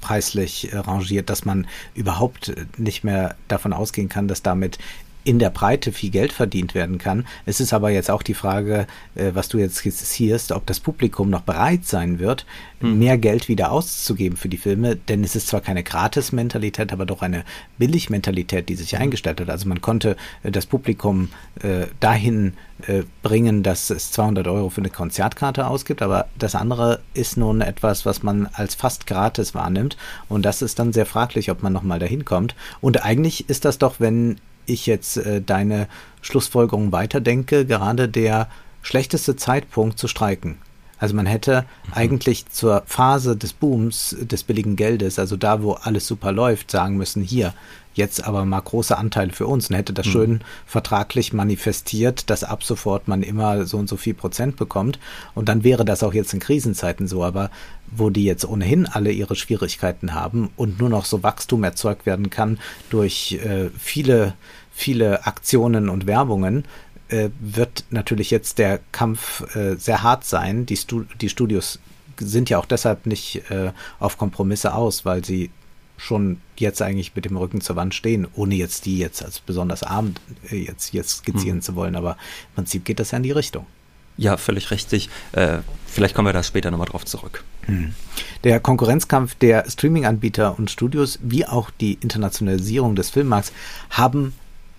preislich 0.00 0.72
äh, 0.72 0.78
rangiert, 0.78 1.30
dass 1.30 1.44
man 1.44 1.66
überhaupt 1.94 2.52
nicht 2.76 3.04
mehr 3.04 3.36
davon 3.48 3.72
ausgehen 3.72 4.08
kann, 4.08 4.28
dass 4.28 4.42
damit 4.42 4.78
in 5.24 5.38
der 5.38 5.50
Breite 5.50 5.92
viel 5.92 6.10
Geld 6.10 6.32
verdient 6.32 6.74
werden 6.74 6.98
kann. 6.98 7.26
Es 7.46 7.60
ist 7.60 7.72
aber 7.72 7.90
jetzt 7.90 8.10
auch 8.10 8.22
die 8.22 8.34
Frage, 8.34 8.86
äh, 9.14 9.30
was 9.34 9.48
du 9.48 9.58
jetzt 9.58 9.76
skizzierst, 9.76 10.52
ob 10.52 10.66
das 10.66 10.80
Publikum 10.80 11.30
noch 11.30 11.42
bereit 11.42 11.84
sein 11.84 12.18
wird, 12.18 12.46
mhm. 12.80 12.98
mehr 12.98 13.18
Geld 13.18 13.48
wieder 13.48 13.72
auszugeben 13.72 14.36
für 14.36 14.48
die 14.48 14.56
Filme, 14.56 14.96
denn 14.96 15.24
es 15.24 15.36
ist 15.36 15.48
zwar 15.48 15.60
keine 15.60 15.82
Gratis-Mentalität, 15.82 16.92
aber 16.92 17.06
doch 17.06 17.22
eine 17.22 17.44
Billig-Mentalität, 17.78 18.68
die 18.68 18.74
sich 18.74 18.92
mhm. 18.92 19.02
eingestellt 19.02 19.40
hat. 19.40 19.50
Also 19.50 19.68
man 19.68 19.80
konnte 19.80 20.16
äh, 20.42 20.50
das 20.50 20.66
Publikum 20.66 21.28
äh, 21.62 21.86
dahin 22.00 22.54
bringen, 23.22 23.62
dass 23.62 23.90
es 23.90 24.10
200 24.10 24.48
Euro 24.48 24.68
für 24.68 24.80
eine 24.80 24.90
Konzertkarte 24.90 25.68
ausgibt, 25.68 26.02
aber 26.02 26.26
das 26.36 26.56
andere 26.56 26.98
ist 27.14 27.36
nun 27.36 27.60
etwas, 27.60 28.04
was 28.04 28.24
man 28.24 28.48
als 28.54 28.74
fast 28.74 29.06
gratis 29.06 29.54
wahrnimmt 29.54 29.96
und 30.28 30.42
das 30.44 30.62
ist 30.62 30.80
dann 30.80 30.92
sehr 30.92 31.06
fraglich, 31.06 31.52
ob 31.52 31.62
man 31.62 31.72
nochmal 31.72 32.00
dahin 32.00 32.24
kommt. 32.24 32.56
Und 32.80 33.04
eigentlich 33.04 33.48
ist 33.48 33.64
das 33.64 33.78
doch, 33.78 34.00
wenn 34.00 34.38
ich 34.66 34.86
jetzt 34.86 35.16
äh, 35.16 35.40
deine 35.40 35.88
Schlussfolgerung 36.20 36.92
weiterdenke, 36.92 37.66
gerade 37.66 38.08
der 38.08 38.48
schlechteste 38.82 39.36
Zeitpunkt 39.36 39.98
zu 39.98 40.08
streiken. 40.08 40.58
Also 40.98 41.16
man 41.16 41.26
hätte 41.26 41.64
mhm. 41.86 41.92
eigentlich 41.94 42.46
zur 42.48 42.84
Phase 42.86 43.36
des 43.36 43.52
Booms 43.52 44.16
des 44.20 44.44
billigen 44.44 44.76
Geldes, 44.76 45.18
also 45.18 45.36
da, 45.36 45.62
wo 45.62 45.72
alles 45.72 46.06
super 46.06 46.30
läuft, 46.30 46.70
sagen 46.70 46.96
müssen, 46.96 47.22
hier, 47.22 47.54
jetzt 47.94 48.24
aber 48.24 48.44
mal 48.44 48.60
große 48.60 48.96
Anteile 48.96 49.32
für 49.32 49.46
uns 49.46 49.70
und 49.70 49.76
hätte 49.76 49.92
das 49.92 50.06
mhm. 50.06 50.10
schön 50.10 50.40
vertraglich 50.66 51.32
manifestiert, 51.32 52.30
dass 52.30 52.44
ab 52.44 52.64
sofort 52.64 53.08
man 53.08 53.22
immer 53.22 53.66
so 53.66 53.78
und 53.78 53.88
so 53.88 53.96
viel 53.96 54.14
Prozent 54.14 54.56
bekommt. 54.56 54.98
Und 55.34 55.48
dann 55.48 55.64
wäre 55.64 55.84
das 55.84 56.02
auch 56.02 56.14
jetzt 56.14 56.32
in 56.32 56.40
Krisenzeiten 56.40 57.06
so. 57.06 57.24
Aber 57.24 57.50
wo 57.90 58.10
die 58.10 58.24
jetzt 58.24 58.44
ohnehin 58.44 58.86
alle 58.86 59.12
ihre 59.12 59.36
Schwierigkeiten 59.36 60.14
haben 60.14 60.50
und 60.56 60.80
nur 60.80 60.88
noch 60.88 61.04
so 61.04 61.22
Wachstum 61.22 61.64
erzeugt 61.64 62.06
werden 62.06 62.30
kann 62.30 62.58
durch 62.90 63.38
äh, 63.44 63.68
viele, 63.78 64.34
viele 64.72 65.26
Aktionen 65.26 65.88
und 65.88 66.06
Werbungen, 66.06 66.64
äh, 67.08 67.28
wird 67.40 67.84
natürlich 67.90 68.30
jetzt 68.30 68.58
der 68.58 68.80
Kampf 68.90 69.54
äh, 69.54 69.76
sehr 69.76 70.02
hart 70.02 70.24
sein. 70.24 70.64
Die, 70.64 70.76
Stu 70.76 71.04
die 71.20 71.28
Studios 71.28 71.78
sind 72.18 72.48
ja 72.48 72.58
auch 72.58 72.66
deshalb 72.66 73.06
nicht 73.06 73.50
äh, 73.50 73.72
auf 73.98 74.16
Kompromisse 74.16 74.74
aus, 74.74 75.04
weil 75.04 75.24
sie 75.24 75.50
schon 75.96 76.40
jetzt 76.56 76.82
eigentlich 76.82 77.14
mit 77.14 77.24
dem 77.24 77.36
Rücken 77.36 77.60
zur 77.60 77.76
Wand 77.76 77.94
stehen, 77.94 78.26
ohne 78.34 78.54
jetzt 78.54 78.86
die 78.86 78.98
jetzt 78.98 79.24
als 79.24 79.40
besonders 79.40 79.82
arm 79.82 80.14
äh, 80.50 80.56
jetzt, 80.56 80.92
jetzt 80.92 81.18
skizzieren 81.18 81.58
hm. 81.58 81.62
zu 81.62 81.74
wollen. 81.74 81.96
Aber 81.96 82.12
im 82.12 82.54
Prinzip 82.56 82.84
geht 82.84 82.98
das 82.98 83.12
ja 83.12 83.18
in 83.18 83.22
die 83.22 83.30
Richtung. 83.30 83.66
Ja, 84.16 84.36
völlig 84.36 84.70
richtig. 84.70 85.08
Äh, 85.32 85.58
vielleicht 85.86 86.14
kommen 86.14 86.28
wir 86.28 86.32
da 86.32 86.42
später 86.42 86.70
nochmal 86.70 86.88
drauf 86.88 87.04
zurück. 87.04 87.44
Hm. 87.62 87.94
Der 88.44 88.60
Konkurrenzkampf 88.60 89.34
der 89.36 89.68
Streaming-Anbieter 89.70 90.58
und 90.58 90.70
Studios, 90.70 91.18
wie 91.22 91.46
auch 91.46 91.70
die 91.70 91.94
Internationalisierung 91.94 92.94
des 92.94 93.10
Filmmarkts, 93.10 93.52
haben 93.90 94.34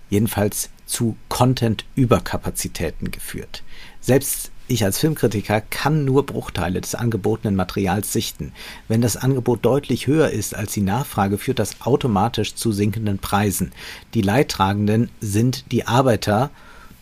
jedenfalls 0.10 0.70
zu 0.86 1.18
Content-Überkapazitäten 1.30 3.10
geführt. 3.10 3.64
Selbst 4.00 4.52
ich 4.68 4.86
als 4.86 5.00
Filmkritiker 5.00 5.62
kann 5.62 6.06
nur 6.06 6.26
Bruchteile 6.26 6.80
des 6.80 6.96
angebotenen 6.96 7.56
Materials 7.56 8.14
sichten. 8.14 8.54
Wenn 8.88 9.02
das 9.02 9.18
Angebot 9.18 9.66
deutlich 9.66 10.08
höher 10.08 10.30
ist 10.30 10.56
als 10.56 10.74
die 10.74 10.82
Nachfrage, 10.82 11.38
führt 11.38 11.60
das 11.60 11.82
automatisch 11.82 12.56
zu 12.56 12.72
sinkenden 12.72 13.20
Preisen. 13.20 13.74
Die 14.14 14.22
Leidtragenden 14.22 15.10
sind 15.20 15.72
die 15.72 15.86
Arbeiter, 15.86 16.50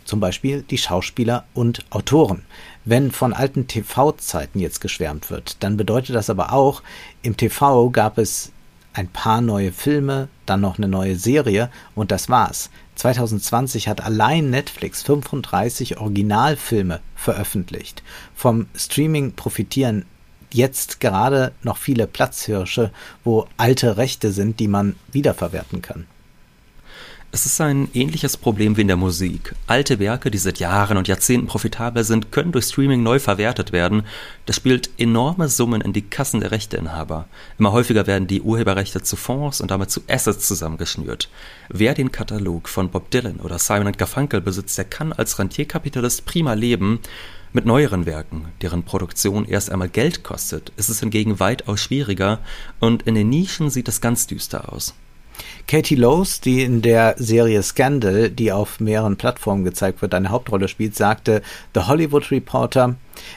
zum 0.05 0.19
Beispiel 0.19 0.63
die 0.63 0.79
Schauspieler 0.79 1.45
und 1.53 1.85
Autoren. 1.91 2.43
Wenn 2.83 3.11
von 3.11 3.33
alten 3.33 3.67
TV-Zeiten 3.67 4.59
jetzt 4.59 4.81
geschwärmt 4.81 5.29
wird, 5.29 5.57
dann 5.63 5.77
bedeutet 5.77 6.15
das 6.15 6.29
aber 6.29 6.53
auch, 6.53 6.81
im 7.21 7.37
TV 7.37 7.91
gab 7.91 8.17
es 8.17 8.51
ein 8.93 9.07
paar 9.07 9.41
neue 9.41 9.71
Filme, 9.71 10.27
dann 10.45 10.61
noch 10.61 10.77
eine 10.77 10.87
neue 10.87 11.15
Serie 11.15 11.69
und 11.95 12.11
das 12.11 12.27
war's. 12.27 12.69
2020 13.01 13.87
hat 13.87 14.01
allein 14.01 14.51
Netflix 14.51 15.01
35 15.01 15.97
Originalfilme 15.97 16.99
veröffentlicht. 17.15 18.03
Vom 18.35 18.67
Streaming 18.75 19.33
profitieren 19.33 20.05
jetzt 20.53 20.99
gerade 20.99 21.51
noch 21.63 21.77
viele 21.77 22.05
Platzhirsche, 22.05 22.91
wo 23.23 23.47
alte 23.57 23.97
Rechte 23.97 24.31
sind, 24.31 24.59
die 24.59 24.67
man 24.67 24.97
wiederverwerten 25.11 25.81
kann. 25.81 26.05
Es 27.33 27.45
ist 27.45 27.61
ein 27.61 27.87
ähnliches 27.93 28.35
Problem 28.35 28.75
wie 28.75 28.81
in 28.81 28.89
der 28.89 28.97
Musik. 28.97 29.55
Alte 29.65 29.99
Werke, 29.99 30.29
die 30.29 30.37
seit 30.37 30.59
Jahren 30.59 30.97
und 30.97 31.07
Jahrzehnten 31.07 31.47
profitabel 31.47 32.03
sind, 32.03 32.33
können 32.33 32.51
durch 32.51 32.65
Streaming 32.65 33.03
neu 33.03 33.19
verwertet 33.19 33.71
werden. 33.71 34.03
Das 34.45 34.57
spielt 34.57 34.89
enorme 34.97 35.47
Summen 35.47 35.79
in 35.79 35.93
die 35.93 36.01
Kassen 36.01 36.41
der 36.41 36.51
Rechteinhaber. 36.51 37.29
Immer 37.57 37.71
häufiger 37.71 38.05
werden 38.05 38.27
die 38.27 38.41
Urheberrechte 38.41 39.01
zu 39.01 39.15
Fonds 39.15 39.61
und 39.61 39.71
damit 39.71 39.91
zu 39.91 40.01
Assets 40.09 40.45
zusammengeschnürt. 40.45 41.29
Wer 41.69 41.93
den 41.93 42.11
Katalog 42.11 42.67
von 42.67 42.89
Bob 42.89 43.09
Dylan 43.11 43.39
oder 43.39 43.59
Simon 43.59 43.93
Garfunkel 43.93 44.41
besitzt, 44.41 44.77
der 44.77 44.83
kann 44.83 45.13
als 45.13 45.39
Rentierkapitalist 45.39 46.25
prima 46.25 46.51
leben. 46.51 46.99
Mit 47.53 47.65
neueren 47.65 48.05
Werken, 48.05 48.49
deren 48.61 48.83
Produktion 48.83 49.45
erst 49.45 49.71
einmal 49.71 49.87
Geld 49.87 50.23
kostet, 50.23 50.73
ist 50.75 50.89
es 50.89 50.99
hingegen 50.99 51.39
weitaus 51.39 51.79
schwieriger 51.79 52.39
und 52.81 53.03
in 53.03 53.15
den 53.15 53.29
Nischen 53.29 53.69
sieht 53.69 53.87
es 53.87 54.01
ganz 54.01 54.27
düster 54.27 54.73
aus. 54.73 54.95
Katie 55.67 55.95
Lowes, 55.95 56.41
die 56.41 56.63
in 56.63 56.81
der 56.81 57.15
Serie 57.17 57.63
Scandal, 57.63 58.29
die 58.29 58.51
auf 58.51 58.79
mehreren 58.79 59.17
Plattformen 59.17 59.63
gezeigt 59.63 60.01
wird, 60.01 60.13
eine 60.13 60.29
Hauptrolle 60.29 60.67
spielt, 60.67 60.95
sagte 60.95 61.41
The 61.73 61.81
Hollywood 61.81 62.31
Reporter, 62.31 62.95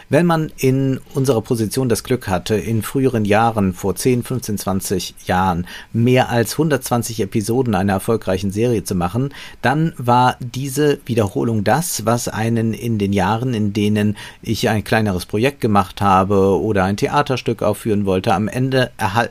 wenn 0.08 0.26
man 0.26 0.52
in 0.56 1.00
unserer 1.14 1.40
Position 1.40 1.88
das 1.88 2.04
Glück 2.04 2.28
hatte, 2.28 2.54
in 2.54 2.82
früheren 2.82 3.24
Jahren, 3.24 3.72
vor 3.72 3.96
10, 3.96 4.22
15, 4.22 4.58
20 4.58 5.14
Jahren, 5.26 5.66
mehr 5.92 6.30
als 6.30 6.52
120 6.52 7.20
Episoden 7.20 7.74
einer 7.74 7.94
erfolgreichen 7.94 8.50
Serie 8.50 8.84
zu 8.84 8.94
machen, 8.94 9.32
dann 9.62 9.92
war 9.96 10.36
diese 10.40 10.98
Wiederholung 11.06 11.64
das, 11.64 12.06
was 12.06 12.28
einen 12.28 12.74
in 12.74 12.98
den 12.98 13.12
Jahren, 13.12 13.54
in 13.54 13.72
denen 13.72 14.16
ich 14.42 14.68
ein 14.68 14.84
kleineres 14.84 15.26
Projekt 15.26 15.60
gemacht 15.60 16.00
habe 16.00 16.60
oder 16.60 16.84
ein 16.84 16.96
Theaterstück 16.96 17.62
aufführen 17.62 18.06
wollte, 18.06 18.34
am 18.34 18.48
Ende 18.48 18.90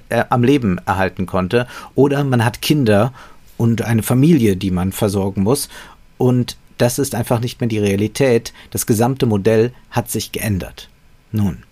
äh, 0.10 0.24
am 0.30 0.44
Leben 0.44 0.80
erhalten 0.86 1.26
konnte. 1.26 1.68
Oder 1.96 2.24
man 2.24 2.44
hat 2.44 2.62
Kinder 2.62 3.14
und 3.58 3.82
eine 3.84 4.04
Familie, 4.04 4.58
die 4.58 4.72
man 4.72 4.92
versorgen 4.92 5.44
muss. 5.44 5.70
Und 6.18 6.58
das 6.84 7.00
ist 7.00 7.16
einfach 7.16 7.40
nicht 7.40 7.62
mehr 7.62 7.70
die 7.70 7.80
Realität. 7.80 8.52
Das 8.72 8.86
gesamte 8.86 9.26
Modell 9.26 9.72
hat 9.90 10.12
sich 10.12 10.34
geändert. 10.34 10.90
Nun, 11.32 11.64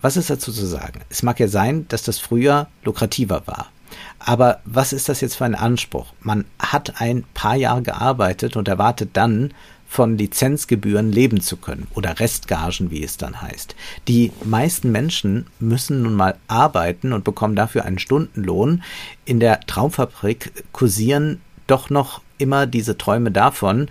was 0.00 0.16
ist 0.16 0.30
dazu 0.30 0.52
zu 0.52 0.64
sagen? 0.64 1.00
Es 1.10 1.24
mag 1.24 1.40
ja 1.40 1.48
sein, 1.48 1.86
dass 1.88 2.04
das 2.04 2.20
früher 2.20 2.68
lukrativer 2.84 3.48
war. 3.48 3.72
Aber 4.20 4.60
was 4.64 4.92
ist 4.92 5.08
das 5.08 5.20
jetzt 5.20 5.34
für 5.34 5.44
ein 5.44 5.56
Anspruch? 5.56 6.12
Man 6.20 6.44
hat 6.60 7.00
ein 7.00 7.24
paar 7.34 7.56
Jahre 7.56 7.82
gearbeitet 7.82 8.56
und 8.56 8.68
erwartet 8.68 9.10
dann, 9.14 9.52
von 9.88 10.18
Lizenzgebühren 10.18 11.10
leben 11.10 11.40
zu 11.40 11.56
können 11.56 11.88
oder 11.94 12.20
Restgagen, 12.20 12.92
wie 12.92 13.02
es 13.02 13.16
dann 13.16 13.42
heißt. 13.42 13.74
Die 14.06 14.30
meisten 14.44 14.92
Menschen 14.92 15.46
müssen 15.58 16.02
nun 16.02 16.14
mal 16.14 16.36
arbeiten 16.46 17.12
und 17.12 17.24
bekommen 17.24 17.56
dafür 17.56 17.84
einen 17.84 17.98
Stundenlohn. 17.98 18.84
In 19.24 19.40
der 19.40 19.60
Traumfabrik 19.60 20.64
kursieren 20.72 21.40
doch 21.66 21.90
noch 21.90 22.22
immer 22.38 22.66
diese 22.66 22.98
Träume 22.98 23.30
davon, 23.30 23.88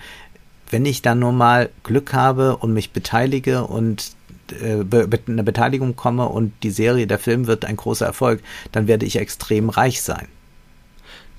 wenn 0.74 0.88
ich 0.88 1.03
dann 1.03 1.19
nur 1.19 1.32
mal 1.32 1.69
Glück 1.84 2.13
habe 2.13 2.57
und 2.57 2.74
mich 2.74 2.91
beteilige 2.91 3.65
und 3.65 4.13
äh, 4.59 4.78
mit 4.78 5.30
einer 5.30 5.43
Beteiligung 5.43 5.95
komme 5.95 6.28
und 6.28 6.51
die 6.63 6.71
Serie, 6.71 7.05
der 7.05 7.19
Film 7.19 7.45
wird 7.45 7.63
ein 7.63 7.78
großer 7.78 8.07
Erfolg, 8.07 8.41
dann 8.71 8.88
werde 8.88 9.05
ich 9.05 9.17
extrem 9.17 9.69
reich 9.69 10.01
sein 10.01 10.28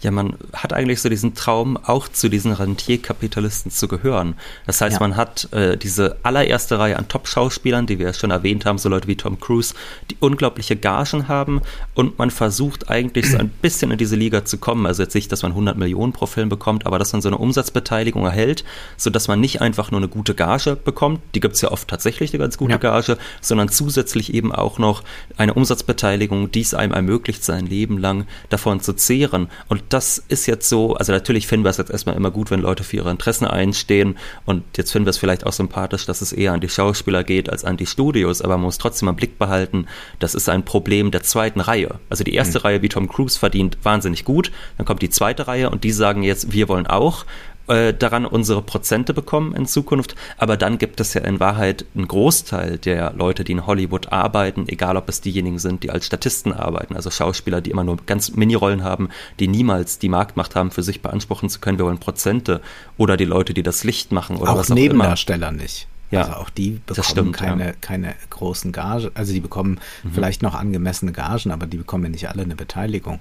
ja, 0.04 0.10
man 0.10 0.36
hat 0.52 0.72
eigentlich 0.72 1.00
so 1.00 1.08
diesen 1.08 1.34
Traum, 1.34 1.76
auch 1.76 2.08
zu 2.08 2.28
diesen 2.28 2.52
Rentierkapitalisten 2.52 3.70
zu 3.70 3.88
gehören. 3.88 4.34
Das 4.66 4.80
heißt, 4.80 4.94
ja. 4.94 5.00
man 5.00 5.16
hat 5.16 5.52
äh, 5.52 5.76
diese 5.76 6.16
allererste 6.22 6.78
Reihe 6.78 6.98
an 6.98 7.08
Top-Schauspielern, 7.08 7.86
die 7.86 7.98
wir 7.98 8.12
schon 8.12 8.30
erwähnt 8.30 8.66
haben, 8.66 8.78
so 8.78 8.88
Leute 8.88 9.08
wie 9.08 9.16
Tom 9.16 9.40
Cruise, 9.40 9.74
die 10.10 10.16
unglaubliche 10.20 10.76
Gagen 10.76 11.26
haben 11.26 11.62
und 11.94 12.18
man 12.18 12.30
versucht 12.30 12.90
eigentlich 12.90 13.30
so 13.30 13.38
ein 13.38 13.48
bisschen 13.48 13.90
in 13.90 13.98
diese 13.98 14.16
Liga 14.16 14.44
zu 14.44 14.58
kommen. 14.58 14.86
Also 14.86 15.02
jetzt 15.02 15.14
nicht, 15.14 15.32
dass 15.32 15.42
man 15.42 15.52
100 15.52 15.78
Millionen 15.78 16.12
pro 16.12 16.26
Film 16.26 16.48
bekommt, 16.48 16.86
aber 16.86 16.98
dass 16.98 17.12
man 17.12 17.22
so 17.22 17.28
eine 17.28 17.38
Umsatzbeteiligung 17.38 18.26
erhält, 18.26 18.64
sodass 18.96 19.26
man 19.28 19.40
nicht 19.40 19.62
einfach 19.62 19.90
nur 19.90 20.00
eine 20.00 20.08
gute 20.08 20.34
Gage 20.34 20.76
bekommt, 20.76 21.20
die 21.34 21.40
gibt 21.40 21.54
es 21.54 21.62
ja 21.62 21.72
oft 21.72 21.88
tatsächlich 21.88 22.32
eine 22.32 22.40
ganz 22.40 22.58
gute 22.58 22.72
ja. 22.72 22.78
Gage, 22.78 23.16
sondern 23.40 23.70
zusätzlich 23.70 24.34
eben 24.34 24.52
auch 24.52 24.78
noch 24.78 25.02
eine 25.38 25.54
Umsatzbeteiligung, 25.54 26.50
die 26.50 26.60
es 26.60 26.74
einem 26.74 26.92
ermöglicht, 26.92 27.42
sein 27.42 27.66
Leben 27.66 27.96
lang 27.96 28.26
davon 28.50 28.80
zu 28.80 28.92
zehren. 28.92 29.48
Und 29.68 29.82
das 29.94 30.18
ist 30.26 30.46
jetzt 30.46 30.68
so, 30.68 30.94
also 30.94 31.12
natürlich 31.12 31.46
finden 31.46 31.64
wir 31.64 31.70
es 31.70 31.76
jetzt 31.76 31.92
erstmal 31.92 32.16
immer 32.16 32.32
gut, 32.32 32.50
wenn 32.50 32.58
Leute 32.58 32.82
für 32.82 32.96
ihre 32.96 33.12
Interessen 33.12 33.46
einstehen 33.46 34.18
und 34.44 34.64
jetzt 34.76 34.90
finden 34.90 35.06
wir 35.06 35.10
es 35.10 35.18
vielleicht 35.18 35.46
auch 35.46 35.52
sympathisch, 35.52 36.04
dass 36.04 36.20
es 36.20 36.32
eher 36.32 36.52
an 36.52 36.60
die 36.60 36.68
Schauspieler 36.68 37.22
geht 37.22 37.48
als 37.48 37.64
an 37.64 37.76
die 37.76 37.86
Studios, 37.86 38.42
aber 38.42 38.54
man 38.54 38.64
muss 38.64 38.78
trotzdem 38.78 39.08
im 39.08 39.14
Blick 39.14 39.38
behalten, 39.38 39.86
das 40.18 40.34
ist 40.34 40.48
ein 40.48 40.64
Problem 40.64 41.12
der 41.12 41.22
zweiten 41.22 41.60
Reihe. 41.60 42.00
Also 42.10 42.24
die 42.24 42.34
erste 42.34 42.58
mhm. 42.58 42.62
Reihe, 42.62 42.82
wie 42.82 42.88
Tom 42.88 43.08
Cruise 43.08 43.38
verdient, 43.38 43.78
wahnsinnig 43.84 44.24
gut, 44.24 44.50
dann 44.78 44.84
kommt 44.84 45.00
die 45.00 45.10
zweite 45.10 45.46
Reihe 45.46 45.70
und 45.70 45.84
die 45.84 45.92
sagen 45.92 46.24
jetzt, 46.24 46.52
wir 46.52 46.68
wollen 46.68 46.88
auch 46.88 47.24
äh, 47.66 47.94
daran 47.94 48.26
unsere 48.26 48.62
Prozente 48.62 49.14
bekommen 49.14 49.54
in 49.54 49.66
Zukunft. 49.66 50.14
Aber 50.36 50.56
dann 50.56 50.78
gibt 50.78 51.00
es 51.00 51.14
ja 51.14 51.22
in 51.22 51.40
Wahrheit 51.40 51.84
einen 51.94 52.08
Großteil 52.08 52.78
der 52.78 53.12
Leute, 53.12 53.44
die 53.44 53.52
in 53.52 53.66
Hollywood 53.66 54.12
arbeiten, 54.12 54.64
egal 54.68 54.96
ob 54.96 55.08
es 55.08 55.20
diejenigen 55.20 55.58
sind, 55.58 55.82
die 55.82 55.90
als 55.90 56.06
Statisten 56.06 56.52
arbeiten, 56.52 56.96
also 56.96 57.10
Schauspieler, 57.10 57.60
die 57.60 57.70
immer 57.70 57.84
nur 57.84 57.96
ganz 58.06 58.32
Minirollen 58.32 58.84
haben, 58.84 59.08
die 59.40 59.48
niemals 59.48 59.98
die 59.98 60.08
Marktmacht 60.08 60.54
haben, 60.54 60.70
für 60.70 60.82
sich 60.82 61.02
beanspruchen 61.02 61.48
zu 61.48 61.60
können, 61.60 61.78
wir 61.78 61.86
wollen 61.86 61.98
Prozente. 61.98 62.60
Oder 62.96 63.16
die 63.16 63.24
Leute, 63.24 63.54
die 63.54 63.62
das 63.62 63.84
Licht 63.84 64.12
machen 64.12 64.36
oder 64.36 64.52
auch 64.52 64.58
was 64.58 64.70
auch 64.70 64.74
Nebendarsteller 64.74 65.48
immer. 65.48 65.62
nicht. 65.62 65.88
Ja, 66.10 66.22
also 66.22 66.32
auch 66.34 66.50
die 66.50 66.80
bekommen 66.86 67.04
stimmt, 67.04 67.36
keine, 67.36 67.66
ja. 67.66 67.72
keine 67.80 68.14
großen 68.30 68.72
Gagen. 68.72 69.10
Also 69.14 69.32
die 69.32 69.40
bekommen 69.40 69.80
mhm. 70.02 70.12
vielleicht 70.12 70.42
noch 70.42 70.54
angemessene 70.54 71.12
Gagen, 71.12 71.50
aber 71.50 71.66
die 71.66 71.78
bekommen 71.78 72.04
ja 72.04 72.10
nicht 72.10 72.28
alle 72.28 72.42
eine 72.42 72.56
Beteiligung. 72.56 73.20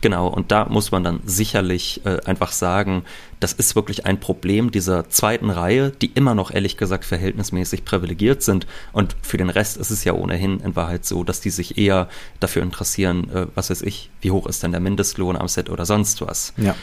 Genau, 0.00 0.28
und 0.28 0.52
da 0.52 0.66
muss 0.66 0.92
man 0.92 1.02
dann 1.02 1.20
sicherlich 1.24 2.02
äh, 2.04 2.20
einfach 2.24 2.52
sagen, 2.52 3.02
das 3.40 3.52
ist 3.52 3.74
wirklich 3.74 4.06
ein 4.06 4.20
Problem 4.20 4.70
dieser 4.70 5.08
zweiten 5.08 5.50
Reihe, 5.50 5.90
die 5.90 6.06
immer 6.06 6.34
noch 6.34 6.52
ehrlich 6.52 6.76
gesagt 6.76 7.04
verhältnismäßig 7.04 7.84
privilegiert 7.84 8.42
sind. 8.42 8.66
Und 8.92 9.16
für 9.22 9.38
den 9.38 9.50
Rest 9.50 9.76
ist 9.76 9.90
es 9.90 10.04
ja 10.04 10.12
ohnehin 10.12 10.60
in 10.60 10.76
Wahrheit 10.76 11.04
so, 11.04 11.24
dass 11.24 11.40
die 11.40 11.50
sich 11.50 11.78
eher 11.78 12.08
dafür 12.38 12.62
interessieren, 12.62 13.30
äh, 13.34 13.46
was 13.54 13.70
weiß 13.70 13.82
ich, 13.82 14.10
wie 14.20 14.30
hoch 14.30 14.46
ist 14.46 14.62
denn 14.62 14.72
der 14.72 14.80
Mindestlohn 14.80 15.36
am 15.36 15.48
Set 15.48 15.68
oder 15.68 15.84
sonst 15.84 16.20
was. 16.20 16.52
Ja. 16.56 16.76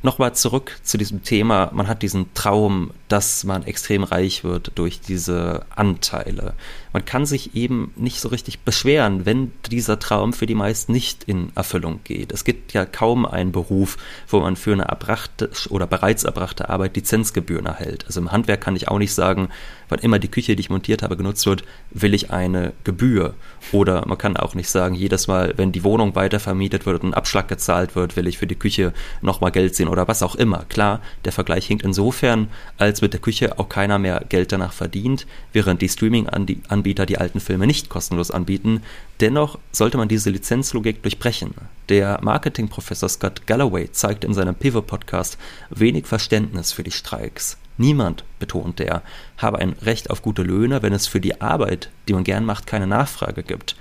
Nochmal 0.00 0.32
zurück 0.34 0.78
zu 0.84 0.96
diesem 0.96 1.24
Thema. 1.24 1.70
Man 1.72 1.88
hat 1.88 2.02
diesen 2.02 2.32
Traum, 2.34 2.92
dass 3.08 3.42
man 3.42 3.64
extrem 3.64 4.04
reich 4.04 4.44
wird 4.44 4.72
durch 4.76 5.00
diese 5.00 5.66
Anteile. 5.74 6.54
Man 6.98 7.04
kann 7.04 7.26
sich 7.26 7.54
eben 7.54 7.92
nicht 7.94 8.20
so 8.20 8.26
richtig 8.26 8.58
beschweren, 8.62 9.24
wenn 9.24 9.52
dieser 9.70 10.00
Traum 10.00 10.32
für 10.32 10.46
die 10.46 10.56
meisten 10.56 10.90
nicht 10.90 11.22
in 11.22 11.52
Erfüllung 11.54 12.00
geht. 12.02 12.32
Es 12.32 12.42
gibt 12.42 12.72
ja 12.72 12.84
kaum 12.86 13.24
einen 13.24 13.52
Beruf, 13.52 13.98
wo 14.26 14.40
man 14.40 14.56
für 14.56 14.72
eine 14.72 14.86
erbrachte 14.86 15.48
oder 15.68 15.86
bereits 15.86 16.24
erbrachte 16.24 16.68
Arbeit 16.68 16.96
Lizenzgebühren 16.96 17.66
erhält. 17.66 18.04
Also 18.06 18.18
im 18.18 18.32
Handwerk 18.32 18.62
kann 18.62 18.74
ich 18.74 18.88
auch 18.88 18.98
nicht 18.98 19.14
sagen, 19.14 19.48
wann 19.88 20.00
immer 20.00 20.18
die 20.18 20.26
Küche, 20.26 20.56
die 20.56 20.60
ich 20.60 20.70
montiert 20.70 21.04
habe, 21.04 21.16
genutzt 21.16 21.46
wird, 21.46 21.62
will 21.90 22.14
ich 22.14 22.32
eine 22.32 22.72
Gebühr. 22.82 23.34
Oder 23.70 24.04
man 24.06 24.18
kann 24.18 24.36
auch 24.36 24.56
nicht 24.56 24.68
sagen, 24.68 24.96
jedes 24.96 25.28
Mal, 25.28 25.54
wenn 25.56 25.70
die 25.70 25.84
Wohnung 25.84 26.16
weiter 26.16 26.40
vermietet 26.40 26.84
wird 26.84 27.04
und 27.04 27.10
ein 27.10 27.14
Abschlag 27.14 27.46
gezahlt 27.46 27.94
wird, 27.94 28.16
will 28.16 28.26
ich 28.26 28.38
für 28.38 28.48
die 28.48 28.56
Küche 28.56 28.92
nochmal 29.22 29.52
Geld 29.52 29.76
sehen 29.76 29.88
oder 29.88 30.08
was 30.08 30.24
auch 30.24 30.34
immer. 30.34 30.64
Klar, 30.68 31.00
der 31.24 31.32
Vergleich 31.32 31.66
hinkt 31.66 31.84
insofern, 31.84 32.48
als 32.76 33.02
mit 33.02 33.12
der 33.12 33.20
Küche 33.20 33.58
auch 33.60 33.68
keiner 33.68 34.00
mehr 34.00 34.24
Geld 34.28 34.50
danach 34.50 34.72
verdient, 34.72 35.28
während 35.52 35.80
die 35.80 35.88
Streaming-Anbieter 35.88 36.87
die 36.94 37.18
alten 37.18 37.40
Filme 37.40 37.66
nicht 37.66 37.88
kostenlos 37.88 38.30
anbieten. 38.30 38.82
Dennoch 39.20 39.58
sollte 39.72 39.98
man 39.98 40.08
diese 40.08 40.30
Lizenzlogik 40.30 41.02
durchbrechen. 41.02 41.54
Der 41.88 42.18
Marketingprofessor 42.22 43.08
Scott 43.08 43.46
Galloway 43.46 43.90
zeigte 43.92 44.26
in 44.26 44.34
seinem 44.34 44.54
Pivot-Podcast 44.54 45.38
wenig 45.70 46.06
Verständnis 46.06 46.72
für 46.72 46.82
die 46.82 46.90
Streiks. 46.90 47.58
Niemand, 47.76 48.24
betonte 48.40 48.84
er, 48.84 49.02
habe 49.36 49.58
ein 49.58 49.74
Recht 49.82 50.10
auf 50.10 50.22
gute 50.22 50.42
Löhne, 50.42 50.82
wenn 50.82 50.92
es 50.92 51.06
für 51.06 51.20
die 51.20 51.40
Arbeit, 51.40 51.90
die 52.08 52.12
man 52.12 52.24
gern 52.24 52.44
macht, 52.44 52.66
keine 52.66 52.88
Nachfrage 52.88 53.42
gibt. 53.42 53.76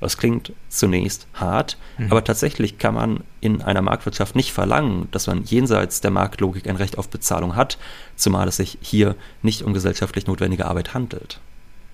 Das 0.00 0.16
klingt 0.16 0.52
zunächst 0.68 1.26
hart, 1.34 1.76
mhm. 1.98 2.10
aber 2.10 2.24
tatsächlich 2.24 2.78
kann 2.78 2.94
man 2.94 3.20
in 3.40 3.60
einer 3.60 3.82
Marktwirtschaft 3.82 4.34
nicht 4.34 4.52
verlangen, 4.52 5.08
dass 5.10 5.26
man 5.26 5.44
jenseits 5.44 6.00
der 6.00 6.10
Marktlogik 6.10 6.68
ein 6.68 6.76
Recht 6.76 6.96
auf 6.96 7.10
Bezahlung 7.10 7.54
hat, 7.54 7.78
zumal 8.16 8.48
es 8.48 8.56
sich 8.56 8.78
hier 8.80 9.14
nicht 9.42 9.62
um 9.62 9.74
gesellschaftlich 9.74 10.26
notwendige 10.26 10.66
Arbeit 10.66 10.94
handelt. 10.94 11.40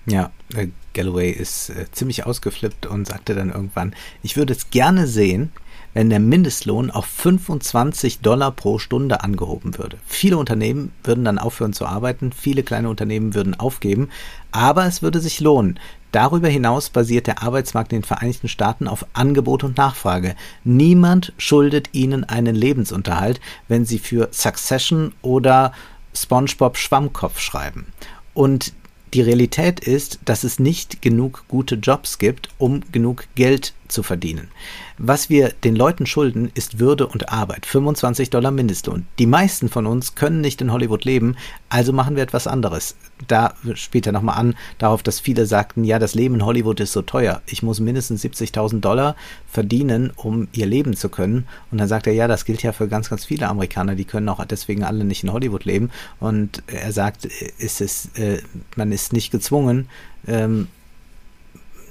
Ja, 0.09 0.31
äh, 0.55 0.67
Galloway 0.93 1.31
ist 1.31 1.69
äh, 1.69 1.85
ziemlich 1.91 2.25
ausgeflippt 2.25 2.85
und 2.85 3.05
sagte 3.05 3.35
dann 3.35 3.51
irgendwann, 3.51 3.93
ich 4.23 4.37
würde 4.37 4.53
es 4.53 4.69
gerne 4.69 5.05
sehen, 5.05 5.51
wenn 5.93 6.09
der 6.09 6.19
Mindestlohn 6.19 6.91
auf 6.91 7.05
25 7.05 8.19
Dollar 8.19 8.51
pro 8.51 8.79
Stunde 8.79 9.21
angehoben 9.23 9.77
würde. 9.77 9.97
Viele 10.05 10.37
Unternehmen 10.37 10.91
würden 11.03 11.25
dann 11.25 11.39
aufhören 11.39 11.73
zu 11.73 11.85
arbeiten, 11.85 12.31
viele 12.31 12.63
kleine 12.63 12.89
Unternehmen 12.89 13.33
würden 13.33 13.59
aufgeben, 13.59 14.09
aber 14.51 14.85
es 14.85 15.01
würde 15.01 15.19
sich 15.19 15.39
lohnen. 15.39 15.79
Darüber 16.11 16.47
hinaus 16.47 16.89
basiert 16.89 17.27
der 17.27 17.43
Arbeitsmarkt 17.43 17.91
in 17.91 17.99
den 17.99 18.05
Vereinigten 18.05 18.47
Staaten 18.47 18.87
auf 18.87 19.05
Angebot 19.13 19.63
und 19.63 19.75
Nachfrage. 19.75 20.35
Niemand 20.63 21.33
schuldet 21.37 21.89
ihnen 21.91 22.23
einen 22.23 22.55
Lebensunterhalt, 22.55 23.41
wenn 23.67 23.83
sie 23.83 23.99
für 23.99 24.29
Succession 24.31 25.13
oder 25.21 25.73
SpongeBob 26.13 26.77
Schwammkopf 26.77 27.39
schreiben. 27.39 27.87
Und 28.33 28.73
die 29.13 29.21
Realität 29.21 29.79
ist, 29.79 30.19
dass 30.25 30.43
es 30.43 30.59
nicht 30.59 31.01
genug 31.01 31.45
gute 31.47 31.75
Jobs 31.75 32.17
gibt, 32.17 32.49
um 32.57 32.81
genug 32.91 33.25
Geld 33.35 33.73
zu 33.87 34.03
verdienen. 34.03 34.49
Was 34.97 35.29
wir 35.29 35.53
den 35.63 35.75
Leuten 35.75 36.05
schulden, 36.05 36.51
ist 36.55 36.79
Würde 36.79 37.07
und 37.07 37.29
Arbeit. 37.29 37.65
25 37.65 38.29
Dollar 38.29 38.51
Mindestlohn. 38.51 39.05
Die 39.19 39.27
meisten 39.27 39.69
von 39.69 39.85
uns 39.85 40.15
können 40.15 40.41
nicht 40.41 40.61
in 40.61 40.71
Hollywood 40.71 41.05
leben, 41.05 41.35
also 41.69 41.93
machen 41.93 42.15
wir 42.15 42.23
etwas 42.23 42.47
anderes. 42.47 42.95
Da 43.27 43.53
spielt 43.75 44.07
er 44.07 44.11
nochmal 44.11 44.37
an, 44.37 44.55
darauf, 44.77 45.03
dass 45.03 45.19
viele 45.19 45.45
sagten, 45.45 45.83
ja, 45.83 45.99
das 45.99 46.15
Leben 46.15 46.35
in 46.35 46.45
Hollywood 46.45 46.79
ist 46.79 46.93
so 46.93 47.01
teuer. 47.01 47.41
Ich 47.45 47.61
muss 47.61 47.79
mindestens 47.79 48.23
70.000 48.23 48.79
Dollar 48.79 49.15
verdienen, 49.47 50.11
um 50.15 50.47
ihr 50.51 50.65
leben 50.65 50.95
zu 50.95 51.09
können. 51.09 51.47
Und 51.71 51.79
dann 51.79 51.87
sagt 51.87 52.07
er, 52.07 52.13
ja, 52.13 52.27
das 52.27 52.45
gilt 52.45 52.63
ja 52.63 52.71
für 52.71 52.87
ganz, 52.87 53.09
ganz 53.09 53.25
viele 53.25 53.47
Amerikaner. 53.47 53.95
Die 53.95 54.05
können 54.05 54.29
auch 54.29 54.43
deswegen 54.45 54.83
alle 54.83 55.03
nicht 55.03 55.23
in 55.23 55.31
Hollywood 55.31 55.65
leben. 55.65 55.91
Und 56.19 56.63
er 56.67 56.91
sagt, 56.91 57.27
es 57.59 57.81
ist, 57.81 58.17
äh, 58.17 58.41
man 58.75 58.91
ist 58.91 59.13
nicht 59.13 59.31
gezwungen, 59.31 59.89
ähm, 60.27 60.67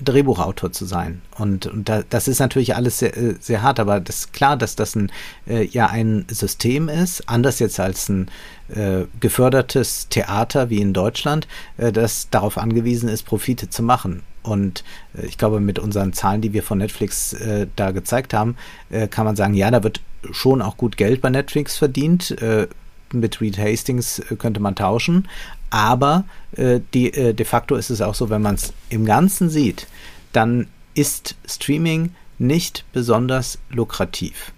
Drehbuchautor 0.04 0.72
zu 0.72 0.84
sein. 0.84 1.22
Und, 1.38 1.66
und 1.66 1.88
da, 1.88 2.02
das 2.08 2.28
ist 2.28 2.38
natürlich 2.38 2.74
alles 2.74 2.98
sehr, 2.98 3.16
äh, 3.16 3.34
sehr 3.40 3.62
hart, 3.62 3.80
aber 3.80 4.00
das 4.00 4.16
ist 4.16 4.32
klar, 4.32 4.56
dass 4.56 4.76
das 4.76 4.94
ein, 4.94 5.10
äh, 5.46 5.64
ja 5.64 5.86
ein 5.86 6.26
System 6.28 6.88
ist, 6.88 7.28
anders 7.28 7.58
jetzt 7.58 7.80
als 7.80 8.08
ein 8.08 8.30
äh, 8.68 9.04
gefördertes 9.20 10.08
Theater 10.08 10.70
wie 10.70 10.80
in 10.80 10.92
Deutschland, 10.92 11.46
äh, 11.76 11.92
das 11.92 12.28
darauf 12.30 12.58
angewiesen 12.58 13.08
ist, 13.08 13.24
Profite 13.24 13.70
zu 13.70 13.82
machen. 13.82 14.22
Und 14.42 14.84
äh, 15.16 15.26
ich 15.26 15.38
glaube, 15.38 15.60
mit 15.60 15.78
unseren 15.78 16.12
Zahlen, 16.12 16.40
die 16.40 16.52
wir 16.52 16.62
von 16.62 16.78
Netflix 16.78 17.32
äh, 17.32 17.66
da 17.76 17.90
gezeigt 17.90 18.34
haben, 18.34 18.56
äh, 18.90 19.08
kann 19.08 19.24
man 19.24 19.36
sagen, 19.36 19.54
ja, 19.54 19.70
da 19.70 19.82
wird 19.82 20.00
schon 20.30 20.62
auch 20.62 20.76
gut 20.76 20.96
Geld 20.96 21.20
bei 21.20 21.30
Netflix 21.30 21.76
verdient. 21.76 22.30
Äh, 22.42 22.68
mit 23.12 23.40
Reed 23.40 23.58
Hastings 23.58 24.18
äh, 24.18 24.36
könnte 24.36 24.60
man 24.60 24.74
tauschen. 24.74 25.28
Aber 25.70 26.24
äh, 26.52 26.80
die, 26.94 27.12
äh, 27.12 27.34
de 27.34 27.46
facto 27.46 27.76
ist 27.76 27.90
es 27.90 28.00
auch 28.00 28.14
so, 28.14 28.30
wenn 28.30 28.42
man 28.42 28.54
es 28.54 28.72
im 28.88 29.04
Ganzen 29.04 29.50
sieht, 29.50 29.86
dann 30.32 30.68
ist 30.94 31.36
Streaming 31.46 32.14
nicht 32.38 32.84
besonders 32.92 33.58
lukrativ. 33.70 34.52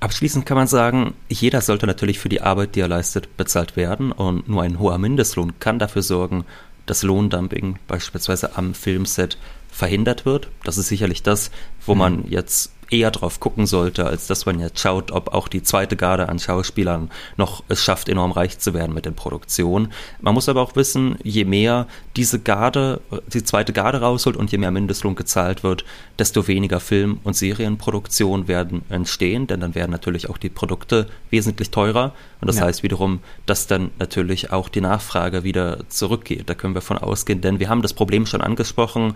Abschließend 0.00 0.44
kann 0.44 0.58
man 0.58 0.66
sagen, 0.66 1.14
jeder 1.30 1.62
sollte 1.62 1.86
natürlich 1.86 2.18
für 2.18 2.28
die 2.28 2.42
Arbeit, 2.42 2.74
die 2.74 2.80
er 2.80 2.88
leistet, 2.88 3.38
bezahlt 3.38 3.74
werden 3.74 4.12
und 4.12 4.48
nur 4.48 4.62
ein 4.62 4.78
hoher 4.78 4.98
Mindestlohn 4.98 5.58
kann 5.60 5.78
dafür 5.78 6.02
sorgen, 6.02 6.44
dass 6.84 7.02
Lohndumping 7.02 7.78
beispielsweise 7.88 8.56
am 8.56 8.74
Filmset 8.74 9.38
verhindert 9.70 10.26
wird. 10.26 10.48
Das 10.62 10.76
ist 10.76 10.88
sicherlich 10.88 11.22
das, 11.22 11.50
wo 11.86 11.94
mhm. 11.94 11.98
man 11.98 12.24
jetzt 12.28 12.73
eher 12.90 13.10
drauf 13.10 13.40
gucken 13.40 13.66
sollte, 13.66 14.06
als 14.06 14.26
dass 14.26 14.46
man 14.46 14.60
jetzt 14.60 14.80
schaut, 14.80 15.10
ob 15.10 15.34
auch 15.34 15.48
die 15.48 15.62
zweite 15.62 15.96
Garde 15.96 16.28
an 16.28 16.38
Schauspielern 16.38 17.10
noch 17.36 17.62
es 17.68 17.82
schafft, 17.82 18.08
enorm 18.08 18.32
reich 18.32 18.58
zu 18.58 18.74
werden 18.74 18.94
mit 18.94 19.04
den 19.04 19.14
Produktionen. 19.14 19.92
Man 20.20 20.34
muss 20.34 20.48
aber 20.48 20.62
auch 20.62 20.76
wissen, 20.76 21.16
je 21.22 21.44
mehr 21.44 21.86
diese 22.16 22.38
Garde, 22.40 23.00
die 23.32 23.44
zweite 23.44 23.72
Garde 23.72 24.00
rausholt 24.00 24.36
und 24.36 24.52
je 24.52 24.58
mehr 24.58 24.70
Mindestlohn 24.70 25.14
gezahlt 25.14 25.62
wird, 25.62 25.84
desto 26.18 26.46
weniger 26.46 26.80
Film- 26.80 27.20
und 27.24 27.36
Serienproduktionen 27.36 28.48
werden 28.48 28.82
entstehen, 28.88 29.46
denn 29.46 29.60
dann 29.60 29.74
werden 29.74 29.90
natürlich 29.90 30.30
auch 30.30 30.38
die 30.38 30.48
Produkte 30.48 31.06
wesentlich 31.30 31.70
teurer 31.70 32.12
und 32.40 32.48
das 32.48 32.58
ja. 32.58 32.66
heißt 32.66 32.82
wiederum, 32.82 33.20
dass 33.46 33.66
dann 33.66 33.90
natürlich 33.98 34.52
auch 34.52 34.68
die 34.68 34.82
Nachfrage 34.82 35.44
wieder 35.44 35.88
zurückgeht. 35.88 36.50
Da 36.50 36.54
können 36.54 36.74
wir 36.74 36.82
von 36.82 36.98
ausgehen, 36.98 37.40
denn 37.40 37.58
wir 37.58 37.70
haben 37.70 37.80
das 37.80 37.94
Problem 37.94 38.26
schon 38.26 38.42
angesprochen, 38.42 39.14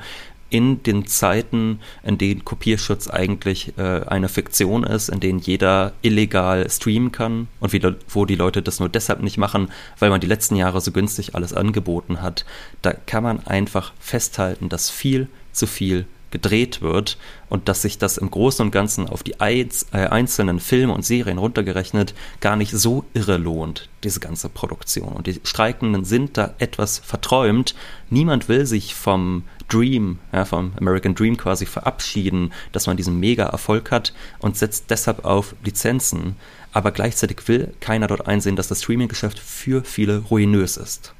in 0.51 0.83
den 0.83 1.07
Zeiten, 1.07 1.81
in 2.03 2.19
denen 2.19 2.45
Kopierschutz 2.45 3.09
eigentlich 3.09 3.77
äh, 3.77 4.03
eine 4.07 4.29
Fiktion 4.29 4.85
ist, 4.85 5.09
in 5.09 5.21
denen 5.21 5.39
jeder 5.39 5.93
illegal 6.03 6.69
streamen 6.71 7.13
kann 7.13 7.49
und 7.61 7.73
wie, 7.73 7.83
wo 8.09 8.25
die 8.25 8.35
Leute 8.35 8.63
das 8.63 8.81
nur 8.81 8.89
deshalb 8.89 9.23
nicht 9.23 9.39
machen, 9.39 9.71
weil 9.99 10.11
man 10.11 10.21
die 10.21 10.27
letzten 10.27 10.57
Jahre 10.57 10.81
so 10.81 10.93
günstig 10.93 11.35
alles 11.35 11.53
angeboten 11.53 12.23
hat, 12.23 12.45
da 12.83 12.93
kann 12.93 13.23
man 13.23 13.47
einfach 13.47 13.93
festhalten, 14.01 14.69
dass 14.69 14.91
viel 14.91 15.29
zu 15.53 15.67
viel 15.67 16.07
gedreht 16.31 16.83
wird 16.83 17.17
und 17.49 17.69
dass 17.69 17.83
sich 17.83 17.99
das 17.99 18.19
im 18.19 18.31
Großen 18.31 18.65
und 18.65 18.71
Ganzen 18.71 19.09
auf 19.09 19.23
die 19.23 19.35
äh, 19.41 19.69
einzelnen 19.93 20.61
Filme 20.61 20.93
und 20.93 21.05
Serien 21.05 21.39
runtergerechnet 21.39 22.15
gar 22.41 22.57
nicht 22.57 22.73
so 22.73 23.05
irre 23.15 23.39
lohnt, 23.39 23.89
diese 24.05 24.21
ganze 24.21 24.49
Produktion. 24.49 25.09
Und 25.09 25.27
die 25.27 25.41
Streikenden 25.45 26.05
sind 26.05 26.37
da 26.37 26.55
etwas 26.59 26.99
verträumt. 26.99 27.75
Niemand 28.11 28.49
will 28.49 28.67
sich 28.67 28.95
vom 28.95 29.45
Dream, 29.69 30.19
ja, 30.33 30.45
vom 30.45 30.73
American 30.79 31.15
Dream 31.15 31.37
quasi 31.37 31.67
verabschieden, 31.67 32.53
dass 32.73 32.87
man 32.87 32.97
diesen 32.97 33.21
Mega-Erfolg 33.21 33.91
hat 33.91 34.13
und 34.39 34.57
setzt 34.57 34.91
deshalb 34.91 35.25
auf 35.25 35.55
Lizenzen. 35.63 36.37
Aber 36.73 36.91
gleichzeitig 36.91 37.47
will 37.49 37.75
keiner 37.81 38.07
dort 38.07 38.27
einsehen, 38.27 38.57
dass 38.57 38.69
das 38.69 38.83
Streaming-Geschäft 38.83 39.39
für 39.39 39.85
viele 39.85 40.19
ruinös 40.19 40.77
ist. 40.77 41.13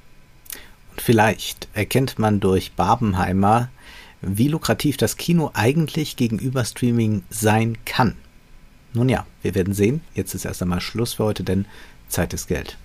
Und 0.91 1.01
vielleicht 1.03 1.69
erkennt 1.75 2.19
man 2.19 2.41
durch 2.41 2.73
Barbenheimer, 2.73 3.69
wie 4.21 4.49
lukrativ 4.49 4.97
das 4.97 5.17
Kino 5.17 5.51
eigentlich 5.55 6.17
gegenüber 6.17 6.65
Streaming 6.65 7.23
sein 7.31 7.79
kann. 7.85 8.17
Nun 8.95 9.09
ja, 9.09 9.27
wir 9.43 9.55
werden 9.55 9.75
sehen. 9.75 10.01
Jetzt 10.15 10.35
ist 10.35 10.45
erst 10.45 10.63
einmal 10.63 10.81
Schluss 10.81 11.15
für 11.15 11.25
heute, 11.25 11.45
denn 11.45 11.67
Zeit 12.09 12.33
ist 12.33 12.49
Geld. 12.49 12.77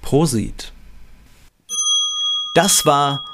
Prosit. 0.00 0.72
Das 2.54 2.86
war 2.86 3.24